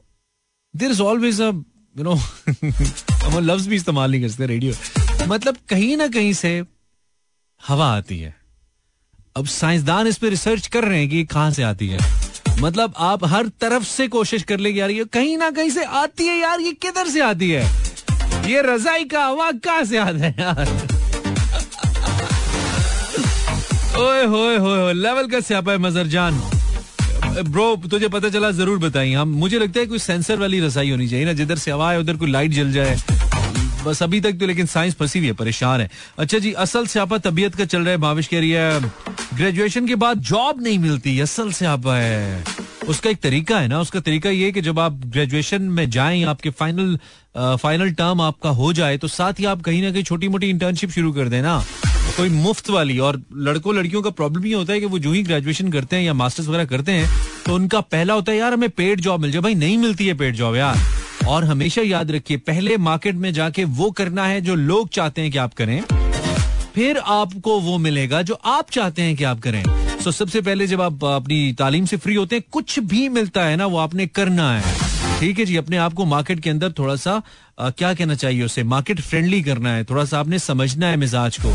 there 0.74 0.92
is 0.92 1.02
always 1.02 1.42
a 1.42 1.50
you 1.96 2.04
know 2.04 2.14
हम 2.14 3.40
लफ्ज 3.46 3.68
भी 3.68 3.76
इस्तेमाल 3.76 4.12
नहीं 4.12 4.22
करते 4.22 4.46
रेडियो 4.48 5.26
मतलब 5.28 5.58
कहीं 5.70 5.96
ना 5.98 6.08
कहीं 6.10 6.34
से 6.34 6.54
हवा 7.62 7.88
आती 7.96 8.20
है। 8.20 8.36
अब 9.38 9.46
साइंसदान 9.48 10.08
इस 10.08 10.18
पर 10.18 10.30
रिसर्च 10.30 10.68
कर 10.68 10.84
रहे 10.84 11.00
हैं 11.00 11.10
कि 11.10 11.24
कहाँ 11.26 11.52
से 11.52 11.64
आती 11.64 11.88
है। 11.88 12.00
मतलब 12.62 12.94
आप 12.98 13.24
हर 13.26 13.48
तरफ़ 13.62 13.84
से 13.84 14.08
कोशिश 14.08 14.44
कर 14.44 14.60
लेंगे 14.60 14.80
यार 14.80 14.92
ये 14.92 15.04
कहीं 15.14 15.38
ना 15.38 15.50
कहीं 15.52 15.70
से 15.70 15.84
आती 15.84 16.26
है 16.28 16.38
यार, 16.40 16.60
ये 16.60 16.72
किधर 16.82 17.08
से 17.10 17.22
आती 17.22 17.50
है? 17.50 17.64
ये 18.50 18.62
रजाई 18.66 19.04
का 19.06 19.26
हवा 19.26 19.52
कहाँ 19.66 19.84
से 19.86 19.98
आता 19.98 20.26
है 20.26 20.36
यार? 20.40 20.68
ओए 24.00 24.26
होए 24.26 24.58
होए 24.58 24.94
लेवल 24.94 25.28
का 25.28 25.40
स्यापा 25.40 25.72
है 25.72 25.78
मजर 25.78 26.08
जान। 26.08 26.42
ब्रो, 27.50 27.76
तुझे 27.92 28.08
पता 28.08 28.30
चला, 28.30 28.52
ज़रूर 28.52 28.78
बताइए। 28.80 29.14
हम, 29.14 29.30
मुझे 29.30 29.60
लगता 29.60 29.80
है 29.80 29.86
कोई 29.86 30.00
सेंसर 30.00 30.40
वाली 30.40 30.60
रसाई 30.60 30.90
होनी 30.92 31.08
चाहिए 31.08 31.26
ना, 31.26 31.34
जिधर 31.34 31.58
से 31.58 31.72
हवा 31.72 31.92
है 31.92 32.00
उधर 32.00 32.18
कोई 32.18 32.32
लाइट 32.32 32.52
जल 32.52 32.72
जाए। 32.72 32.98
बस 33.86 34.02
अभी 34.04 34.20
तक 34.22 34.40
तो 34.40 34.48
लेकिन 34.48 34.66
साइंस 34.66 34.96
फंसी 34.96 35.20
हुई 35.20 35.28
है, 35.28 35.34
परेशान 35.34 35.82
है। 35.82 35.90
अच्छा 36.20 36.40
जी, 36.40 36.52
असल 36.54 36.86
से 36.86 36.92
स्यापा 36.92 37.18
तबीयत 37.20 37.56
का 37.56 37.66
चल 37.66 37.80
रहा 37.80 37.92
है 37.92 37.98
भाविश 37.98 38.28
कह 38.28 38.40
रही 38.40 38.50
है। 38.50 38.80
ग्रेजुएशन 39.36 39.88
के 39.88 39.96
बाद 39.96 40.20
जॉब 40.22 40.62
नहीं 40.64 40.80
मिलती, 40.80 41.20
असल 41.20 41.52
स्यापा 41.54 41.96
है। 41.98 42.44
उसका 42.90 43.10
एक 43.10 43.20
तरीका 43.22 43.60
है 43.60 43.68
ना, 43.68 43.80
उसका 43.80 44.00
तरीका 44.00 44.30
ये 44.30 44.52
कि 44.52 44.62
जब 44.62 44.80
आप 44.80 45.02
ग्रेजुएशन 45.08 45.62
में 45.62 45.90
जाएँ, 45.90 46.24
आपके 46.26 46.50
फाइनल 46.52 46.98
फाइनल 47.38 47.92
टर्म 47.92 48.22
आपका 48.22 48.50
हो 48.52 48.72
जाए 48.74 48.98
तो 48.98 49.08
साथ 49.08 49.40
ही 49.40 49.46
आप 49.46 49.62
कहीं 49.62 49.82
ना 49.82 49.92
कहीं 49.92 50.04
छोटी 50.04 50.28
मोटी 50.28 50.50
इंटर्नशिप 50.50 50.92
शुरू 50.92 51.12
कर 51.12 51.30
देना 51.30 51.64
कोई 52.18 52.30
मुफ़्त 52.30 52.70
वाली, 52.70 52.98
और 53.00 53.22
लड़कों, 53.38 53.76
लड़कियों 53.76 54.02
का 54.02 54.10
प्रॉब्लम 54.12 54.46
ये 54.46 54.54
होता 54.54 54.74
है 54.74 54.80
कि 54.80 54.86
वो 54.86 55.00
जो 55.00 55.12
ही 55.12 55.22
ग्रेजुएशन 55.24 55.72
करते 55.72 55.96
हैं 55.96 56.04
या 56.04 56.14
मास्टर्स 56.14 56.48
वगैरह 56.48 56.66
करते 56.66 56.92
हैं 56.92 57.10
तो 57.46 57.56
उनका 57.56 57.82
पहला 57.82 58.14
होता 58.14 58.32
है, 58.32 58.38
यार, 58.38 58.54
हमें 58.54 58.70
पेड 58.70 59.02
जॉब 59.02 59.22
मिल 59.22 59.32
जाए। 59.32 59.42
भाई, 59.42 59.56
नहीं 59.56 59.78
मिलती 59.78 60.08
है 60.08 60.14
पेड 60.14 60.36
जॉब, 60.36 60.56
यार। 60.56 60.78
और 61.28 61.46
हमेशा 61.46 61.82
याद 61.82 62.12
रखिए 62.12 62.38
पहले 62.38 62.78
मार्केट 62.78 63.16
में 63.16 63.34
जाके 63.34 63.64
वो 63.64 63.92
करना 63.92 64.26
है 64.26 64.42
जो 64.42 64.56
लोग 64.56 64.90
चाहते 64.90 65.22
हैं 65.22 65.32
कि 65.32 65.38
आप 65.38 65.54
करें 65.54 65.82
फिर 66.76 66.98
आपको 66.98 67.60
वो 67.60 67.78
मिलेगा 67.78 68.22
जो 68.22 68.34
आप 68.34 68.70
चाहते 68.70 69.02
हैं 69.02 69.16
कि 69.16 69.24
आप 69.24 69.40
करें। 69.40 69.64
सो 69.64 70.12
so, 70.12 70.18
सबसे 70.18 70.42
पहले 70.42 70.68
जब 70.68 70.82
आप 70.82 71.04
अपनी 71.06 71.54
तालीम 71.54 71.86
से 71.86 71.98
फ्री 71.98 72.16
होते 72.16 72.36
हैं 72.36 72.44
कुछ 72.52 72.80
भी 72.80 73.10
मिलता 73.10 73.44
है 73.44 73.56
ना 73.56 73.66
वो 73.66 73.78
आपने 73.78 74.08
करना 74.08 74.54
है। 74.54 74.76
ठीक 75.20 75.40
है 75.40 75.46
जी 75.46 75.58
अपने 75.58 75.78
आप 75.78 75.94
को 75.94 76.06
मार्केट 76.06 76.40
के 76.40 76.50
अंदर 76.50 76.72
थोड़ा 76.72 76.96
सा 76.96 77.22
क्या 77.70 77.94
कहना 77.94 78.16
चाहिए 78.16 78.44
उसे? 78.44 78.64
मार्केट 78.64 79.02
फ्रेंडली 79.02 79.42
करना 79.42 79.74
है। 79.74 79.84
थोड़ा 79.84 80.06
सा 80.06 80.20
आपने 80.20 80.40
समझना 80.40 80.88
है 80.88 80.98
मिजाज 80.98 81.38
को। 81.46 81.50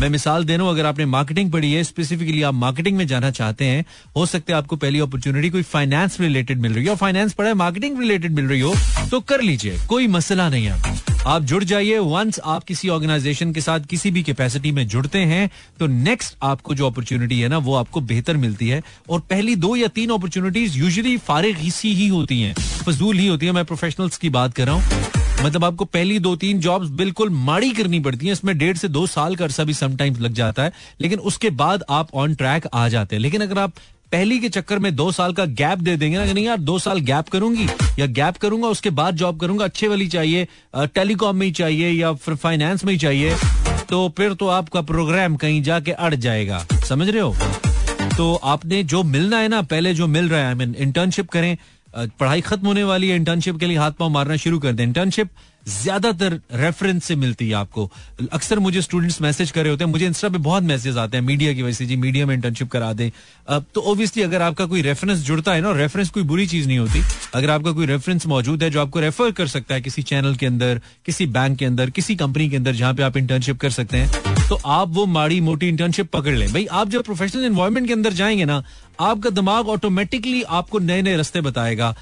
मैं 0.00 0.08
मिसाल 0.08 0.44
दे 0.44 0.56
रहा 0.56 0.62
हूँ, 0.62 0.72
अगर 0.72 0.86
आपने 0.86 1.06
मार्केटिंग 1.06 1.50
पढ़ी 1.52 1.72
है 1.72 1.82
स्पेसिफिकली 1.84 2.42
आप 2.42 2.54
मार्केटिंग 2.54 2.96
में 2.96 3.06
जाना 3.06 3.30
चाहते 3.30 3.64
हैं, 3.64 3.84
हो 4.16 4.26
सकता 4.26 4.52
है 4.52 4.58
आपको 4.58 4.76
पहली 4.76 5.00
अपॉर्चुनिटी 5.00 5.50
कोई 5.50 5.62
फाइनेंस 5.62 6.20
रिलेटेड 6.20 6.60
मिल 6.60 6.74
रही 6.74 6.86
हो। 6.86 6.94
फाइनेंस 6.94 7.32
पढ़ा 7.32 7.48
है 7.48 7.54
मार्केटिंग 7.54 7.98
रिलेटेड 8.00 8.32
मिल 8.32 8.44
रही 8.44 8.60
हो 8.60 8.74
तो 9.10 9.20
कर 9.20 9.40
लीजिए। 9.40 9.78
कोई 9.88 10.06
मसला 10.06 10.48
नहीं 10.48 10.66
है। 10.66 10.98
आप 11.26 11.42
जुड़ 11.42 11.62
जाइए। 11.64 11.98
वंस 11.98 12.40
आप 12.44 12.64
किसी 12.64 12.88
ऑर्गेनाइजेशन 12.88 13.52
के 13.52 13.60
साथ 13.60 13.80
किसी 13.80 14.10
भी 14.10 14.22
कैपेसिटी 14.22 14.72
में 14.72 14.86
जुड़ते 14.88 15.18
हैं 15.18 15.50
तो 15.78 15.86
नेक्स्ट 15.86 16.36
आपको 16.42 16.74
जो 16.74 16.86
अपॉर्चुनिटी 16.86 17.40
है 17.40 17.48
ना, 17.48 17.58
वो 17.58 17.74
आपको 17.74 18.00
बेहतर 18.00 18.36
मिलती 18.36 18.68
है। 18.68 18.82
और 19.10 19.20
पहली 19.20 19.56
दो 19.56 19.76
या 19.76 19.88
तीन 19.88 20.10
अपॉर्चुनिटीज़ 20.10 20.78
यूजुअली 20.78 21.16
फारिग 21.18 21.70
सी 21.70 21.94
ही 21.94 22.08
होती 22.08 22.40
हैं। 22.40 22.54
फजूल 22.86 23.18
ही 23.18 23.26
होती 23.26 23.46
है। 23.46 23.52
मैं 23.52 23.64
प्रोफेशनल्स 23.64 24.16
की 24.16 24.30
बात 24.30 24.54
कर 24.54 24.66
रहा 24.66 24.74
हूँ। 24.74 25.19
मतलब 25.44 25.64
आपको 25.64 25.84
पहली 25.84 26.18
दो 26.18 26.34
तीन 26.36 26.58
जॉब्स 26.60 26.88
बिल्कुल 26.90 27.30
माड़ी 27.30 27.70
करनी 27.72 28.00
पड़ती 28.00 28.26
है। 28.26 28.32
इसमें 28.32 28.56
डेढ़ 28.58 28.76
से 28.76 28.88
दो 28.88 29.06
साल 29.06 29.36
का 29.36 29.44
अरसा 29.44 29.64
भी 29.64 29.74
समटाइम्स 29.74 30.20
लग 30.20 30.32
जाता 30.32 30.62
है। 30.62 30.72
लेकिन 31.00 31.18
उसके 31.20 31.50
बाद 31.52 31.84
आप 31.90 32.14
ऑन 32.14 32.34
ट्रैक 32.34 32.66
आ 32.74 32.88
जाते 32.88 33.16
हैं। 33.16 33.20
लेकिन 33.22 33.40
अगर 33.40 33.58
आप 33.58 33.72
पहली 34.12 34.38
के 34.40 34.48
चक्कर 34.48 34.78
में 34.78 34.94
दो 34.96 35.10
साल 35.12 35.32
का 35.32 35.44
गैप 35.44 35.78
दे 35.78 35.96
देंगे 35.96 36.16
ना 36.18 36.24
नहीं 36.24 36.44
यार, 36.44 36.56
दो 36.58 36.78
साल 36.78 37.00
गैप 37.00 37.28
करूँगी, 37.28 37.66
या 37.98 38.06
गैप 38.08 38.36
करूँगा, 38.36 38.68
उसके 38.68 38.90
बाद 38.90 39.16
जॉब 39.16 39.38
करूँगा, 39.40 39.64
अच्छे 39.64 39.88
वाली 39.88 40.08
चाहिए 40.08 40.46
टेलीकॉम 40.76 41.36
में 41.36 41.46
ही 41.46 41.52
चाहिए, 41.52 41.90
या 41.90 42.12
फिर 42.14 42.34
फाइनेंस 42.36 42.84
में 42.84 42.92
ही 42.92 42.98
चाहिए 42.98 43.36
तो 43.90 44.08
फिर 44.16 44.32
तो 44.32 44.48
आपका 44.48 44.80
प्रोग्राम 44.82 45.36
कहीं 45.36 45.62
जाके 45.62 45.92
अड़ 45.92 46.14
जाएगा। 46.14 46.64
समझ 46.88 47.08
रहे 47.08 47.20
हो? 47.20 47.34
तो 48.16 48.34
आपने 48.34 48.82
जो 48.82 49.02
मिलना 49.02 49.38
है 49.38 49.48
ना, 49.48 49.62
पहले 49.62 49.94
जो 49.94 50.06
मिल 50.06 50.28
रहा 50.28 50.40
है 50.40 50.46
आई 50.46 50.54
मीन 50.54 50.74
इंटर्नशिप 50.78 51.28
करें 51.28 51.56
पढ़ाई 51.94 52.40
खत्म 52.40 52.66
होने 52.66 52.84
वाली 52.84 53.08
है 53.08 53.16
इंटर्नशिप 53.16 53.58
के 53.58 53.66
लिए 53.66 53.78
हाथ 53.78 53.92
पाँव 53.92 54.10
मारना 54.10 54.36
शुरू 54.38 54.58
कर 54.58 54.72
दें। 54.72 54.84
इंटर्नशिप 54.84 55.30
ज़्यादातर 55.66 56.38
रेफरेंस 56.52 57.04
से 57.04 57.14
मिलती 57.16 57.48
है 57.48 57.54
आपको। 57.54 57.90
अक्सर 58.32 58.58
मुझे 58.58 58.82
स्टूडेंट्स 58.82 59.20
मैसेज 59.22 59.50
कर 59.50 59.62
रहे 59.62 59.70
होते 59.70 59.84
हैं, 59.84 59.90
मुझे 59.90 60.06
इंस्टा 60.06 60.28
पे 60.28 60.38
बहुत 60.38 60.62
मैसेज 60.62 60.98
आते 60.98 61.16
हैं 61.16 61.24
मीडिया 61.24 61.52
की 61.52 61.62
वजह 61.62 61.72
से, 61.72 61.86
जी 61.86 61.96
मीडिया 61.96 62.26
में 62.26 62.34
इंटर्नशिप 62.34 62.70
करा 62.70 62.92
दें। 62.92 63.10
अब 63.48 63.64
तो 63.74 63.80
ऑब्वियसली 63.82 64.22
अगर 64.22 64.42
आपका 64.42 64.66
कोई 64.66 64.82
रेफरेंस 64.82 65.18
जुड़ता 65.18 65.52
है 65.52 65.60
ना 65.60 65.72
रेफरेंस 65.72 66.10
कोई 66.10 66.22
बुरी 66.22 66.46
चीज़ 66.46 66.66
नहीं 66.66 66.78
होती। 66.78 67.02
अगर 67.34 67.50
आपका 67.50 67.72
कोई 67.72 67.86
रेफरेंस 67.86 68.26
मौजूद 68.26 68.62
है 68.62 68.70
जो 68.70 68.80
आपको 68.80 69.00
रेफर 69.00 69.30
कर 69.30 69.46
सकता 69.48 69.74
है 69.74 69.80
किसी 69.80 70.02
चैनल 70.02 70.34
के 70.34 70.46
अंदर, 70.46 70.80
किसी 71.06 71.26
बैंक 71.28 71.58
के 71.58 71.64
अंदर, 71.64 71.90
किसी 71.90 72.16
कंपनी 72.16 72.48
के 72.50 72.56
अंदर 72.56 72.74
जहाँ 72.74 72.94
पे 72.94 73.02
आप 73.02 73.16
इंटर्नशिप 73.16 73.60
कर 73.60 73.70
सकते 73.70 73.96
हैं 73.96 74.39
तो 74.50 74.58
आप 74.66 74.88
वो 74.88 75.04
माड़ी 75.06 75.40
मोटी 75.40 75.68
इंटर्नशिप 75.68 76.10
पकड़ 76.12 76.34
लें। 76.34 76.52
भाई, 76.52 76.64
आप 76.66 76.88
जब 76.88 77.02
प्रोफेशनल 77.02 77.44
एनवायरमेंट 77.44 77.86
के 77.86 77.92
अंदर 77.92 78.12
जाएँगे 78.12 78.44
ना, 78.44 78.62
आपका 79.00 79.30
दिमाग 79.30 79.68
ऑटोमेटिकली 79.68 80.42
आपको 80.42 80.78
नए 80.78 81.02
नए 81.02 81.16
रास्ते 81.16 81.40
बताएगा। 81.40 81.94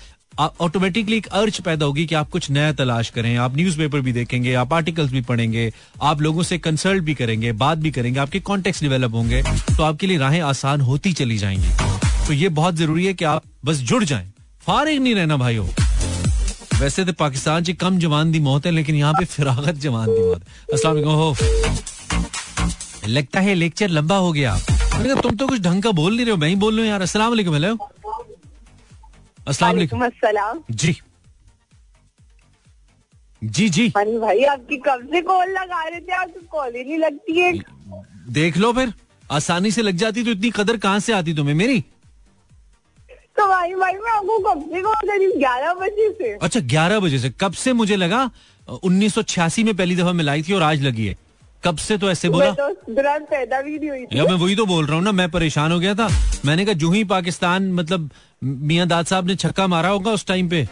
ऑटोमेटिकली 0.61 1.17
एक 1.17 1.27
अर्ज़ 1.27 1.61
पैदा 1.63 1.87
होगी 1.87 2.05
कि 2.07 2.15
आप 2.15 2.31
कुछ 2.31 2.51
नया 2.51 2.73
तलाश 2.73 3.11
करें। 3.11 3.37
आप 3.37 3.57
न्यूज़पेपर 3.57 4.01
भी 4.01 4.13
देखेंगे, 4.13 4.55
आप 4.55 4.73
आर्टिकल्स 4.73 5.11
भी 5.11 5.21
पढ़ेंगे, 5.21 5.73
आप 6.03 6.21
लोगों 6.21 6.43
से 6.43 6.59
कंसल्ट 6.59 7.03
भी 7.05 7.15
करेंगे, 7.15 7.53
बात 7.55 7.79
भी 7.79 7.91
करेंगे, 7.91 8.21
आपके 8.21 8.41
कॉन्टेक्ट 8.41 8.81
डेवलप 8.81 9.15
होंगे 9.15 9.43
तो 9.43 9.83
आपके 9.83 10.07
लिए 10.07 10.19
राहें 10.19 10.41
आसान 10.43 10.81
होती 10.81 11.13
चली 11.13 11.39
जाएँगी। 11.39 12.27
तो 12.27 12.33
ये 12.33 12.49
बहुत 12.51 12.75
ज़रूरी 12.75 13.07
है 13.07 13.15
कि 13.15 13.25
आप 13.25 13.43
बस 13.65 13.77
जुड़ 13.83 14.03
जाएँ। 14.05 14.33
फारिग 14.63 15.03
नहीं 15.03 15.15
रहना, 15.15 15.37
भाइयों। 15.37 15.67
वैसे 16.81 17.05
तो 17.05 17.13
पाकिस्तान 17.13 17.65
च 17.65 17.71
कम 17.71 17.99
जवान 17.99 18.33
दी 18.33 18.41
मौत 18.41 18.67
है, 18.67 18.73
लेकिन 18.73 18.97
यहाँ 18.97 19.13
पे 19.13 19.25
फिरागत 19.27 19.75
जवान 19.77 20.09
दी 20.09 20.23
मौत 20.23 21.41
है। 21.43 21.87
लगता 23.09 23.41
है 23.41 23.55
लेक्चर 23.55 23.89
लंबा 23.91 24.17
हो 24.17 24.33
गया। 24.33 24.55
मैंने 24.55 25.09
कहा, 25.09 25.21
तुम 25.21 25.37
तो 25.37 25.47
कुछ 25.47 25.61
ढंग 25.61 25.83
का 25.83 25.91
बोल 25.93 26.15
नहीं 26.15 26.25
रहे 26.25 26.31
हो 26.31 26.37
मैं 26.37 26.49
ही 26.49 26.55
बोल 26.57 26.75
रहा 26.75 26.83
हूँ 26.83 26.91
यार। 26.91 27.03
अस्सलाम 27.03 27.29
वालेकुम 27.31 27.55
हेलो 27.55 27.77
अस्सलाम 29.47 29.75
वालेकुम। 29.75 30.63
जी। 30.73 30.97
जी 33.43 33.69
जी। 33.69 33.93
हनी 33.97 34.19
भाई 34.19 34.43
आपकी 34.45 34.77
कब 34.87 35.07
से 35.13 35.21
कॉल 35.23 35.51
लगा 35.51 35.83
रहे 35.85 36.01
थे? 36.01 36.13
आपकी 36.15 36.47
कॉल 36.47 36.73
ही 36.77 36.85
नहीं 36.85 36.99
लगती 36.99 37.41
है 37.41 37.53
देख 38.31 38.57
लो 38.57 38.73
फिर। 38.73 38.93
आसानी 39.31 39.71
से 39.71 39.83
लग 39.83 39.97
जाती 39.97 40.25
तो 40.25 40.31
इतनी 40.31 40.51
कदर 40.51 40.77
कहाँ 40.77 41.01
से 41.01 41.13
आती 41.13 41.35
तुम्हें 41.35 41.55
मेरी? 41.55 41.81
तो 43.39 43.47
भाई 43.49 43.75
भाई 43.75 43.93
मैं 43.95 44.11
आपको 44.13 44.39
कब 44.39 44.63
से 44.73 44.81
कॉल 44.83 44.95
कर? 44.95 45.19
रही 45.19 45.31
ग्यारह 45.39 45.75
बजे 45.75 46.11
से। 46.13 46.33
अच्छा 46.37 46.61
ग्यारह 46.67 47.01
बजे 47.01 47.19
से। 47.19 47.31
कब 47.41 47.53
से 47.55 47.73
मुझे 47.73 47.97
लगा? 47.97 48.31
उन्नीस 48.83 49.15
सौ 49.15 49.23
छियासी 49.25 49.65
में 49.65 49.75
पहली 49.77 49.97
दफ़ा 49.97 50.13
मिलाई 50.13 50.43
थी 50.43 50.53
और 50.53 50.63
आज 50.63 50.83
लगी 50.83 51.07
है। 51.07 51.17
कब 51.65 51.77
से 51.77 51.97
तो 51.99 52.11
ऐसे 52.11 52.29
बोला? 52.29 52.45
मैं 52.45 52.55
तो 52.55 53.25
पैदा 53.27 53.61
भी 53.63 53.79
नहीं 53.79 53.91
हुई 53.91 54.05
थी। 54.07 54.19
यार 54.19 54.27
मैं 54.27 54.35
वही 54.35 54.57
तो 54.57 54.67
बोल 54.67 54.87
रहा 54.87 54.97
हूँ 54.97 55.05
ना 55.05 55.13
मैं 55.13 55.31
परेशान 55.31 55.73
हो 55.73 55.79
गया 55.79 55.95
था। 55.95 56.09
मैंने 56.45 56.65
कहा 56.65 56.75
जू 56.75 56.91
ही 56.93 57.05
पाकिस्तान 57.05 57.73
मतलब 57.73 58.11
मियाँ 58.45 58.87
दाद 58.87 59.07
साहब 59.07 59.27
ने 59.27 59.37
छक्का 59.37 59.67
मारा 59.67 59.89
होगा 59.89 60.13
उस 60.13 60.27
टाइम 60.27 60.49
पे? 60.49 60.69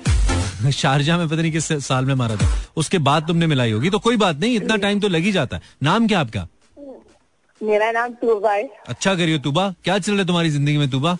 शारजा 0.72 1.16
में 1.18 1.28
पता 1.28 1.42
नहीं 1.42 1.52
किस 1.52 1.72
साल 1.86 2.04
में 2.04 2.14
मारा 2.14 2.36
था। 2.36 2.48
उसके 2.76 2.98
बाद 2.98 3.26
तुमने 3.26 3.46
मिलाई 3.46 3.70
होगी। 3.70 3.90
तो 3.90 3.98
कोई 3.98 4.16
बात 4.16 4.36
नहीं 4.36 4.56
इतना 4.56 4.76
टाइम 4.76 5.00
तो 5.00 5.08
लग 5.08 5.22
ही 5.22 5.32
जाता 5.32 5.56
है। 5.56 5.62
नाम 5.82 6.06
क्या 6.08 6.20
आपका? 6.20 6.46
मेरा 7.60 7.90
नाम 7.92 8.12
टूबा 8.12 8.52
है। 8.52 8.68
अच्छा 8.88 9.14
करियो 9.14 9.38
तुबा। 9.38 9.68
क्या 9.84 9.98
चल 9.98 10.12
रहा 10.12 10.20
है 10.20 10.26
तुम्हारी 10.26 10.50
ज़िंदगी 10.50 10.76
में 10.78 10.90
तुबा? 10.90 11.16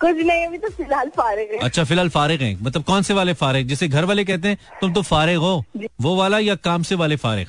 कुछ 0.00 0.16
नहीं 0.16 0.46
अभी 0.46 0.58
तो 0.58 0.68
फ़िलहाल 0.68 1.08
फारिग 1.08 1.52
है। 1.52 1.58
अच्छा 1.58 1.84
फ़िलहाल 1.84 2.08
फारिग 2.08 2.42
हैं। 2.42 2.56
मतलब 2.62 2.82
कौन 2.82 3.02
से 3.02 3.14
वाले 3.14 3.32
फारिग? 3.34 3.68
जैसे 3.68 3.88
घर 3.88 4.04
वाले 4.04 4.24
कहते 4.24 4.48
हैं 4.48 4.58
तुम 4.80 4.92
तो 4.92 5.02
फारिग 5.02 5.38
हो। 5.38 5.64
वो 6.00 6.16
वाला 6.16 6.38
या 6.38 6.54
काम 6.54 6.82
से 6.82 6.94
वाले 6.94 7.16
फारिग? 7.16 7.46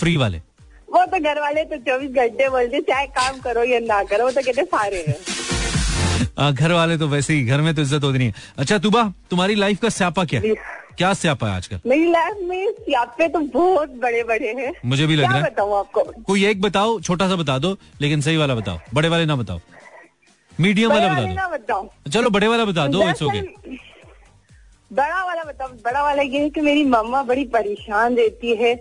फ्री 0.00 0.16
वाले? 0.16 0.38
वो 0.92 1.04
तो 1.06 1.18
घर 1.20 1.40
वाले 1.40 1.64
तो 1.64 1.76
चौबीस 1.78 2.10
घंटे 2.12 2.48
बोलते 2.48 2.80
चाहे 2.82 3.06
काम 3.16 3.38
करो 3.40 3.62
या 3.64 3.78
ना 3.82 4.02
करो। 4.04 4.24
वो 4.24 4.30
तो 4.30 4.40
कहते 4.42 4.64
सारे 4.66 5.04
है। 5.08 6.52
घर 6.52 6.72
वाले 6.72 6.96
तो 6.98 7.08
वैसे 7.08 7.34
ही 7.34 7.44
घर 7.44 7.60
में 7.60 7.74
तो 7.74 7.82
इज़्ज़त 7.82 8.04
होती 8.04 8.18
नहीं 8.18 8.28
है। 8.28 8.34
अच्छा 8.58 8.78
तुबा 8.80 9.02
तुम्हारी 9.30 9.54
लाइफ 9.56 9.80
का 9.80 9.88
स्यापा 9.90 10.24
क्या 10.24 10.40
है? 10.40 10.54
क्या 10.98 11.12
स्यापा 11.14 11.48
है 11.48 11.56
आजकल? 11.56 11.80
मेरी 11.86 12.10
लाइफ 12.12 12.36
में 12.42 12.70
सियापे 12.70 13.28
तो 13.28 13.40
बहुत 13.52 13.90
बड़े 14.00 14.22
बड़े 14.24 14.52
हैं। 14.54 14.72
मुझे 14.84 15.06
भी 15.06 15.16
लग 15.16 15.24
रहा 15.24 15.36
है। 15.36 15.42
बताऊँ 15.44 15.78
आपको? 15.78 16.02
कोई 16.26 16.44
एक 16.46 16.60
बताओ 16.60 16.98
छोटा 17.00 17.28
सा 17.28 17.36
बता 17.36 17.58
दो 17.58 17.76
लेकिन 18.00 18.20
सही 18.20 18.36
वाला 18.36 18.54
बताओ। 18.54 18.78
बड़े 18.94 19.08
वाले 19.08 19.26
ना 19.26 19.36
बताओ। 19.36 19.60
मीडियम 20.58 20.92
वाला 20.92 21.08
बता 21.48 21.74
दो। 21.74 22.10
चलो 22.10 22.30
बड़े 22.30 22.48
वाला 22.48 22.64
बता 22.64 22.86
दो 22.88 23.08
इट्स 23.08 23.22
ओके 23.22 23.40
बड़ा 24.90 25.24
वाला 25.24 25.42
बताओ 25.44 25.68
बड़ा 25.84 26.02
वाला 26.02 26.22
ये 26.22 26.40
है 26.40 26.48
कि 26.50 26.60
मेरी 26.60 26.84
मम्मा 26.86 27.22
बड़ी 27.24 27.44
परेशान 27.50 28.16
रहती 28.16 28.54
है। 28.56 28.74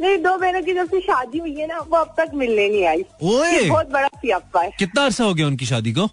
मेरी 0.00 0.16
दो 0.16 0.36
बहनों 0.36 0.62
की 0.62 0.74
जब 0.74 0.88
से 0.90 1.00
शादी 1.00 1.38
हुई 1.38 1.54
है 1.54 1.66
ना 1.66 1.78
वो 1.78 1.96
अब 1.96 2.14
तक 2.18 2.30
मिलने 2.34 2.68
नहीं 2.68 2.84
आई। 2.86 3.04
ओए! 3.22 3.68
बहुत 3.68 3.90
बड़ा 3.90 4.08
सियापा 4.08 4.62
है। 4.62 4.70
कितना 4.78 5.04
अरसा 5.04 5.24
हो 5.24 5.34
गया 5.34 5.46
उनकी 5.46 5.66
शादी 5.66 5.92
को? 5.92 6.08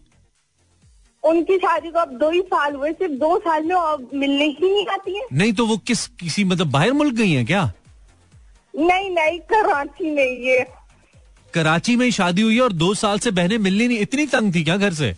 उनकी 1.23 1.57
शादी 1.57 1.89
को 1.91 1.99
अब 1.99 2.09
दो 2.17 2.29
ही 2.32 2.41
साल 2.41 2.75
हुए 2.75 2.91
सिर्फ़ 2.91 3.13
दो 3.13 3.38
साल 3.39 3.63
में 3.63 3.75
अब 3.75 4.09
मिलने 4.13 4.45
ही 4.45 4.71
नहीं 4.71 4.86
आती 4.88 5.15
है। 5.15 5.25
नहीं 5.34 5.53
तो 5.53 5.65
वो 5.65 5.77
किस 5.77 6.07
किसी 6.07 6.43
मतलब 6.43 6.67
बाहर 6.71 6.91
मुल्क 6.91 7.13
गई 7.13 7.32
हैं 7.32 7.45
क्या? 7.45 7.71
नहीं 8.73 9.09
नहीं 9.09 9.39
कराची 9.39 10.11
में 10.11 10.23
ये। 10.23 10.65
कराची 11.53 11.95
में 11.95 12.05
ही 12.05 12.11
शादी 12.11 12.41
हुई 12.41 12.55
है 12.55 12.61
और 12.61 12.73
दो 12.73 12.93
साल 12.93 13.19
से 13.19 13.32
बहनें 13.32 13.57
मिलनी 13.57 13.88
नहीं 13.88 13.99
इतनी 13.99 14.25
तंग 14.25 14.55
थी 14.55 14.63
क्या 14.63 14.77
घर 14.77 14.93
से? 14.93 15.15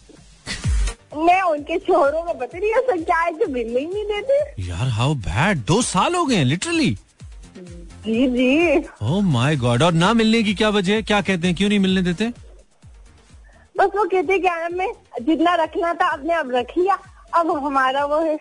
मैं 1.18 1.42
उनके 1.42 1.78
शोहरों 1.80 2.22
को 2.24 2.34
बता 2.34 2.58
रही 2.58 2.70
ऐसा 2.70 2.96
क्या 2.96 3.20
है 3.20 3.32
जो 3.32 3.48
मिलने 3.54 3.80
ही 3.80 3.86
नहीं 3.86 4.04
देते? 4.04 4.64
यार 4.64 4.88
हाउ 4.88 5.14
बैड 5.14 5.58
दो 5.58 5.82
साल 5.82 6.16
हो 6.16 6.26
गए 6.26 6.44
लिटरली 6.44 6.98
जी 7.56 8.28
जी। 8.30 8.78
ओह 9.02 9.22
माय 9.24 9.56
गॉड 9.56 9.84
और 9.84 9.94
ना 9.94 10.14
मिलने 10.14 10.42
की 10.44 10.54
क्या 10.56 10.70
वजह 10.72 10.94
है? 10.94 11.02
क्या 11.04 11.22
कहते 11.22 11.48
हैं? 11.48 11.56
क्यों 11.56 11.70
नहीं 11.70 11.80
मिलने 11.80 12.02
देते? 12.02 12.30
बस 13.76 13.90
वो 13.96 14.04
कहते 14.06 14.40
क्या 14.40 14.56
नाम 14.60 14.80
है 14.82 14.92
जितना 15.22 15.56
रखना 15.64 15.94
था 15.94 16.06
आपने 16.08 16.34
अब 16.34 16.52
रख 16.56 16.78
लिया 16.78 16.98
अब 17.36 17.52
हमारा 17.66 18.06
वो 18.06 18.20
है। 18.22 18.38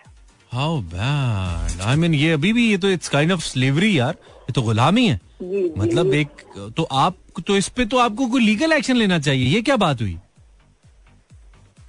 हाउ 0.51 0.79
बैड 0.89 1.81
आई 1.81 1.95
मीन 1.95 2.13
ये 2.15 2.31
अभी 2.31 2.53
भी 2.53 2.69
ये 2.69 2.77
तो 2.77 2.89
इट्स 2.89 3.09
काइंड 3.09 3.31
ऑफ़ 3.31 3.41
स्लेवरी 3.41 3.97
यार। 3.99 4.17
ये 4.29 4.53
तो 4.53 4.61
गुलामी 4.61 5.07
है। 5.07 5.19
जी 5.41 5.71
मतलब 5.77 6.11
जी 6.11 6.19
एक 6.19 6.71
तो 6.77 6.83
आप 6.83 7.15
तो 7.47 7.57
इस 7.57 7.69
पे 7.69 7.85
तो 7.85 7.97
आपको 7.99 8.27
कोई 8.27 8.41
लीगल 8.41 8.73
एक्शन 8.73 8.95
लेना 8.95 9.19
चाहिए। 9.19 9.45
ये 9.47 9.61
क्या 9.61 9.75
बात 9.77 10.01
हुई? 10.01 10.17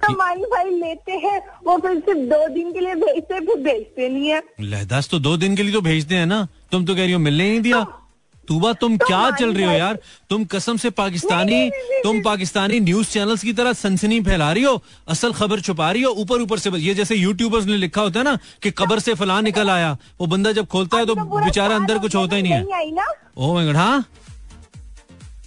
हमारी 0.01 0.43
फ़ाइल 0.43 0.73
लेते 0.79 1.11
हैं 1.19 1.39
वो 1.65 1.77
फिर 1.77 1.99
सिर्फ़ 1.99 2.19
दो 2.29 2.47
दिन 2.53 2.73
के 2.73 2.79
लिए 2.79 2.95
भेजते 2.95 3.33
हैं, 3.33 3.45
फिर 3.45 3.55
भेजते 3.63 4.09
नहीं 4.09 4.29
है। 4.29 4.41
लहदास 4.61 5.09
तो 5.09 5.19
दो 5.19 5.35
दिन 5.37 5.55
के 5.55 5.63
लिए 5.63 5.73
तो 5.73 5.81
भेजते 5.81 6.15
हैं 6.15 6.25
ना। 6.25 6.47
तुम 6.71 6.85
तो 6.85 6.95
कह 6.95 7.01
रही 7.01 7.11
हो 7.11 7.19
मिलने 7.19 7.43
ही 7.43 7.49
नहीं 7.49 7.61
दिया। 7.61 7.85
तूबा 8.47 8.71
तुम 8.73 8.97
तो 8.97 9.05
क्या 9.05 9.29
चल 9.31 9.53
रही 9.53 9.65
हो 9.65 9.71
यार? 9.71 9.97
तुम 10.29 10.43
कसम 10.45 10.77
से 10.77 10.89
पाकिस्तानी 10.91 11.51
नहीं, 11.51 11.69
नहीं, 11.69 11.89
नहीं, 11.91 12.01
तुम 12.03 12.21
पाकिस्तानी 12.23 12.79
न्यूज़ 12.79 13.07
चैनल्स 13.11 13.43
की 13.43 13.53
तरह 13.53 13.73
सनसनी 13.73 14.19
फैला 14.21 14.51
रही 14.51 14.63
हो 14.63 14.81
असल 15.07 15.31
खबर 15.33 15.61
छुपा 15.61 15.89
रही 15.91 16.01
हो 16.01 16.11
ऊपर 16.13 16.41
ऊपर 16.41 16.59
से। 16.59 16.69
ये 16.69 16.93
जैसे 16.95 17.15
यूट्यूबर्स 17.15 17.65
ने 17.65 17.77
लिखा 17.77 18.01
होता 18.01 18.19
है 18.19 18.25
ना 18.25 18.37
कि 18.63 18.71
कबर 18.71 18.99
से 18.99 19.13
फला 19.13 19.39
निकल 19.41 19.69
आया 19.69 19.97
वो 20.21 20.27
बंदा 20.27 20.51
जब 20.51 20.67
खोलता 20.67 20.97
है 20.97 21.05
तो 21.05 21.15
बेचारा 21.15 21.75
अंदर 21.75 21.99
कुछ 21.99 22.15
होता 22.15 22.35
ही 22.35 22.41
नहीं 22.41 22.53
है। 22.53 22.61
ओ 23.37 23.53
माय 23.53 23.65
गॉड 23.65 23.75
हाँ? 23.75 24.05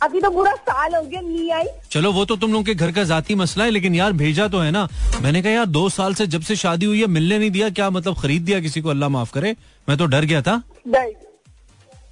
अभी 0.03 0.21
तो 0.21 0.31
पूरा 0.31 0.53
साल 0.53 0.95
हो 0.95 1.03
गया 1.03 1.21
नहीं 1.21 1.51
आई। 1.53 1.67
चलो 1.91 2.13
वो 2.13 2.25
तो 2.25 2.37
तुम 2.37 2.53
लोगों 2.53 2.65
के 2.65 2.75
घर 2.75 2.93
का 2.93 3.05
जाती 3.05 3.35
मसला 3.35 3.65
है 3.65 3.71
लेकिन 3.71 3.95
यार 3.95 4.13
भेजा 4.13 4.47
तो 4.49 4.59
है 4.59 4.71
ना। 4.71 4.87
मैंने 5.23 5.43
कहा 5.43 5.53
यार 5.53 5.67
दो 5.67 5.89
साल 5.89 6.15
से 6.15 6.27
जब 6.27 6.43
से 6.43 6.57
शादी 6.57 6.87
हुई 6.87 7.01
है 7.01 7.07
मिलने 7.09 7.39
नहीं 7.39 7.51
दिया 7.51 7.71
क्या 7.71 7.89
मतलब 7.91 8.19
खरीद 8.19 8.43
दिया 8.43 8.61
किसी 8.61 8.81
को? 8.81 8.89
अल्लाह 8.89 9.09
माफ़ 9.09 9.33
करे। 9.33 9.55
मैं 9.89 9.99
तो 9.99 10.07
डर 10.07 10.25
गया 10.25 10.43
था। 10.43 10.63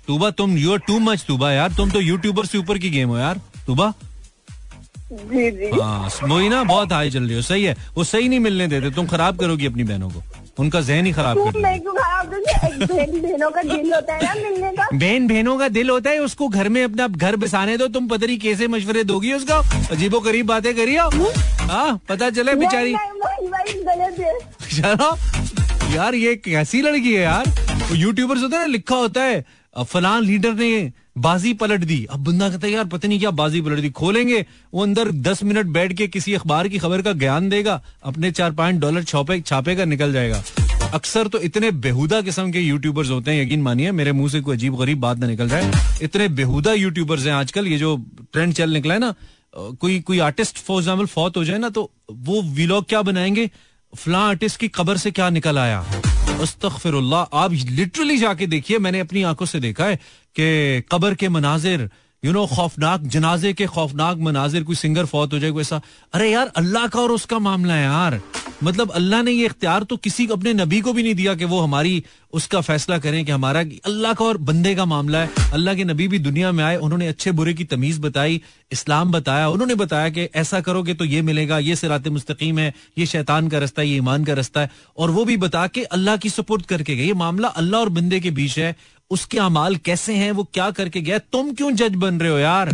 तूबा 0.07 0.31
तुम 0.31 0.57
you 0.59 0.73
are 0.73 0.79
too 0.79 0.99
much 0.99 1.25
Tooba 1.29 1.53
यार। 1.53 1.73
तुम 1.73 1.91
तो 1.91 2.01
यूट्यूबर 2.01 2.47
से 2.47 2.59
ऊपर 2.59 2.79
की 2.79 2.91
गेम 2.91 3.09
हो 3.09 3.19
यार। 3.19 3.41
तूबा? 3.67 3.93
जी 5.13 5.51
जी। 5.51 5.71
हाँ 5.81 6.09
वही 6.23 6.49
बहुत 6.49 6.93
हाई 6.93 7.11
चल 7.11 7.23
रही 7.23 7.35
हो। 7.35 7.43
सही 7.43 7.65
है। 7.65 7.77
वो 7.95 8.05
सही 8.05 8.29
नहीं 8.29 8.41
मिलने 8.41 8.67
देते। 8.69 8.91
तुम 8.91 9.07
खराब 9.07 9.39
करोगी 9.39 9.67
अपनी 9.67 9.85
बहनों 9.85 10.11
को। 10.11 10.23
उनका 10.59 10.81
जहन 10.81 11.07
ही 11.07 11.13
खराब 11.13 11.39
कर 11.39 11.59
बहन 12.87 13.21
बहनों 13.23 13.51
का 13.51 13.63
दिल 13.63 13.93
होता 13.95 14.15
है 14.15 14.23
ना 14.25 14.35
मिलने 14.35 14.71
का। 14.73 14.89
बहन 14.93 15.27
बहनों 15.29 15.57
का 15.59 15.69
दिल 15.69 15.91
होता 15.91 16.11
है 16.11 16.19
उसको 16.19 16.49
घर 16.49 16.69
में 16.69 16.83
अपना 16.85 17.07
घर 17.09 17.37
बसाने 17.37 17.77
दो 17.77 17.87
तुम 17.89 18.09
पता 18.09 18.27
नहीं 18.27 18.39
कैसे 18.39 18.69
मशवरे 18.69 19.05
दोगी 19.05 19.33
उसको। 19.33 19.59
अजीबो 19.95 20.21
गरीब 20.21 20.47
बातें 20.47 20.75
करियो 20.77 21.09
हाँ। 21.69 22.01
पता 22.09 22.31
चले 22.31 22.55
बेचारी। 22.55 22.95
यार 25.95 26.15
ये 26.15 26.35
कैसी 26.37 26.83
लड़की 26.83 27.15
है 27.15 27.23
यार। 27.23 27.45
यूट्यूबर्स 27.95 28.43
होता 28.43 28.57
है 28.57 28.63
ना 28.63 28.73
लिखा 28.73 28.97
होता 28.97 29.23
है 29.23 29.45
फलान 29.85 30.23
लीडर 30.23 30.55
ने 30.55 30.93
बाजी 31.17 31.53
पलट 31.55 31.81
दी। 31.81 32.05
अब 32.11 32.25
बंदा 32.25 32.49
कहता 32.49 32.67
है, 32.67 32.73
यार, 32.73 32.85
पता 32.85 33.09
नहीं 33.09 33.19
क्या 33.19 33.31
बाजी 33.33 33.61
पलट 33.61 33.81
दी। 33.81 33.91
खोलेंगे। 33.91 34.45
वो 34.75 34.83
अंदर 34.83 35.11
दस 35.23 35.43
मिनट 35.43 35.67
बैठ 35.69 35.93
के 35.93 36.07
किसी 36.09 36.35
अखबार 36.35 36.69
की 36.69 36.79
खबर 36.79 37.03
का 37.03 37.13
ज्ञान 37.15 37.49
देगा। 37.49 37.81
अपने 38.03 38.31
चार 38.33 38.53
पाँच 38.53 38.77
डॉलर 38.77 39.05
छापे, 39.05 39.41
छापेगा, 39.41 39.85
निकल 39.85 40.13
जाएगा। 40.13 40.43
अक्सर 40.95 41.29
तो 41.29 41.39
इतने 41.41 41.71
बेहुदा 41.79 42.21
किस्म 42.21 42.51
के 42.53 42.61
यूट्यूबर्स 42.61 43.11
होते 43.11 43.31
हैं, 43.31 43.43
यकीन 43.43 43.63
मानिए, 43.63 43.93
मेरे 43.93 44.13
मुँह 44.13 44.29
से 44.29 44.41
कोई 44.41 44.57
अजीब 44.57 44.77
गरीब 44.77 45.01
बात 45.01 45.19
ना 45.19 45.27
निकल 45.27 45.49
जाए। 45.49 45.71
इतने 46.03 46.29
बेहुदा 46.31 46.73
यूट्यूबर्स 46.73 47.27
हैं 47.27 47.33
आजकल, 47.33 47.67
ये 47.67 47.79
जो 47.79 47.97
ट्रेंड 48.33 48.53
चल 48.55 48.71
निकला 48.71 48.95
है 48.95 49.01
ना 49.01 49.15
कोई 49.57 49.99
कोई 50.01 50.19
आर्टिस्ट 50.19 50.59
फॉर 50.59 50.79
एग्ज़ाम्पल 50.79 51.07
फौत 51.07 51.37
हो 51.37 51.45
जाए 51.45 51.59
ना 51.59 51.69
तो 51.71 51.91
वो 52.13 52.43
विलॉग 52.55 52.85
क्या 52.89 53.01
बनाएँगे? 53.03 53.51
फला 53.93 54.19
आर्टिस्ट 54.21 54.61
की 54.61 54.69
कबर 54.69 54.97
से 54.97 55.11
क्या 55.11 55.29
निकल 55.31 55.59
आया? 55.59 55.79
आप 57.35 57.53
लिटरली 57.53 58.17
जाके 58.19 58.47
देखिए, 58.47 58.79
मैंने 58.79 59.01
अपनी 59.01 59.23
आँखों 59.23 59.47
से 59.47 59.61
देखा 59.61 59.85
है 59.85 59.99
कि 60.37 60.83
कबर 60.93 61.15
के 61.15 61.29
मनाजिर 61.29 61.89
यू 62.23 62.33
नो 62.33 62.47
खौफनाक, 62.47 63.01
जनाजे 63.03 63.53
के 63.53 63.67
खौफनाक 63.67 64.19
मनाजिर, 64.19 64.63
कोई 64.65 64.77
सिंगर 64.77 65.05
फौत 65.05 65.33
हो 65.33 65.39
जाए, 65.39 65.51
कोई 65.51 65.63
ऐसा। 65.63 65.81
अरे 66.13 66.31
यार, 66.31 66.47
अल्लाह 66.57 66.87
का 66.87 67.01
और 67.01 67.11
उसका 67.13 67.39
मामला 67.39 67.75
है 67.75 67.85
यार। 67.85 68.21
मतलब 68.65 68.91
अल्लाह 68.91 69.23
ने 69.23 69.33
ये 69.33 69.47
इख्तियार 69.47 69.83
तो 69.83 69.97
किसी 69.97 70.27
अपने 70.27 70.53
नबी 70.55 70.81
को 70.81 70.93
भी 70.93 71.03
नहीं 71.03 71.15
दिया 71.15 71.35
कि 71.35 71.45
वो 71.45 71.61
हमारी, 71.61 72.03
उसका 72.33 72.61
फैसला 72.61 72.99
करें 72.99 73.25
कि 73.25 73.33
हमारा, 73.33 73.61
अल्लाह 73.61 74.13
का 74.13 74.25
और 74.25 74.37
बंदे 74.39 74.75
का 74.75 74.85
मामला 74.85 75.19
है। 75.19 75.31
अल्लाह 75.53 75.75
के 75.75 75.85
नबी 75.85 76.09
भी 76.09 76.19
दुनिया 76.19 76.53
में 76.53 76.65
आए, 76.65 76.77
उन्होंने 76.77 77.09
अच्छे 77.09 77.33
बुरे 77.33 77.55
की 77.55 77.65
तमीज 77.65 77.99
बताई, 77.99 78.41
इस्लाम 78.73 79.13
बताया, 79.13 79.49
उन्होंने 79.49 79.75
बताया 79.75 80.09
कि 80.09 80.29
ऐसा 80.35 80.61
करोगे 80.61 80.95
तो 80.95 81.05
ये 81.05 81.23
मिलेगा, 81.23 81.59
ये 81.59 81.77
सिरात 81.77 82.09
मुस्तकीम 82.09 82.59
है, 82.59 82.73
ये 82.99 83.07
शैतान 83.07 83.49
का 83.49 83.59
रास्ता 83.59 83.83
है, 83.83 83.89
ये 83.89 83.97
ईमान 83.97 84.25
का 84.25 84.33
रास्ता 84.33 84.61
है। 84.61 84.71
और 84.99 85.11
वो 85.11 85.25
भी 85.25 85.37
बता 85.37 85.67
के 85.67 85.85
अल्लाह 85.85 86.17
की 86.17 86.31
सपोर्ट 86.31 86.67
करके 86.67 86.97
गए। 86.97 87.05
ये 87.05 87.15
मामला 87.15 87.49
अल्लाह 87.49 87.81
और 87.81 87.89
बंदे 87.89 88.21
के 88.21 88.31
बीच 88.31 88.59
है। 88.59 88.77
उसके 89.11 89.39
अमाल 89.39 89.77
कैसे 89.77 90.15
हैं, 90.15 90.33
वो 90.33 90.45
क्या 90.45 90.71
करके 90.71 91.01
गया, 91.01 91.19
तुम 91.19 91.55
क्यों 91.55 91.73
जज 91.73 91.95
बन 91.95 92.21
रहे 92.21 92.31
हो 92.31 92.39
यार? 92.39 92.71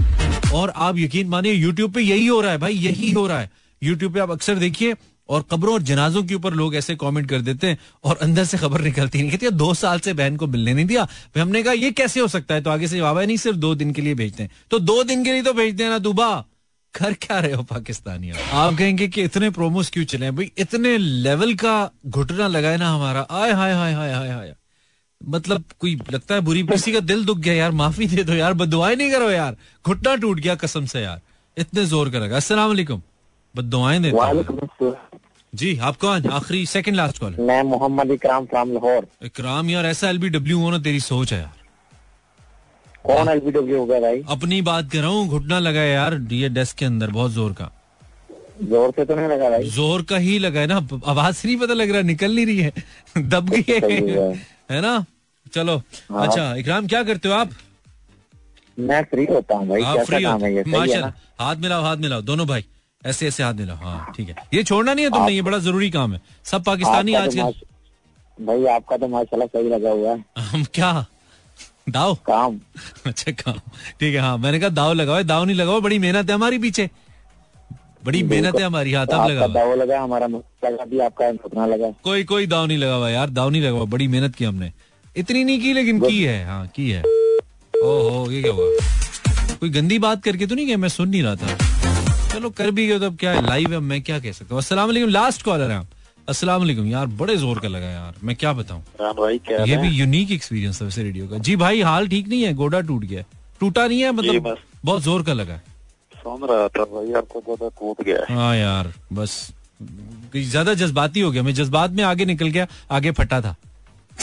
और 0.54 0.72
आप 0.76 0.98
यकीन 0.98 1.28
मानिए 1.28 1.52
यूट्यूब 1.52 1.92
पे 1.92 2.00
यही 2.00 2.26
हो 2.26 2.40
रहा 2.40 2.50
है 2.50 2.58
भाई, 2.58 2.72
यही 2.72 3.10
हो 3.10 3.26
रहा 3.26 3.40
है। 3.40 3.50
यूट्यूब 3.82 4.14
पे 4.14 4.20
आप 4.20 4.30
अक्सर 4.30 4.54
देखिए, 4.54 4.94
और 5.28 5.44
कब्रों 5.50 5.74
और 5.74 5.82
जनाजों 5.82 6.22
के 6.22 6.34
ऊपर 6.34 6.52
लोग 6.52 6.74
ऐसे 6.74 6.94
कमेंट 6.94 7.30
कर 7.30 7.40
देते 7.40 7.66
हैं, 7.66 7.78
और 8.04 8.16
अंदर 8.16 8.44
से 8.44 8.58
खबर 8.58 8.80
निकलती 8.80 9.18
नहीं 9.18 9.30
कहती 9.30 9.50
दो 9.50 9.74
साल 9.74 10.00
से 10.00 10.12
बहन 10.12 10.36
को 10.36 10.46
मिलने 10.46 10.74
नहीं 10.74 10.84
दिया। 10.84 11.04
फिर 11.04 11.42
हमने 11.42 11.62
कहा, 11.62 11.72
ये 11.72 11.90
कैसे 11.90 12.20
हो 12.20 12.28
सकता 12.28 12.54
है? 12.54 12.60
तो 12.60 12.70
आगे 12.70 12.88
से 12.88 12.96
जवाब 12.96 13.18
है 13.18 13.26
नहीं, 13.26 13.36
सिर्फ़ 13.36 13.58
दो 13.58 13.74
दिन 13.74 13.92
के 13.92 14.02
लिए 14.02 14.14
भेजते 14.14 14.42
हैं। 14.42 14.50
तो 14.70 14.78
दो 14.78 15.04
दिन 15.04 15.24
के 15.24 15.32
लिए 15.32 15.42
तो 15.42 15.52
भेजते 15.52 15.82
हैं 15.82 15.90
ना, 15.90 15.98
दुबा। 15.98 16.44
कर 16.94 17.12
क्या 17.12 17.38
रहे 17.40 17.52
हो, 17.52 17.62
पाकिस्तानी 17.62 18.30
आप 18.52 18.74
कहेंगे 18.74 19.08
कि 19.08 19.22
इतने 19.22 19.50
प्रोमोस 19.50 19.90
क्यों 19.90 20.04
चले 20.04 20.30
भाई, 20.30 20.52
इतने 20.58 20.98
लेवल 20.98 21.54
का 21.54 21.90
घुटना 22.06 22.48
लगाए 22.48 22.76
ना 22.76 22.90
हमारा। 22.90 23.20
आय 23.20 23.52
हाय 23.52 23.72
हाय 23.72 23.92
हाय 23.92 24.12
हाय 24.12 24.28
हाय। 24.28 24.54
मतलब 25.28 25.64
कोई 25.80 25.94
लगता 26.12 26.34
है 26.34 26.40
बुरी 26.40 26.62
किसी 26.66 26.92
का 26.92 27.00
दिल 27.00 27.24
दुख 27.24 27.38
गया 27.38 27.54
यार 27.54 27.70
माफ़ी 27.72 28.06
दे 28.06 28.24
दो 28.24 28.34
यार 28.34 28.54
बदुआएँ 28.54 28.96
नहीं 28.96 29.10
करो 29.12 29.30
यार। 29.30 29.56
घुटना 29.84 30.14
टूट 30.16 30.40
गया 30.40 30.54
कसम 30.54 30.86
से 30.86 31.00
यार। 31.00 31.20
इतने 31.56 31.84
ज़ोर 31.86 32.10
का 32.10 32.18
लगा। 32.18 32.36
अस्सलाम 32.36 32.68
वालेकुम। 32.68 33.02
बदुआएँ 33.54 34.00
देते 34.02 34.92
जी 35.52 35.76
आप 35.78 35.96
कौन? 35.96 36.26
आखिरी 36.30 36.64
सेकंड 36.66 36.96
लास्ट 36.96 37.18
कॉल 37.18 37.34
मैं 37.40 37.62
मोहम्मद 37.62 38.10
इकराम 38.10 38.44
फ्रॉम 38.46 38.72
लाहौर। 38.72 39.06
इकराम 39.24 39.70
यार 39.70 39.86
ऐसा 39.86 40.08
एलबीडब्ल्यू 40.10 40.58
होना 40.58 40.78
तेरी 40.78 41.00
सोच 41.02 41.32
है 41.32 41.38
यार। 41.38 41.60
कौन 43.06 43.28
एलबीडब्ल्यू 43.28 43.78
हो 43.78 43.84
गया 43.86 44.00
भाई? 44.00 44.22
अपनी 44.28 44.60
बात 44.62 44.90
कर 44.92 44.98
रहा 44.98 45.10
हूँ 45.10 45.28
घुटना 45.28 45.58
लगा 45.58 45.80
है 45.80 45.92
यार 45.92 46.18
ये 46.32 46.48
डेस्क 46.48 46.76
के 46.76 46.84
अंदर 46.84 47.10
बहुत 47.10 47.30
ज़ोर 47.32 47.52
का। 47.52 47.70
ज़ोर 48.62 48.90
से 48.96 49.04
तो 49.04 49.14
नहीं 49.16 49.28
लगा 49.28 49.50
भाई? 49.50 49.68
ज़ोर 49.70 50.02
का 50.02 50.16
ही 50.16 50.38
लगा 50.38 50.60
है 50.60 50.66
ना 50.66 50.76
आवाज़ 51.06 51.34
से 51.36 51.48
नहीं 51.48 51.56
पता 51.58 51.74
लग 51.74 51.90
रहा 51.90 52.02
निकल 52.02 52.34
नहीं 52.34 52.46
रही 52.46 52.58
है। 52.58 52.72
दब 53.28 53.48
गई 53.50 53.64
है। 53.68 54.32
है 54.72 54.80
ना? 54.80 55.04
चलो। 55.54 55.76
हाँ। 56.10 56.26
अच्छा 56.26 56.54
इकराम 56.56 56.86
क्या 56.88 57.02
करते 57.04 57.28
हो 57.28 57.34
आप? 57.34 57.50
मैं 58.78 59.02
फ्री 59.04 59.24
होता 59.30 59.54
हूँ 59.56 59.68
भाई 59.68 59.82
आप 59.82 59.98
फ्री 60.06 60.22
हो? 60.22 60.30
काम 60.30 60.44
है 60.44 60.54
ये? 60.54 60.62
माशा 60.68 61.12
हाथ 61.40 61.56
मिलाओ 61.56 61.82
हाथ 61.82 61.96
मिलाओ 61.96 62.20
दोनों 62.22 62.46
भाई। 62.46 62.64
ऐसे 63.02 63.26
ऐसे 63.28 63.42
हाथ 63.42 63.54
मिलाओ। 63.54 63.76
हाँ 63.76 64.12
ठीक 64.16 64.28
है। 64.28 64.34
ये 64.54 64.62
छोड़ना 64.64 64.94
नहीं 64.94 65.04
है 65.04 65.10
तुमने 65.10 65.32
ये 65.32 65.42
बड़ा 65.42 65.58
ज़रूरी 65.58 65.90
काम 65.90 66.12
है। 66.14 66.20
सब 66.44 66.64
पाकिस्तानी 66.64 67.12
तो 67.12 67.18
आजकल 67.18 67.54
भाई 68.38 68.64
आपका 68.74 68.96
तो 68.96 69.08
माशाल्लाह 69.08 69.46
सही 69.48 69.68
लगा 69.68 69.90
हुआ 69.90 70.10
है। 70.10 70.24
हम 70.50 70.64
क्या? 70.74 70.92
दाव? 71.88 72.14
काम। 72.26 72.60
अच्छा 73.06 73.32
काम। 73.32 73.58
ठीक 74.00 74.14
है 74.14 74.20
हाँ 74.20 74.36
मैंने 74.38 74.60
कहा 74.60 74.68
दाव 74.70 74.92
लगाओ। 74.92 75.22
दाव 75.22 75.44
नहीं 75.44 75.56
लगाओ 75.56 75.80
बड़ी 75.80 75.98
मेहनत 75.98 76.28
है 76.30 76.34
हमारी 76.34 76.58
पीछे। 76.58 76.88
बड़ी 78.04 78.22
मेहनत 78.22 78.56
है 78.56 78.62
हमारी 78.62 78.92
हाथ 78.92 79.06
अब 79.06 79.14
आपका 79.14 79.26
लगाओ। 79.26 79.48
दाव 79.48 79.74
लगा 79.74 80.00
हमारा 80.00 80.26
लगा 80.26 80.84
भी 80.84 80.98
आपका 81.00 81.28
उतना 81.44 81.66
लगा। 81.66 81.90
कोई 82.04 82.24
कोई 82.24 82.46
दाव 82.46 82.66
नहीं 82.66 82.78
लगा 82.78 82.94
हुआ 82.94 83.08
यार 83.10 83.30
दाव 83.30 83.50
नहीं 83.50 83.62
लगा 83.62 83.70
हुआ 83.70 83.84
बड़ी 83.86 84.08
मेहनत 84.08 84.34
की 84.34 84.44
हमने। 84.44 84.72
इतनी 85.16 85.44
नहीं 85.44 85.60
की 85.60 85.72
लेकिन 85.72 86.00
की 86.00 86.22
है 86.22 86.44
हाँ 86.46 86.66
की 86.76 86.90
है। 86.90 87.02
ओहो 87.02 88.30
ये 88.30 88.42
क्या 88.42 88.52
हुआ? 88.52 88.66
कोई 89.60 89.70
गंदी 89.70 89.98
बात 89.98 90.22
करके 90.24 90.46
तो 90.46 90.54
नहीं 90.54 90.66
गया? 90.66 90.76
मैं 90.76 90.88
सुन 90.88 91.08
नहीं 91.08 91.22
रहा 91.22 91.34
था। 91.36 91.56
चलो 92.28 92.50
कर 92.50 92.70
भी 92.70 92.86
गए 92.86 92.98
तो 92.98 93.06
अब 93.06 93.16
क्या 93.16 93.32
है? 93.32 93.46
लाइव 93.46 93.72
है 93.72 93.78
मैं 93.80 94.00
क्या 94.02 94.18
कह 94.18 94.32
सकता 94.32 94.54
हूँ? 94.54 94.62
असला 94.62 94.86
लास्ट 95.08 95.42
कॉलर 95.42 95.70
है 95.70 95.76
आप। 95.76 95.88
अस्सलाम 96.28 96.60
वालेकुम 96.60 96.86
यार 96.86 97.06
बड़े 97.18 97.36
ज़ोर 97.36 97.58
का 97.58 97.68
लगा 97.68 97.86
यार 97.86 98.14
मैं 98.24 98.36
क्या 98.36 98.52
बताऊँ? 98.52 98.82
ये 99.68 99.76
भी 99.76 99.88
यूनिक 99.88 100.30
एक्सपीरियंस 100.32 100.80
है 100.80 100.86
वैसे 100.86 101.02
रेडियो 101.02 101.26
का। 101.28 101.38
जी 101.38 101.56
भाई 101.56 101.80
हाल 101.82 102.08
ठीक 102.08 102.28
नहीं 102.28 102.42
है? 102.42 102.52
गोडा 102.54 102.80
टूट 102.80 103.04
गया। 103.04 103.24
टूटा 103.60 103.86
नहीं 103.86 104.00
है 104.00 104.12
मतलब 104.12 104.56
बहुत 104.84 105.02
ज़ोर 105.02 105.22
का 105.22 105.32
लगा। 105.32 105.52
है 105.52 105.71
सुन 106.22 106.44
रहा 106.48 106.68
था 106.68 106.84
भाई 106.92 107.12
आपको 107.20 107.40
ज़्यादा 107.40 107.68
टूट 107.80 108.02
गया 108.06 108.26
हाँ। 108.28 108.54
यार 108.56 108.92
बस। 109.12 109.32
ज़्यादा 110.34 110.74
जज्बाती 110.74 111.20
हो 111.20 111.30
गया। 111.30 111.42
मैं 111.42 111.54
जज्बात 111.54 111.90
में 111.90 112.02
आगे 112.04 112.24
निकल 112.24 112.48
गया 112.48 112.66
आगे 112.90 113.10
फटा 113.12 113.40
था। 113.40 113.54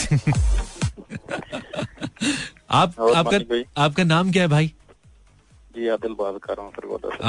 आप 2.70 2.94
आपका 3.16 3.38
आपका 3.84 4.04
नाम 4.04 4.30
क्या 4.32 4.42
है 4.42 4.48
भाई? 4.48 4.66
जी 5.76 5.88
आदिल 5.88 6.12
बात 6.18 6.38
कर 6.44 6.54
रहा 6.56 6.64
हूँ 6.66 6.72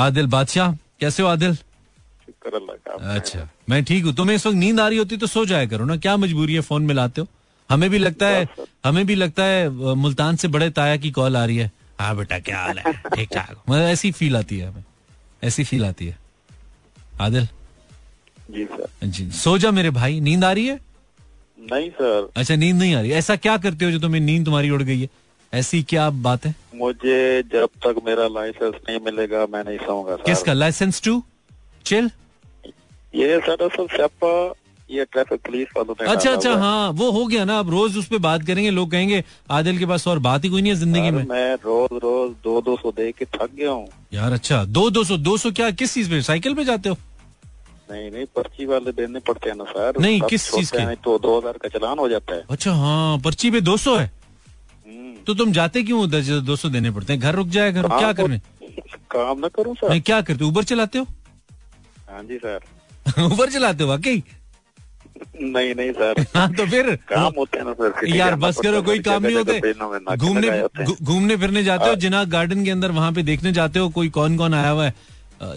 आदिल 0.06 0.28
बादशाह। 0.28 0.72
कैसे 1.00 1.24
हो 1.24 1.30
आदिल? 1.30 1.54
शुक्र 1.56 2.56
अल्लाह 2.56 2.76
का 2.78 3.14
अच्छा। 3.16 3.48
मैं 3.70 3.84
ठीक 3.86 4.06
हूँ। 4.06 4.14
तुम्हें 4.16 4.36
इस 4.36 4.46
वक्त 4.48 4.58
नींद 4.58 4.80
आ 4.80 4.88
रही 4.88 4.98
होती 4.98 5.18
तो 5.18 5.28
सो 5.28 5.46
जाया 5.46 5.66
करो 5.68 5.86
ना। 5.86 5.98
क्या 5.98 6.16
मजबूरी 6.18 6.54
है 6.54 6.62
फ़ोन 6.62 6.86
मिलाते 6.86 7.22
हो? 7.22 7.28
हमें 7.70 7.90
भी 7.90 7.98
लगता 7.98 8.28
है 8.28 8.48
हमें 8.86 9.06
भी 9.06 9.16
लगता 9.16 9.44
है 9.44 9.70
मुल्तान 9.96 10.36
से 10.36 10.48
बड़े 10.48 10.70
ताया 10.70 10.98
की 10.98 11.12
कॉल 11.12 11.38
आ 11.38 11.46
रही 11.46 11.58
है। 11.58 11.72
हाँ 12.02 12.16
बेटा 12.18 12.40
क्या 12.40 12.60
हाल 12.60 12.78
है? 12.80 12.94
ठीक 13.16 13.30
ठाक 13.34 13.56
मतलब 13.70 13.82
ऐसी 13.82 14.12
फील 14.12 14.36
आती 14.38 14.58
है 14.58 14.68
हमें। 14.68 14.84
ऐसी 15.44 15.64
फील 15.64 15.86
आती 15.86 16.08
है। 16.08 16.18
आदिल? 17.22 17.48
जी 18.52 18.66
सर 18.66 19.06
जी। 19.06 19.30
सो 19.32 19.58
जा 19.58 19.72
मेरे 19.72 19.90
भाई 19.90 20.20
नींद 20.20 20.44
आ 20.44 20.52
रही 20.52 20.68
है? 20.68 20.80
नहीं 21.72 21.90
सर 21.90 22.30
अच्छा 22.38 22.56
नींद 22.56 22.76
नहीं 22.76 22.96
आ 22.96 23.02
रही। 23.02 23.12
ऐसा 23.12 23.36
क्या 23.36 23.58
करते 23.58 23.86
हो 23.86 23.92
जो 23.92 24.00
तुम्हें 24.00 24.22
नींद 24.22 24.46
तुम्हारी 24.46 24.70
उड़ 24.70 24.82
गई 24.84 25.02
है? 25.02 25.10
ऐसी 25.54 25.82
क्या 25.84 26.10
बात 26.26 26.46
है? 26.46 26.54
मुझे 26.76 27.44
जब 27.54 27.70
तक 27.86 28.02
मेरा 28.06 28.28
लाइसेंस 28.28 28.74
नहीं 28.90 29.00
मिलेगा 29.06 29.46
मैं 29.54 29.64
नहीं 29.64 29.78
सोऊँगा 29.78 30.16
किसका? 30.16 30.54
License 30.54 31.02
to 31.02 31.24
chill? 31.86 32.10
ये 33.16 33.40
सर 33.40 33.64
असल 33.66 33.88
स्यापा 33.88 34.32
ये 34.92 35.06
ट्रैफ़िक 35.12 35.40
पुलिस 35.46 35.68
वालों 35.78 35.96
ने 36.02 36.12
अच्छा 36.12 36.32
अच्छा 36.32 36.54
हाँ। 36.58 36.90
वो 36.92 37.10
हो 37.12 37.26
गया 37.28 37.44
ना 37.46 37.58
अब 37.60 37.70
रोज 37.70 37.98
उस 37.98 38.08
पर 38.08 38.18
बात 38.26 38.46
करेंगे 38.48 38.70
लोग 38.72 38.92
कहेंगे 38.92 39.24
आदिल 39.52 39.78
के 39.80 39.86
पास 39.86 40.08
और 40.08 40.20
बात 40.20 40.44
ही 40.44 40.50
कोई 40.50 40.62
नहीं 40.62 40.72
है 40.74 40.78
ज़िंदगी 40.80 41.12
में। 41.12 41.24
मैं 41.28 41.54
रोज 41.66 42.00
रोज 42.04 42.32
दो 42.44 42.60
दो 42.62 42.76
सौ 42.78 42.92
दे 42.92 43.12
के 43.12 43.26
थक 43.26 43.50
गया 43.56 43.72
हूँ। 43.72 43.88
यार 44.14 44.34
अच्छा 44.34 44.64
दो 44.66 44.90
दो 44.90 45.04
सौ 45.04 45.18
दो 45.18 45.38
सौ 45.38 45.52
क्या 45.52 45.70
किस 45.72 45.94
चीज़ 45.94 46.10
पे? 46.10 46.22
साइकिल 46.22 46.56
पे 46.56 46.64
जाते 46.66 46.90
हो? 46.90 46.98
नहीं 47.92 48.10
नहीं 48.12 48.26
पर्ची 48.36 48.66
वाले 48.66 48.92
देने 48.92 49.20
पड़ते 49.20 49.50
हैं 49.50 49.56
ना 49.58 49.64
सर। 49.64 50.00
नहीं, 50.00 50.20
किस 50.30 50.50
चीज़ 50.52 50.72
के? 50.72 50.96
तो 50.96 51.18
दो 51.20 51.38
हज़ार 51.40 51.58
का 51.64 51.70
चलान 51.70 52.00
हो 52.00 52.10
जाता 52.10 52.36
है। 52.36 52.44
अच्छा 52.50 52.74
हाँ 52.74 53.18
पर्ची 53.20 53.52
पे 53.52 53.62
दो 53.62 53.78
सौ 53.78 53.96
है? 53.96 54.12
हम्म। 54.86 55.16
तो 55.28 55.34
तुम 55.34 55.52
जाते 55.52 55.84
क्यों 55.84 56.10
दो 56.10 56.56
सौ 56.56 56.70
देने 56.70 56.92
पड़ते 56.92 57.14
हैं? 57.14 57.22
घर 57.22 57.36
रुक 57.36 57.48
जाए 57.48 57.72
घर 57.72 57.88
क्या 57.88 58.12
करने? 58.14 58.42
काम 59.12 59.40
ना 59.40 59.48
करूँ 59.48 59.76
सर। 59.76 60.00
क्या 60.00 60.22
करते 60.22 60.44
हो? 60.44 60.50
उबर 60.50 60.64
चलाते 60.64 61.00
हो? 61.00 61.08
हाँ 62.10 62.24
जी 62.24 62.38
सर। 62.38 62.60
उबर 63.26 63.50
चलाते 63.50 63.84
हो 63.84 63.90
वाकई? 63.90 64.24
नहीं 65.42 65.74
नहीं 65.76 65.92
सर। 65.92 66.26
हाँ 66.36 66.48
तो 66.54 66.66
फिर 66.66 66.96
काम 67.10 67.34
होते 67.38 67.58
हैं 67.58 67.66
ना 67.66 67.74
सर 67.74 68.08
यार 68.08 68.36
बस 68.36 68.60
करो 68.64 68.82
कोई 68.82 69.00
काम 69.00 69.24
नहीं 69.24 69.36
होते। 69.36 69.74
घूमने 70.18 70.50
हैं। 70.50 70.86
घूमने 71.04 71.38
फिरने 71.38 71.64
जाते 71.64 71.90
हो 71.90 71.96
जिना 71.96 72.24
गार्डन 72.24 72.64
के 72.66 72.72
अंदर 72.72 72.92
वहाँ 72.92 73.12
पे 73.12 73.24
देखने 73.24 73.52
जाते 73.52 73.80
हो 73.80 73.90
कोई 73.90 74.10
कौन 74.10 74.38
कौन 74.38 74.54
आया 74.54 74.70
हुआ 74.70 74.86
है? 74.86 74.94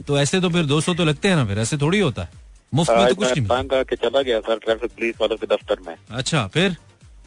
तो 0.07 0.19
ऐसे 0.19 0.41
तो 0.41 0.49
फिर 0.49 0.65
200 0.65 0.95
तो 0.97 1.05
लगते 1.05 1.29
हैं 1.29 1.37
ना 1.37 1.45
फिर 1.45 1.59
ऐसे 1.59 1.77
थोड़ी 1.77 1.99
होता 1.99 2.23
है। 2.23 2.29
मुफ़्त 2.75 2.93
में 2.93 3.07
तो 3.09 3.15
कुछ 3.15 3.39
नहीं 3.39 3.97
चला 3.97 4.23
गया 4.23 4.41
सर 4.41 4.59
ट्रैफ़िक 4.59 4.91
पुलिस 4.91 5.15
वालों 5.21 5.37
के 5.37 5.47
दफ्तर 5.47 5.77
में। 5.87 5.95
अच्छा 6.11 6.47
फिर? 6.47 6.77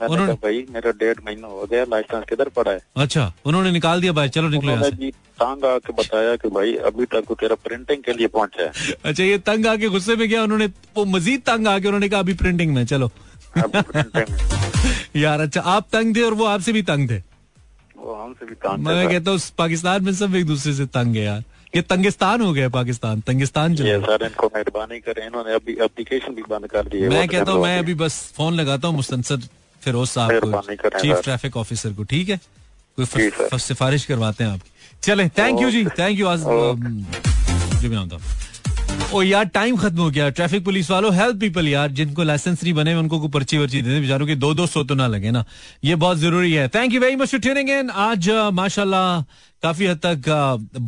उन्होंने 0.02 0.34
भाई 0.42 0.66
मेरा 0.72 0.92
डेढ़ 1.00 1.20
महीना 1.26 1.48
हो 1.48 1.66
गया 1.72 1.84
लाइसेंस 1.90 2.24
किधर 2.30 2.50
पड़ा 2.56 2.72
है? 2.72 2.80
अच्छा 2.98 3.32
उन्होंने 3.46 3.72
निकाल 3.72 4.02
दिया 4.02 4.14
भाई 4.14 4.30
चलो 4.30 4.50
निकलो 4.50 4.76
जी 4.90 5.12
तंग 5.42 5.66
आके 5.66 5.94
बताया 5.94 6.36
कि 6.36 6.50
भाई 6.50 6.74
अभी 6.90 7.06
तक 7.14 7.32
तेरा 7.40 7.56
प्रिंटिंग 7.64 8.04
के 8.04 8.14
लिए 8.14 8.28
पहुँचा 8.36 8.64
है। 8.64 8.94
अच्छा 9.06 9.24
ये 9.24 9.38
तंग 9.48 9.68
आके 9.68 9.88
गुस्से 9.90 10.16
में 10.16 10.28
गया 10.30 10.44
उन्होंने 10.44 10.66
वो 10.98 11.06
मजीद 11.16 11.42
तंग 11.48 11.68
आके 11.68 11.88
उन्होंने 11.88 12.10
कहा 12.10 12.20
अभी 12.20 12.34
प्रिंटिंग 12.44 12.74
में 12.76 12.86
चलो। 12.86 13.12
यार 15.16 15.40
अच्छा 15.42 15.62
आप 15.76 15.88
तंग 15.94 16.16
थे 16.16 16.22
और 16.22 16.34
वो 16.34 16.46
आपसे 16.46 16.74
भी 16.74 16.82
तंग 16.90 17.10
थे? 17.10 17.18
वो 17.98 18.14
हमसे 18.14 18.46
भी 18.46 18.56
तंग 18.56 18.88
मैं 18.88 19.08
कहता 19.10 19.32
हूँ 19.32 19.40
पाकिस्तान 19.58 20.04
में 20.04 20.14
सब 20.14 20.36
एक 20.36 20.46
दूसरे 20.46 20.74
से 20.74 20.86
तंग 20.98 21.16
है 21.16 21.24
यार। 21.24 21.44
ये 21.76 21.82
तंगिस्तान 21.84 22.42
हो 22.42 22.52
गया 22.54 22.70
पाकिस्तान 22.76 23.22
तंगिस्तान। 23.28 23.76
जो 23.76 23.84
सर 24.02 24.26
इनको 24.26 24.48
मेहरबानी 24.56 25.00
करें 25.00 25.26
इन्होंने 25.26 25.54
अभी 25.54 25.78
एप्लीकेशन 25.84 26.34
भी 26.36 26.42
बंद 26.50 26.68
कर 26.72 26.88
दी 26.88 27.02
है 27.02 27.10
मैं 27.10 27.28
कहता 27.28 27.52
हूँ 27.52 27.60
तो 27.60 27.64
मैं 27.64 27.78
अभी 27.80 27.94
बस 28.02 28.22
फ़ोन 28.38 28.54
लगाता 28.56 28.88
हूँ 28.88 28.96
मुस्तनसर 28.96 29.38
फिरोज 29.88 30.08
साहब 30.10 30.40
को 30.44 31.00
चीफ 31.00 31.22
ट्रैफ़िक 31.24 31.58
ऑफिसर 31.58 31.94
को 31.94 32.04
ठीक 32.14 32.30
है? 32.30 32.40
कोई 32.98 33.60
सिफारिश 33.60 34.06
करवाते 34.06 34.44
हैं 34.44 34.52
आपकी। 34.52 34.70
चले 35.04 35.28
थैंक 35.38 35.62
यू 35.62 35.70
जी 35.72 35.86
थैंक 36.00 36.20
यू 36.20 36.28
आज 36.28 36.44
अम, 36.44 37.06
जो 37.82 37.90
भी 37.90 37.96
नाम 37.96 38.10
ओ 39.14 39.22
यार 39.22 39.46
टाइम 39.56 39.76
खत्म 39.78 40.00
हो 40.00 40.10
गया। 40.12 40.30
ट्रैफ़िक 40.30 40.64
पुलिस 40.66 40.90
वालों 40.92 41.14
हेल्प 41.16 41.36
पीपल 41.40 41.68
यार 41.68 41.92
जिनको 41.98 42.24
लाइसेंस 42.24 42.64
नहीं 42.64 42.74
बने 42.74 42.94
उनको 42.96 43.20
कोई 43.20 43.30
पर्ची 43.32 43.58
वर्ची 43.58 43.82
दे 43.82 44.00
बेचारों 44.00 44.28
के 44.28 44.36
दो 44.36 44.54
दो 44.54 44.66
सौ 44.68 44.84
तो 44.84 44.96
ना 44.96 45.08
लगे 45.08 45.32
ना। 45.32 45.44
ये 45.84 45.96
बहुत 45.96 46.18
ज़रूरी 46.18 46.54
है। 46.54 46.68
Thank 46.76 46.94
you 46.94 47.02
very 47.02 47.16
much 47.16 47.32
for 47.32 47.40
tuning 47.40 47.70
in 47.70 47.90
आज 48.06 48.30
माशाल्लाह 48.54 49.22
काफ़ी 49.64 49.86
हद 49.86 50.00
तक 50.06 50.30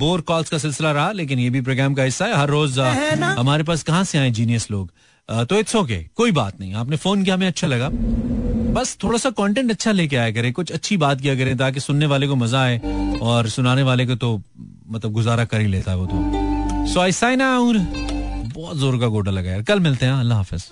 बोर 0.01 0.21
कॉल्स 0.21 0.49
का 0.49 0.57
सिलसिला 0.57 0.91
रहा 0.91 1.11
लेकिन 1.11 1.39
ये 1.39 1.49
भी 1.49 1.61
प्रोग्राम 1.61 1.93
का 1.95 2.03
हिस्सा 2.03 2.25
है। 2.25 2.35
हर 2.35 2.49
रोज 2.49 2.79
हमारे 2.79 3.63
पास 3.63 3.83
कहाँ 3.83 4.03
से 4.03 4.17
आए 4.17 4.31
जीनियस 4.31 4.69
लोग? 4.71 4.91
तो 5.29 5.59
इट्स 5.59 5.75
ओके 5.75 5.97
कोई 6.15 6.31
बात 6.31 6.59
नहीं। 6.59 6.73
आपने 6.75 6.97
फ़ोन 6.97 7.23
किया 7.23 7.35
हमें 7.35 7.47
अच्छा 7.47 7.67
लगा। 7.67 7.89
बस 8.73 8.97
थोड़ा 9.03 9.17
सा 9.17 9.29
कंटेंट 9.37 9.71
अच्छा 9.71 9.91
लेके 9.91 10.15
आया 10.15 10.31
करें 10.31 10.51
कुछ 10.53 10.71
अच्छी 10.71 10.97
बात 10.97 11.21
किया 11.21 11.35
करें 11.35 11.55
ताकि 11.57 11.79
सुनने 11.79 12.05
वाले 12.05 12.27
को 12.27 12.35
मज़ा 12.35 12.61
आए 12.61 12.79
और 13.21 13.47
सुनाने 13.49 13.83
वाले 13.83 14.05
को 14.05 14.15
तो 14.15 14.41
मतलब 14.91 15.11
गुजारा 15.13 15.45
कर 15.45 15.61
ही 15.61 15.67
लेता 15.67 15.91
है 15.91 15.97
वो 15.97 16.05
तो। 16.05 16.87
सो 16.93 16.99
आई 16.99 17.11
साइन 17.11 17.41
आउट 17.41 17.75
बहुत 18.53 18.77
ज़ोर 18.77 18.99
का 18.99 19.07
गोटा 19.07 19.31
लगा 19.31 19.51
यार। 19.51 19.61
कल 19.63 19.79
मिलते 19.79 20.05
हाँ, 20.05 20.19
अल्लाह 20.19 20.37
हाफिज। 20.37 20.63